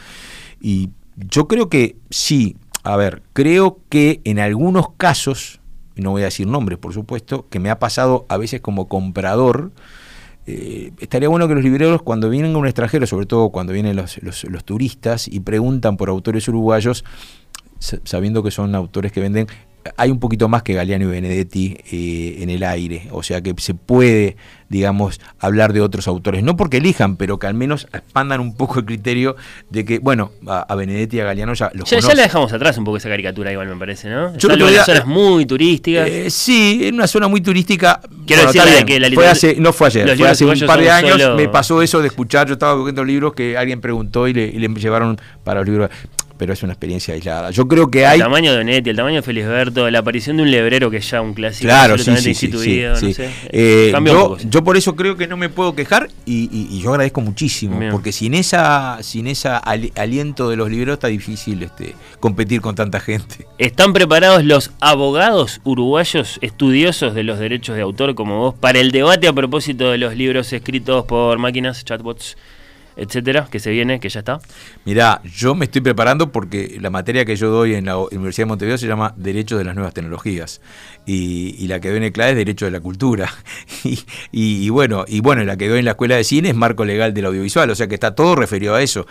Y 0.61 0.91
yo 1.17 1.49
creo 1.49 1.67
que 1.67 1.97
sí, 2.09 2.55
a 2.83 2.95
ver, 2.95 3.21
creo 3.33 3.79
que 3.89 4.21
en 4.23 4.39
algunos 4.39 4.91
casos, 4.95 5.59
no 5.97 6.11
voy 6.11 6.21
a 6.21 6.25
decir 6.25 6.47
nombres, 6.47 6.79
por 6.79 6.93
supuesto, 6.93 7.49
que 7.49 7.59
me 7.59 7.69
ha 7.69 7.77
pasado 7.79 8.25
a 8.29 8.37
veces 8.37 8.61
como 8.61 8.87
comprador. 8.87 9.73
eh, 10.47 10.91
estaría 10.99 11.27
bueno 11.29 11.49
que 11.49 11.55
los 11.55 11.63
libreros 11.65 12.01
cuando 12.01 12.29
vienen 12.29 12.55
a 12.55 12.57
un 12.59 12.65
extranjero, 12.65 13.05
sobre 13.07 13.25
todo 13.25 13.49
cuando 13.49 13.73
vienen 13.73 13.97
los, 13.97 14.21
los- 14.23 14.63
turistas 14.65 15.27
y 15.27 15.41
preguntan 15.41 15.97
por 15.97 16.07
autores 16.09 16.47
uruguayos, 16.47 17.03
sa- 17.79 17.99
sabiendo 18.05 18.41
que 18.43 18.51
son 18.51 18.73
autores 18.75 19.11
que 19.11 19.19
venden, 19.21 19.47
hay 19.97 20.11
un 20.11 20.19
poquito 20.19 20.47
más 20.49 20.63
que 20.63 20.73
Galeano 20.73 21.05
y 21.05 21.07
Benedetti 21.07 21.77
eh, 21.91 22.37
en 22.41 22.49
el 22.49 22.63
aire, 22.63 23.07
o 23.11 23.21
sea 23.23 23.41
que 23.41 23.53
se 23.57 23.73
puede, 23.73 24.37
digamos, 24.69 25.19
hablar 25.39 25.73
de 25.73 25.81
otros 25.81 26.07
autores, 26.07 26.43
no 26.43 26.55
porque 26.55 26.77
elijan, 26.77 27.15
pero 27.17 27.37
que 27.39 27.47
al 27.47 27.53
menos 27.53 27.87
expandan 27.93 28.39
un 28.39 28.55
poco 28.55 28.79
el 28.79 28.85
criterio 28.85 29.35
de 29.69 29.85
que, 29.85 29.99
bueno, 29.99 30.31
a, 30.47 30.61
a 30.61 30.75
Benedetti 30.75 31.17
y 31.17 31.19
a 31.19 31.25
Galeano 31.25 31.53
ya 31.53 31.69
los 31.73 31.89
Ya, 31.89 31.99
ya 31.99 32.15
la 32.15 32.23
dejamos 32.23 32.51
atrás 32.53 32.77
un 32.77 32.83
poco 32.85 32.97
esa 32.97 33.09
caricatura, 33.09 33.51
igual 33.51 33.67
me 33.67 33.75
parece, 33.75 34.09
¿no? 34.09 34.33
Yo 34.37 34.49
Salvo 34.49 34.65
otro 34.65 34.77
en 34.77 34.85
zonas 34.85 35.05
muy 35.05 35.45
turísticas. 35.45 36.07
Eh, 36.07 36.29
sí, 36.29 36.81
en 36.83 36.95
una 36.95 37.07
zona 37.07 37.27
muy 37.27 37.41
turística. 37.41 37.99
Quiero 38.25 38.43
decir 38.47 38.61
está 38.61 38.65
de 38.71 38.75
bien, 38.83 38.85
que 38.85 38.99
la 38.99 39.09
fue 39.13 39.27
hace, 39.27 39.55
no 39.59 39.73
fue 39.73 39.87
ayer, 39.87 40.17
fue 40.17 40.27
hace 40.29 40.45
un 40.45 40.59
par 40.65 40.79
de 40.79 40.89
años. 40.89 41.21
solo- 41.21 41.35
Me 41.35 41.49
pasó 41.49 41.81
eso 41.81 42.01
de 42.01 42.07
escuchar, 42.07 42.47
yo 42.47 42.53
estaba 42.53 42.75
buscando 42.75 43.03
libros 43.03 43.33
que 43.33 43.57
alguien 43.57 43.81
preguntó 43.81 44.27
y 44.27 44.33
le, 44.33 44.45
y 44.45 44.59
le 44.59 44.67
llevaron 44.69 45.17
para 45.43 45.59
los 45.59 45.69
libros. 45.69 45.89
Pero 46.43 46.51
es 46.51 46.61
una 46.61 46.73
experiencia 46.73 47.13
aislada. 47.13 47.51
Yo 47.51 47.69
creo 47.69 47.89
que 47.89 48.05
hay. 48.05 48.19
El 48.19 48.25
tamaño 48.25 48.53
de 48.53 48.65
Netti, 48.65 48.89
el 48.89 48.97
tamaño 48.97 49.15
de 49.15 49.21
Felisberto, 49.21 49.89
la 49.89 49.99
aparición 49.99 50.35
de 50.35 50.43
un 50.43 50.51
lebrero 50.51 50.91
que 50.91 50.97
es 50.97 51.09
ya 51.09 51.21
un 51.21 51.33
clásico 51.33 51.69
Claro, 51.69 51.93
sí, 51.97 52.01
absolutamente 52.11 52.33
sí, 52.33 52.35
sí, 52.35 52.45
instituido, 52.47 52.95
sí, 52.97 53.05
no 53.07 53.13
sé. 53.13 53.29
Eh, 53.49 53.93
un 53.97 54.05
yo, 54.05 54.19
poco, 54.19 54.39
sí. 54.39 54.47
yo 54.49 54.61
por 54.61 54.75
eso 54.75 54.93
creo 54.93 55.15
que 55.15 55.25
no 55.25 55.37
me 55.37 55.47
puedo 55.47 55.73
quejar 55.73 56.09
y, 56.25 56.49
y- 56.51 56.67
y 56.69 56.81
yo 56.81 56.89
agradezco 56.89 57.21
muchísimo, 57.21 57.79
Bien. 57.79 57.93
porque 57.93 58.11
sin 58.11 58.33
esa, 58.33 58.97
sin 59.03 59.27
esa 59.27 59.57
ali- 59.57 59.93
aliento 59.95 60.49
de 60.49 60.57
los 60.57 60.69
libros 60.69 60.95
está 60.95 61.07
difícil 61.07 61.63
este, 61.63 61.95
competir 62.19 62.59
con 62.59 62.75
tanta 62.75 62.99
gente. 62.99 63.47
¿Están 63.57 63.93
preparados 63.93 64.43
los 64.43 64.71
abogados 64.81 65.61
uruguayos 65.63 66.39
estudiosos 66.41 67.15
de 67.15 67.23
los 67.23 67.39
derechos 67.39 67.77
de 67.77 67.83
autor 67.83 68.15
como 68.15 68.39
vos 68.39 68.53
para 68.59 68.79
el 68.79 68.91
debate 68.91 69.29
a 69.29 69.33
propósito 69.33 69.91
de 69.91 69.97
los 69.97 70.17
libros 70.17 70.51
escritos 70.51 71.05
por 71.05 71.37
máquinas, 71.39 71.85
chatbots, 71.85 72.35
etcétera, 72.95 73.47
que 73.49 73.59
se 73.59 73.71
viene, 73.71 73.99
que 73.99 74.09
ya 74.09 74.19
está? 74.19 74.39
Mirá, 74.85 75.21
yo 75.23 75.55
me 75.55 75.65
estoy 75.65 75.81
preparando 75.81 76.31
porque 76.31 76.77
la 76.79 76.89
materia 76.89 77.25
que 77.25 77.35
yo 77.35 77.49
doy 77.49 77.75
en 77.75 77.85
la 77.85 77.97
Universidad 77.97 78.43
de 78.45 78.49
Montevideo 78.49 78.77
se 78.77 78.87
llama 78.87 79.13
Derecho 79.17 79.57
de 79.57 79.63
las 79.65 79.75
Nuevas 79.75 79.93
Tecnologías 79.93 80.61
y, 81.05 81.65
la 81.67 81.79
que 81.79 81.89
doy 81.89 81.97
en 81.97 82.03
el 82.03 82.11
CLAE 82.11 82.31
es 82.31 82.35
Derecho 82.37 82.65
de 82.65 82.71
la 82.71 82.79
Cultura 82.79 83.29
y- 83.83 83.99
y 84.31 84.69
bueno, 84.69 85.05
y 85.07 85.19
bueno, 85.21 85.43
la 85.43 85.57
que 85.57 85.67
doy 85.67 85.79
en 85.79 85.85
la 85.85 85.91
Escuela 85.91 86.15
de 86.15 86.23
Cine 86.23 86.49
es 86.49 86.55
Marco 86.55 86.85
Legal 86.85 87.13
del 87.13 87.25
Audiovisual, 87.25 87.69
o 87.69 87.75
sea 87.75 87.87
que 87.87 87.95
está 87.95 88.15
todo 88.15 88.35
referido 88.35 88.75
a 88.75 88.81
eso. 88.81 89.05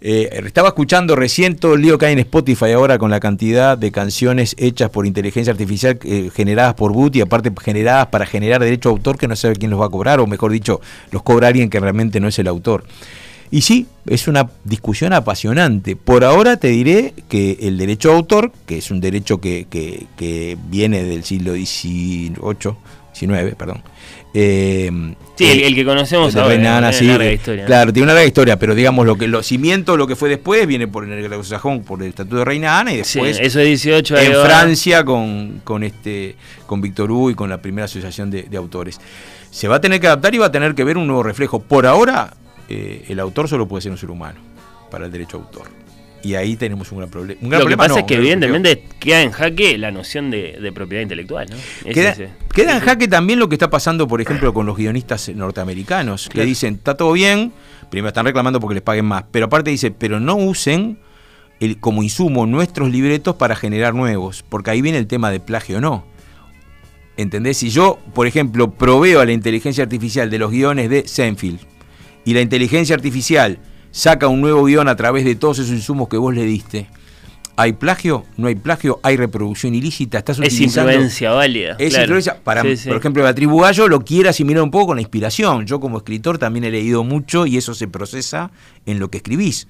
Eh, 0.00 0.28
estaba 0.44 0.68
escuchando 0.68 1.16
recién 1.16 1.56
todo 1.56 1.74
el 1.74 1.82
lío 1.82 1.98
que 1.98 2.06
hay 2.06 2.12
en 2.12 2.18
Spotify 2.20 2.72
ahora 2.72 2.98
con 2.98 3.10
la 3.10 3.20
cantidad 3.20 3.78
de 3.78 3.90
canciones 3.90 4.54
hechas 4.58 4.90
por 4.90 5.06
inteligencia 5.06 5.52
artificial 5.52 5.98
eh, 6.04 6.30
generadas 6.34 6.74
por 6.74 6.92
y 7.14 7.20
aparte 7.20 7.52
generadas 7.60 8.06
para 8.08 8.26
generar 8.26 8.60
derecho 8.60 8.88
a 8.88 8.92
autor 8.92 9.18
que 9.18 9.28
no 9.28 9.36
sabe 9.36 9.56
quién 9.56 9.70
los 9.70 9.80
va 9.80 9.86
a 9.86 9.90
cobrar, 9.90 10.20
o 10.20 10.26
mejor 10.26 10.52
dicho, 10.52 10.80
los 11.10 11.22
cobra 11.22 11.48
alguien 11.48 11.70
que 11.70 11.80
realmente 11.80 12.20
no 12.20 12.28
es 12.28 12.38
el 12.38 12.48
autor. 12.48 12.84
Y 13.50 13.60
sí, 13.60 13.86
es 14.06 14.26
una 14.26 14.50
discusión 14.64 15.12
apasionante. 15.12 15.94
Por 15.94 16.24
ahora 16.24 16.56
te 16.56 16.68
diré 16.68 17.14
que 17.28 17.58
el 17.60 17.78
derecho 17.78 18.10
a 18.10 18.16
autor, 18.16 18.50
que 18.66 18.78
es 18.78 18.90
un 18.90 19.00
derecho 19.00 19.40
que, 19.40 19.66
que 19.70 20.58
viene 20.68 21.04
del 21.04 21.22
siglo 21.22 21.52
XVIII, 21.52 22.34
19, 23.20 23.54
perdón. 23.56 23.82
Eh, 24.34 24.90
sí, 25.36 25.62
el, 25.62 25.74
que 25.74 25.84
conocemos 25.86 26.36
ahora. 26.36 26.54
Tiene 26.54 26.92
sí, 26.92 27.06
larga 27.06 27.32
historia. 27.32 27.64
Claro, 27.64 27.92
tiene 27.92 28.04
una 28.04 28.12
larga 28.12 28.26
historia, 28.26 28.58
pero 28.58 28.74
digamos, 28.74 29.06
lo 29.06 29.16
que 29.16 29.26
los 29.28 29.46
cimientos, 29.46 29.96
lo 29.96 30.06
que 30.06 30.14
fue 30.14 30.28
después, 30.28 30.66
viene 30.66 30.86
por 30.86 31.10
el 31.10 31.44
sajón 31.44 31.82
por 31.82 32.02
el 32.02 32.10
Estatuto 32.10 32.36
de 32.36 32.44
Reina 32.44 32.78
Ana 32.78 32.92
y 32.92 32.98
después. 32.98 33.38
Sí, 33.38 33.42
eso 33.42 33.60
es 33.60 33.66
18 33.66 34.18
En 34.18 34.32
Francia 34.44 35.04
con, 35.04 35.62
con, 35.64 35.82
este, 35.82 36.36
con 36.66 36.82
Víctor 36.82 37.10
Hugo 37.10 37.30
y 37.30 37.34
con 37.34 37.48
la 37.48 37.62
primera 37.62 37.86
asociación 37.86 38.30
de, 38.30 38.54
autores. 38.56 39.00
Se 39.50 39.68
va 39.68 39.76
a 39.76 39.80
tener 39.80 40.00
que 40.00 40.08
adaptar 40.08 40.34
y 40.34 40.38
va 40.38 40.46
a 40.46 40.52
tener 40.52 40.74
que 40.74 40.84
ver 40.84 40.98
un 40.98 41.06
nuevo 41.06 41.22
reflejo. 41.22 41.60
Por 41.60 41.86
ahora, 41.86 42.34
eh, 42.68 43.06
el 43.08 43.18
autor 43.20 43.48
solo 43.48 43.66
puede 43.66 43.80
ser 43.80 43.92
un 43.92 43.98
ser 43.98 44.10
humano 44.10 44.38
para 44.90 45.06
el 45.06 45.12
derecho 45.12 45.38
a 45.38 45.40
autor. 45.40 45.85
Y 46.26 46.34
ahí 46.34 46.56
tenemos 46.56 46.90
un 46.90 46.98
gran, 46.98 47.08
problema. 47.08 47.40
Lo 47.40 47.66
que 47.66 47.76
pasa 47.76 48.00
es 48.00 48.04
que 48.04 48.16
evidentemente 48.16 48.82
queda 48.98 49.22
en 49.22 49.30
jaque 49.30 49.78
la 49.78 49.92
noción 49.92 50.32
de, 50.32 50.72
propiedad 50.74 51.02
intelectual. 51.02 51.46
¿no? 51.48 51.56
Queda, 51.92 52.16
en 52.74 52.80
jaque 52.80 53.06
también 53.06 53.38
lo 53.38 53.48
que 53.48 53.54
está 53.54 53.70
pasando, 53.70 54.08
por 54.08 54.20
ejemplo, 54.20 54.52
con 54.52 54.66
los 54.66 54.76
guionistas 54.76 55.28
norteamericanos, 55.28 56.28
que 56.28 56.44
dicen, 56.44 56.74
está 56.74 56.96
todo 56.96 57.12
bien, 57.12 57.52
primero 57.92 58.08
están 58.08 58.26
reclamando 58.26 58.58
porque 58.58 58.74
les 58.74 58.82
paguen 58.82 59.04
más, 59.04 59.24
pero 59.30 59.46
aparte 59.46 59.70
dice, 59.70 59.92
pero 59.92 60.18
no 60.18 60.34
usen 60.34 60.98
el, 61.60 61.78
como 61.78 62.02
insumo 62.02 62.44
nuestros 62.44 62.90
libretos 62.90 63.36
para 63.36 63.54
generar 63.54 63.94
nuevos, 63.94 64.44
porque 64.48 64.72
ahí 64.72 64.82
viene 64.82 64.98
el 64.98 65.06
tema 65.06 65.30
de 65.30 65.38
plagio 65.38 65.78
o 65.78 65.80
no. 65.80 66.04
¿Entendés? 67.16 67.58
Si 67.58 67.70
yo, 67.70 68.00
por 68.14 68.26
ejemplo, 68.26 68.72
proveo 68.72 69.20
a 69.20 69.26
la 69.26 69.32
inteligencia 69.32 69.84
artificial 69.84 70.28
de 70.28 70.40
los 70.40 70.50
guiones 70.50 70.90
de 70.90 71.06
Senfield 71.06 71.60
y 72.24 72.34
la 72.34 72.40
inteligencia 72.40 72.96
artificial 72.96 73.60
saca 73.96 74.28
un 74.28 74.42
nuevo 74.42 74.64
guion 74.64 74.88
a 74.88 74.94
través 74.94 75.24
de 75.24 75.36
todos 75.36 75.58
esos 75.58 75.72
insumos 75.72 76.08
que 76.08 76.18
vos 76.18 76.34
le 76.34 76.44
diste. 76.44 76.86
¿Hay 77.56 77.72
plagio? 77.72 78.26
¿No 78.36 78.48
hay 78.48 78.54
plagio? 78.54 79.00
¿Hay 79.02 79.16
reproducción 79.16 79.74
ilícita? 79.74 80.18
¿Estás 80.18 80.38
es 80.38 80.60
influencia 80.60 81.30
válida. 81.30 81.76
Es 81.78 81.96
influencia. 81.96 82.38
Para, 82.44 82.60
Por 82.62 82.96
ejemplo, 82.96 83.24
la 83.24 83.34
tribu 83.34 83.58
Gallo 83.58 83.88
lo 83.88 84.00
quiere 84.00 84.28
asimilar 84.28 84.62
un 84.62 84.70
poco 84.70 84.88
con 84.88 84.96
la 84.96 85.00
inspiración. 85.00 85.64
Yo 85.64 85.80
como 85.80 85.96
escritor 85.96 86.36
también 86.36 86.64
he 86.64 86.70
leído 86.70 87.04
mucho 87.04 87.46
y 87.46 87.56
eso 87.56 87.72
se 87.72 87.88
procesa 87.88 88.50
en 88.84 88.98
lo 88.98 89.10
que 89.10 89.16
escribís. 89.16 89.66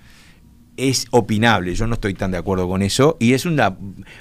Es 0.77 1.07
opinable, 1.13 1.77
yo 1.77 1.87
no 1.87 1.95
estoy 1.95 2.15
tan 2.15 2.33
de 2.33 2.39
acuerdo 2.39 2.69
con 2.69 2.83
eso 2.83 3.17
y 3.21 3.33
es 3.33 3.47
una, 3.47 3.79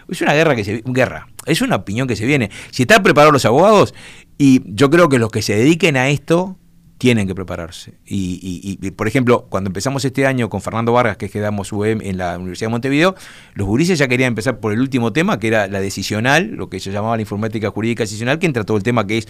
es 0.08 0.22
una 0.22 0.34
guerra 0.36 0.56
que 0.56 0.64
se 0.64 0.84
guerra, 0.86 1.28
es 1.48 1.62
una 1.62 1.78
opinión 1.78 2.08
que 2.08 2.16
se 2.16 2.26
viene. 2.28 2.52
Si 2.70 2.84
están 2.84 3.02
preparados 3.02 3.34
los 3.34 3.46
abogados 3.46 3.96
y 4.38 4.62
yo 4.66 4.92
creo 4.92 5.10
que 5.10 5.18
los 5.18 5.32
que 5.32 5.42
se 5.42 5.56
dediquen 5.56 5.98
a 5.98 6.10
esto 6.10 6.58
tienen 6.98 7.28
que 7.28 7.36
prepararse. 7.36 7.96
Y, 8.06 8.78
por 8.92 9.08
ejemplo, 9.08 9.48
cuando 9.50 9.70
empezamos 9.70 10.06
este 10.06 10.26
año 10.26 10.50
con 10.50 10.62
Fernando 10.62 10.94
Vargas, 10.94 11.18
que 11.18 11.30
quedamos 11.30 11.72
UEM 11.74 12.02
en 12.02 12.18
la 12.18 12.38
Universidad 12.38 12.70
de 12.70 12.72
Montevideo, 12.72 13.16
los 13.54 13.68
gurises 13.68 14.00
ya 14.00 14.08
querían 14.08 14.30
empezar 14.30 14.60
por 14.60 14.72
el 14.72 14.80
último 14.80 15.12
tema, 15.12 15.40
que 15.40 15.48
era 15.48 15.68
la 15.68 15.82
decisional, 15.82 16.52
lo 16.52 16.70
que 16.70 16.80
se 16.80 16.92
llamaba 16.92 17.18
la 17.18 17.22
informática 17.22 17.70
jurídica 17.70 18.04
decisional, 18.04 18.40
que 18.40 18.46
entra 18.46 18.64
todo 18.64 18.78
el 18.78 18.84
tema 18.84 19.06
que 19.08 19.18
es 19.18 19.28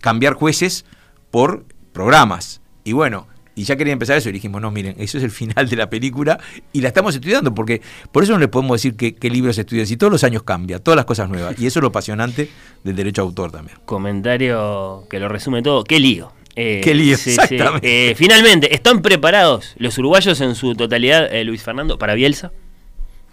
cambiar 0.00 0.34
jueces 0.34 0.84
por 1.30 1.64
programas. 1.92 2.60
Y 2.84 2.92
bueno, 2.92 3.26
y 3.58 3.64
ya 3.64 3.74
querían 3.74 3.94
empezar 3.94 4.16
eso 4.16 4.28
y 4.28 4.32
dijimos, 4.32 4.62
no, 4.62 4.70
miren, 4.70 4.94
eso 4.98 5.18
es 5.18 5.24
el 5.24 5.32
final 5.32 5.68
de 5.68 5.74
la 5.74 5.90
película 5.90 6.38
y 6.72 6.80
la 6.80 6.88
estamos 6.88 7.12
estudiando, 7.16 7.52
porque 7.56 7.82
por 8.12 8.22
eso 8.22 8.32
no 8.32 8.38
les 8.38 8.48
podemos 8.48 8.76
decir 8.76 8.94
qué, 8.94 9.16
qué 9.16 9.30
libros 9.30 9.58
estudian, 9.58 9.84
si 9.84 9.96
todos 9.96 10.12
los 10.12 10.22
años 10.22 10.44
cambia, 10.44 10.78
todas 10.78 10.94
las 10.94 11.06
cosas 11.06 11.28
nuevas. 11.28 11.58
Y 11.58 11.66
eso 11.66 11.80
es 11.80 11.82
lo 11.82 11.88
apasionante 11.88 12.48
del 12.84 12.94
derecho 12.94 13.22
a 13.22 13.24
autor 13.24 13.50
también. 13.50 13.76
Comentario 13.84 15.02
que 15.10 15.18
lo 15.18 15.28
resume 15.28 15.60
todo, 15.62 15.82
qué 15.82 15.98
lío. 15.98 16.32
Eh, 16.60 16.80
Qué 16.82 16.92
lío, 16.92 17.14
exactamente. 17.14 18.10
Eh, 18.10 18.14
finalmente, 18.16 18.74
¿están 18.74 19.00
preparados 19.00 19.74
los 19.76 19.96
uruguayos 19.96 20.40
en 20.40 20.56
su 20.56 20.74
totalidad, 20.74 21.32
eh, 21.32 21.44
Luis 21.44 21.62
Fernando, 21.62 21.98
para 21.98 22.14
Bielsa? 22.14 22.50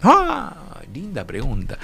Ah, 0.00 0.54
linda 0.94 1.26
pregunta. 1.26 1.76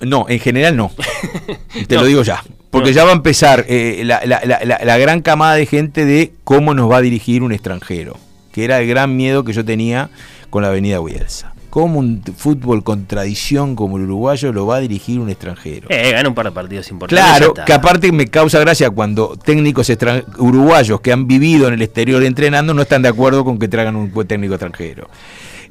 no, 0.00 0.24
en 0.26 0.40
general 0.40 0.78
no. 0.78 0.90
Te 1.88 1.96
lo 1.96 2.06
digo 2.06 2.22
ya. 2.22 2.42
Porque 2.70 2.94
ya 2.94 3.04
va 3.04 3.10
a 3.10 3.14
empezar 3.14 3.66
la, 3.68 4.98
gran 4.98 5.20
camada 5.20 5.56
de 5.56 5.66
gente 5.66 6.06
de 6.06 6.32
cómo 6.42 6.72
nos 6.72 6.90
va 6.90 6.96
a 6.96 7.02
dirigir 7.02 7.42
un 7.42 7.52
extranjero. 7.52 8.16
Que 8.50 8.64
era 8.64 8.80
el 8.80 8.88
gran 8.88 9.16
miedo 9.16 9.44
que 9.44 9.52
yo 9.52 9.62
tenía 9.62 10.08
con 10.48 10.62
la 10.62 10.68
avenida 10.68 11.00
Bielsa 11.00 11.53
cómo 11.74 11.98
un 11.98 12.22
fútbol 12.36 12.84
con 12.84 13.06
tradición 13.06 13.74
como 13.74 13.96
el 13.96 14.04
uruguayo 14.04 14.52
lo 14.52 14.64
va 14.64 14.76
a 14.76 14.78
dirigir 14.78 15.18
un 15.18 15.28
extranjero. 15.28 15.88
Eh, 15.90 16.12
gana 16.12 16.28
un 16.28 16.34
par 16.36 16.46
de 16.46 16.52
partidos 16.52 16.88
importantes. 16.88 17.26
Claro, 17.26 17.52
que 17.52 17.72
aparte 17.72 18.12
me 18.12 18.28
causa 18.28 18.60
gracia 18.60 18.90
cuando 18.90 19.36
técnicos 19.36 19.90
uruguayos 20.38 21.00
que 21.00 21.10
han 21.10 21.26
vivido 21.26 21.66
en 21.66 21.74
el 21.74 21.82
exterior 21.82 22.22
entrenando 22.22 22.74
no 22.74 22.82
están 22.82 23.02
de 23.02 23.08
acuerdo 23.08 23.44
con 23.44 23.58
que 23.58 23.66
traigan 23.66 23.96
un 23.96 24.12
buen 24.12 24.28
técnico 24.28 24.54
extranjero. 24.54 25.08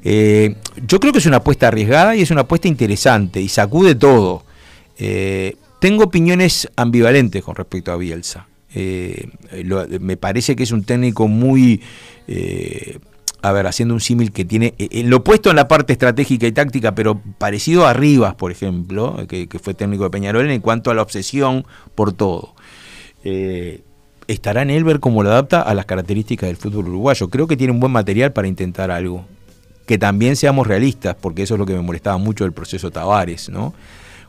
Eh, 0.04 0.58
yo 0.86 1.00
creo 1.00 1.14
que 1.14 1.20
es 1.20 1.26
una 1.26 1.38
apuesta 1.38 1.70
arriesgada 1.70 2.18
y 2.18 2.22
es 2.22 2.32
una 2.32 2.42
apuesta 2.42 2.68
interesante 2.68 3.40
y 3.40 3.48
sacude 3.48 3.96
todo. 3.96 4.44
Eh, 4.98 5.56
tengo 5.80 6.04
opiniones 6.04 6.70
ambivalentes 6.76 7.42
con 7.42 7.56
respecto 7.56 7.94
a 7.94 7.96
Bielsa. 7.96 8.46
Eh, 8.76 9.30
me 10.02 10.18
parece 10.18 10.58
que 10.58 10.64
es 10.64 10.74
un 10.74 10.84
técnico 10.84 11.30
muy 11.30 11.82
a 13.44 13.52
ver, 13.52 13.68
haciendo 13.68 13.94
un 13.94 14.00
símil 14.00 14.32
que 14.32 14.46
tiene 14.46 14.74
eh, 14.80 14.88
en 14.92 15.10
lo 15.10 15.18
opuesto 15.18 15.50
en 15.50 15.58
la 15.58 15.68
parte 15.68 15.92
estratégica 15.92 16.48
y 16.48 16.54
táctica, 16.54 16.96
pero 16.96 17.22
parecido 17.38 17.86
a 17.86 17.92
Rivas, 17.92 18.36
por 18.36 18.52
ejemplo, 18.52 19.18
que, 19.28 19.48
fue 19.62 19.74
técnico 19.74 20.06
de 20.06 20.10
Peñarol, 20.12 20.50
en 20.50 20.62
cuanto 20.62 20.90
a 20.90 20.94
la 20.94 21.02
obsesión 21.02 21.66
por 21.94 22.14
todo. 22.14 22.56
Eh, 23.26 23.82
estará 24.28 24.62
en 24.62 24.70
él 24.70 24.86
ver 24.86 25.02
cómo 25.02 25.24
lo 25.24 25.30
adapta 25.30 25.62
a 25.62 25.74
las 25.74 25.86
características 25.86 26.48
del 26.48 26.56
fútbol 26.56 26.88
uruguayo. 26.88 27.30
Creo 27.30 27.46
que 27.46 27.58
tiene 27.58 27.74
un 27.74 27.82
buen 27.82 27.92
material 27.92 28.32
para 28.32 28.48
intentar 28.48 28.92
algo. 28.92 29.26
Que 29.86 29.98
también 29.98 30.38
seamos 30.38 30.66
realistas, 30.66 31.18
porque 31.20 31.44
eso 31.44 31.56
es 31.56 31.60
lo 31.60 31.66
que 31.66 31.74
me 31.74 31.82
molestaba 31.82 32.18
mucho 32.18 32.46
del 32.46 32.54
proceso 32.54 32.92
Tavares, 32.92 33.50
¿no? 33.50 33.74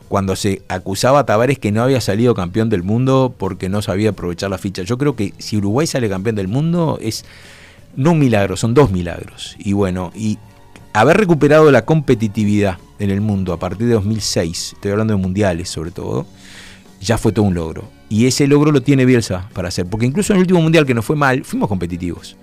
Cuando 0.09 0.35
se 0.35 0.61
acusaba 0.67 1.19
a 1.19 1.25
Tavares 1.25 1.57
que 1.57 1.71
no 1.71 1.81
había 1.83 2.01
salido 2.01 2.35
campeón 2.35 2.69
del 2.69 2.83
mundo 2.83 3.33
porque 3.37 3.69
no 3.69 3.81
sabía 3.81 4.09
aprovechar 4.09 4.49
la 4.49 4.57
ficha. 4.57 4.83
Yo 4.83 4.97
creo 4.97 5.15
que 5.15 5.33
si 5.37 5.55
Uruguay 5.55 5.87
sale 5.87 6.09
campeón 6.09 6.35
del 6.35 6.49
mundo 6.49 6.99
es 7.01 7.23
no 7.95 8.11
un 8.11 8.19
milagro, 8.19 8.57
son 8.57 8.73
dos 8.73 8.91
milagros. 8.91 9.55
Y 9.59 9.73
bueno, 9.73 10.11
y 10.15 10.37
haber 10.93 11.17
recuperado 11.17 11.71
la 11.71 11.85
competitividad 11.85 12.77
en 12.99 13.11
el 13.11 13.21
mundo 13.21 13.53
a 13.53 13.59
partir 13.59 13.87
de 13.87 13.93
2006, 13.93 14.73
estoy 14.73 14.91
hablando 14.91 15.15
de 15.15 15.21
mundiales 15.21 15.69
sobre 15.69 15.91
todo, 15.91 16.25
ya 17.01 17.17
fue 17.17 17.31
todo 17.31 17.45
un 17.45 17.53
logro. 17.53 17.89
Y 18.09 18.27
ese 18.27 18.47
logro 18.47 18.71
lo 18.71 18.81
tiene 18.81 19.05
Bielsa 19.05 19.49
para 19.53 19.69
hacer, 19.69 19.85
porque 19.85 20.05
incluso 20.05 20.33
en 20.33 20.37
el 20.37 20.41
último 20.41 20.61
mundial 20.61 20.85
que 20.85 20.93
nos 20.93 21.05
fue 21.05 21.15
mal, 21.15 21.43
fuimos 21.43 21.67
competitivos. 21.67 22.37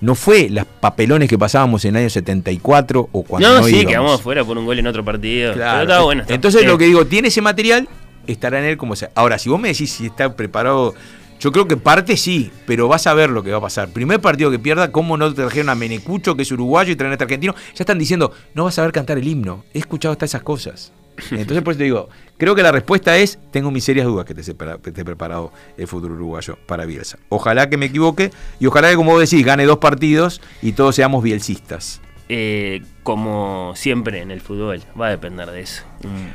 No 0.00 0.16
fue 0.16 0.48
las 0.50 0.66
papelones 0.66 1.28
que 1.28 1.38
pasábamos 1.38 1.84
en 1.84 1.94
el 1.94 2.02
año 2.02 2.10
74 2.10 3.08
o 3.12 3.22
cuando 3.22 3.48
no, 3.48 3.60
no 3.60 3.66
sí, 3.66 3.86
quedamos 3.86 4.18
afuera 4.18 4.44
por 4.44 4.58
un 4.58 4.66
gol 4.66 4.78
en 4.78 4.86
otro 4.88 5.04
partido. 5.04 5.52
Claro. 5.54 6.04
bueno, 6.04 6.24
Entonces 6.28 6.66
lo 6.66 6.76
que 6.76 6.86
digo, 6.86 7.06
tiene 7.06 7.28
ese 7.28 7.40
material, 7.40 7.88
estará 8.26 8.58
en 8.58 8.64
él 8.64 8.76
como 8.76 8.96
sea. 8.96 9.10
Ahora, 9.14 9.38
si 9.38 9.48
vos 9.48 9.60
me 9.60 9.68
decís 9.68 9.92
si 9.92 10.06
está 10.06 10.34
preparado 10.34 10.94
yo 11.42 11.50
creo 11.50 11.66
que 11.66 11.76
parte 11.76 12.16
sí, 12.16 12.52
pero 12.66 12.86
vas 12.86 13.08
a 13.08 13.14
ver 13.14 13.28
lo 13.28 13.42
que 13.42 13.50
va 13.50 13.58
a 13.58 13.62
pasar. 13.62 13.88
Primer 13.88 14.20
partido 14.20 14.48
que 14.48 14.60
pierda, 14.60 14.92
¿cómo 14.92 15.16
no 15.16 15.28
te 15.28 15.42
trajeron 15.42 15.70
a 15.70 15.74
Menecucho, 15.74 16.36
que 16.36 16.42
es 16.42 16.52
uruguayo, 16.52 16.92
y 16.92 16.96
traen 16.96 17.10
a 17.10 17.14
este 17.14 17.24
argentino? 17.24 17.56
Ya 17.74 17.82
están 17.82 17.98
diciendo, 17.98 18.30
no 18.54 18.62
vas 18.62 18.78
a 18.78 18.82
ver 18.82 18.92
cantar 18.92 19.18
el 19.18 19.26
himno. 19.26 19.64
He 19.74 19.80
escuchado 19.80 20.12
hasta 20.12 20.24
esas 20.24 20.42
cosas. 20.42 20.92
Entonces, 21.32 21.62
por 21.64 21.72
eso 21.72 21.78
te 21.78 21.84
digo, 21.84 22.08
creo 22.38 22.54
que 22.54 22.62
la 22.62 22.70
respuesta 22.70 23.16
es: 23.18 23.40
tengo 23.50 23.72
mis 23.72 23.82
serias 23.82 24.06
dudas 24.06 24.24
que 24.24 24.34
te 24.34 24.40
esté 24.40 25.04
preparado 25.04 25.52
el 25.76 25.88
futuro 25.88 26.14
uruguayo 26.14 26.56
para 26.64 26.84
Bielsa. 26.86 27.18
Ojalá 27.28 27.68
que 27.68 27.76
me 27.76 27.86
equivoque 27.86 28.30
y 28.60 28.66
ojalá 28.66 28.90
que, 28.90 28.94
como 28.94 29.10
vos 29.10 29.28
decís, 29.28 29.44
gane 29.44 29.64
dos 29.64 29.78
partidos 29.78 30.40
y 30.62 30.72
todos 30.72 30.94
seamos 30.94 31.24
bielcistas. 31.24 32.00
Eh, 32.28 32.82
como 33.02 33.72
siempre 33.74 34.20
en 34.20 34.30
el 34.30 34.40
fútbol, 34.40 34.80
va 35.00 35.08
a 35.08 35.10
depender 35.10 35.50
de 35.50 35.60
eso. 35.60 35.82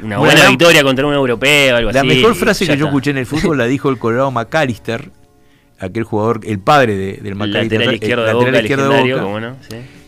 Una 0.03 0.17
buena 0.17 0.47
victoria 0.49 0.83
contra 0.83 1.05
un 1.05 1.13
europeo, 1.13 1.75
algo 1.75 1.91
la 1.91 1.99
así. 2.01 2.07
La 2.07 2.13
mejor 2.13 2.35
frase 2.35 2.67
que 2.67 2.77
yo 2.77 2.87
escuché 2.87 3.11
en 3.11 3.17
el 3.17 3.25
fútbol 3.25 3.57
la 3.57 3.65
dijo 3.65 3.89
el 3.89 3.97
Colorado 3.97 4.31
McAllister, 4.31 5.11
aquel 5.79 6.03
jugador, 6.03 6.41
el 6.43 6.59
padre 6.59 6.95
del 6.95 7.35
McAllister, 7.35 7.79
lateral 7.79 7.95
izquierdo 7.95 8.25
de 8.25 8.33
Boca, 8.33 8.59
izquierdo 8.59 8.89
de 8.89 9.13
Boca 9.13 9.55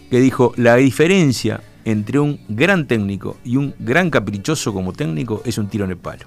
que 0.09 0.19
dijo, 0.19 0.53
la 0.57 0.75
diferencia 0.75 1.61
entre 1.85 2.19
un 2.19 2.39
gran 2.49 2.87
técnico 2.87 3.37
y 3.43 3.57
un 3.57 3.75
gran 3.79 4.09
caprichoso 4.09 4.73
como 4.73 4.93
técnico 4.93 5.41
es 5.45 5.57
un 5.57 5.69
tiro 5.69 5.85
en 5.85 5.91
el 5.91 5.97
palo. 5.97 6.25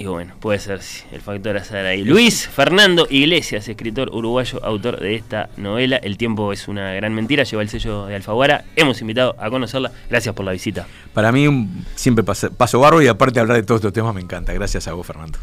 Y 0.00 0.06
bueno, 0.06 0.32
puede 0.38 0.60
ser 0.60 0.80
el 1.10 1.20
factor 1.20 1.56
azar 1.56 1.84
ahí. 1.84 2.04
Luis 2.04 2.46
Fernando 2.46 3.08
Iglesias, 3.10 3.66
escritor 3.68 4.10
uruguayo, 4.14 4.64
autor 4.64 5.00
de 5.00 5.16
esta 5.16 5.50
novela. 5.56 5.96
El 5.96 6.16
tiempo 6.16 6.52
es 6.52 6.68
una 6.68 6.94
gran 6.94 7.12
mentira, 7.14 7.42
lleva 7.42 7.62
el 7.62 7.68
sello 7.68 8.06
de 8.06 8.14
Alfaguara. 8.14 8.64
Hemos 8.76 9.00
invitado 9.00 9.34
a 9.40 9.50
conocerla. 9.50 9.90
Gracias 10.08 10.32
por 10.36 10.44
la 10.44 10.52
visita. 10.52 10.86
Para 11.12 11.32
mí 11.32 11.68
siempre 11.96 12.22
paso, 12.22 12.52
paso 12.52 12.78
barro 12.78 13.02
y 13.02 13.08
aparte 13.08 13.40
hablar 13.40 13.56
de 13.56 13.64
todos 13.64 13.80
estos 13.80 13.92
temas 13.92 14.14
me 14.14 14.20
encanta. 14.20 14.52
Gracias 14.52 14.86
a 14.86 14.92
vos, 14.92 15.04
Fernando. 15.04 15.40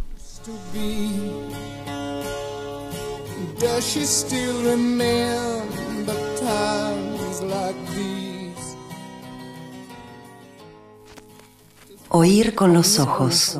Oír 12.08 12.56
con 12.56 12.74
los 12.74 13.00
ojos. 13.00 13.60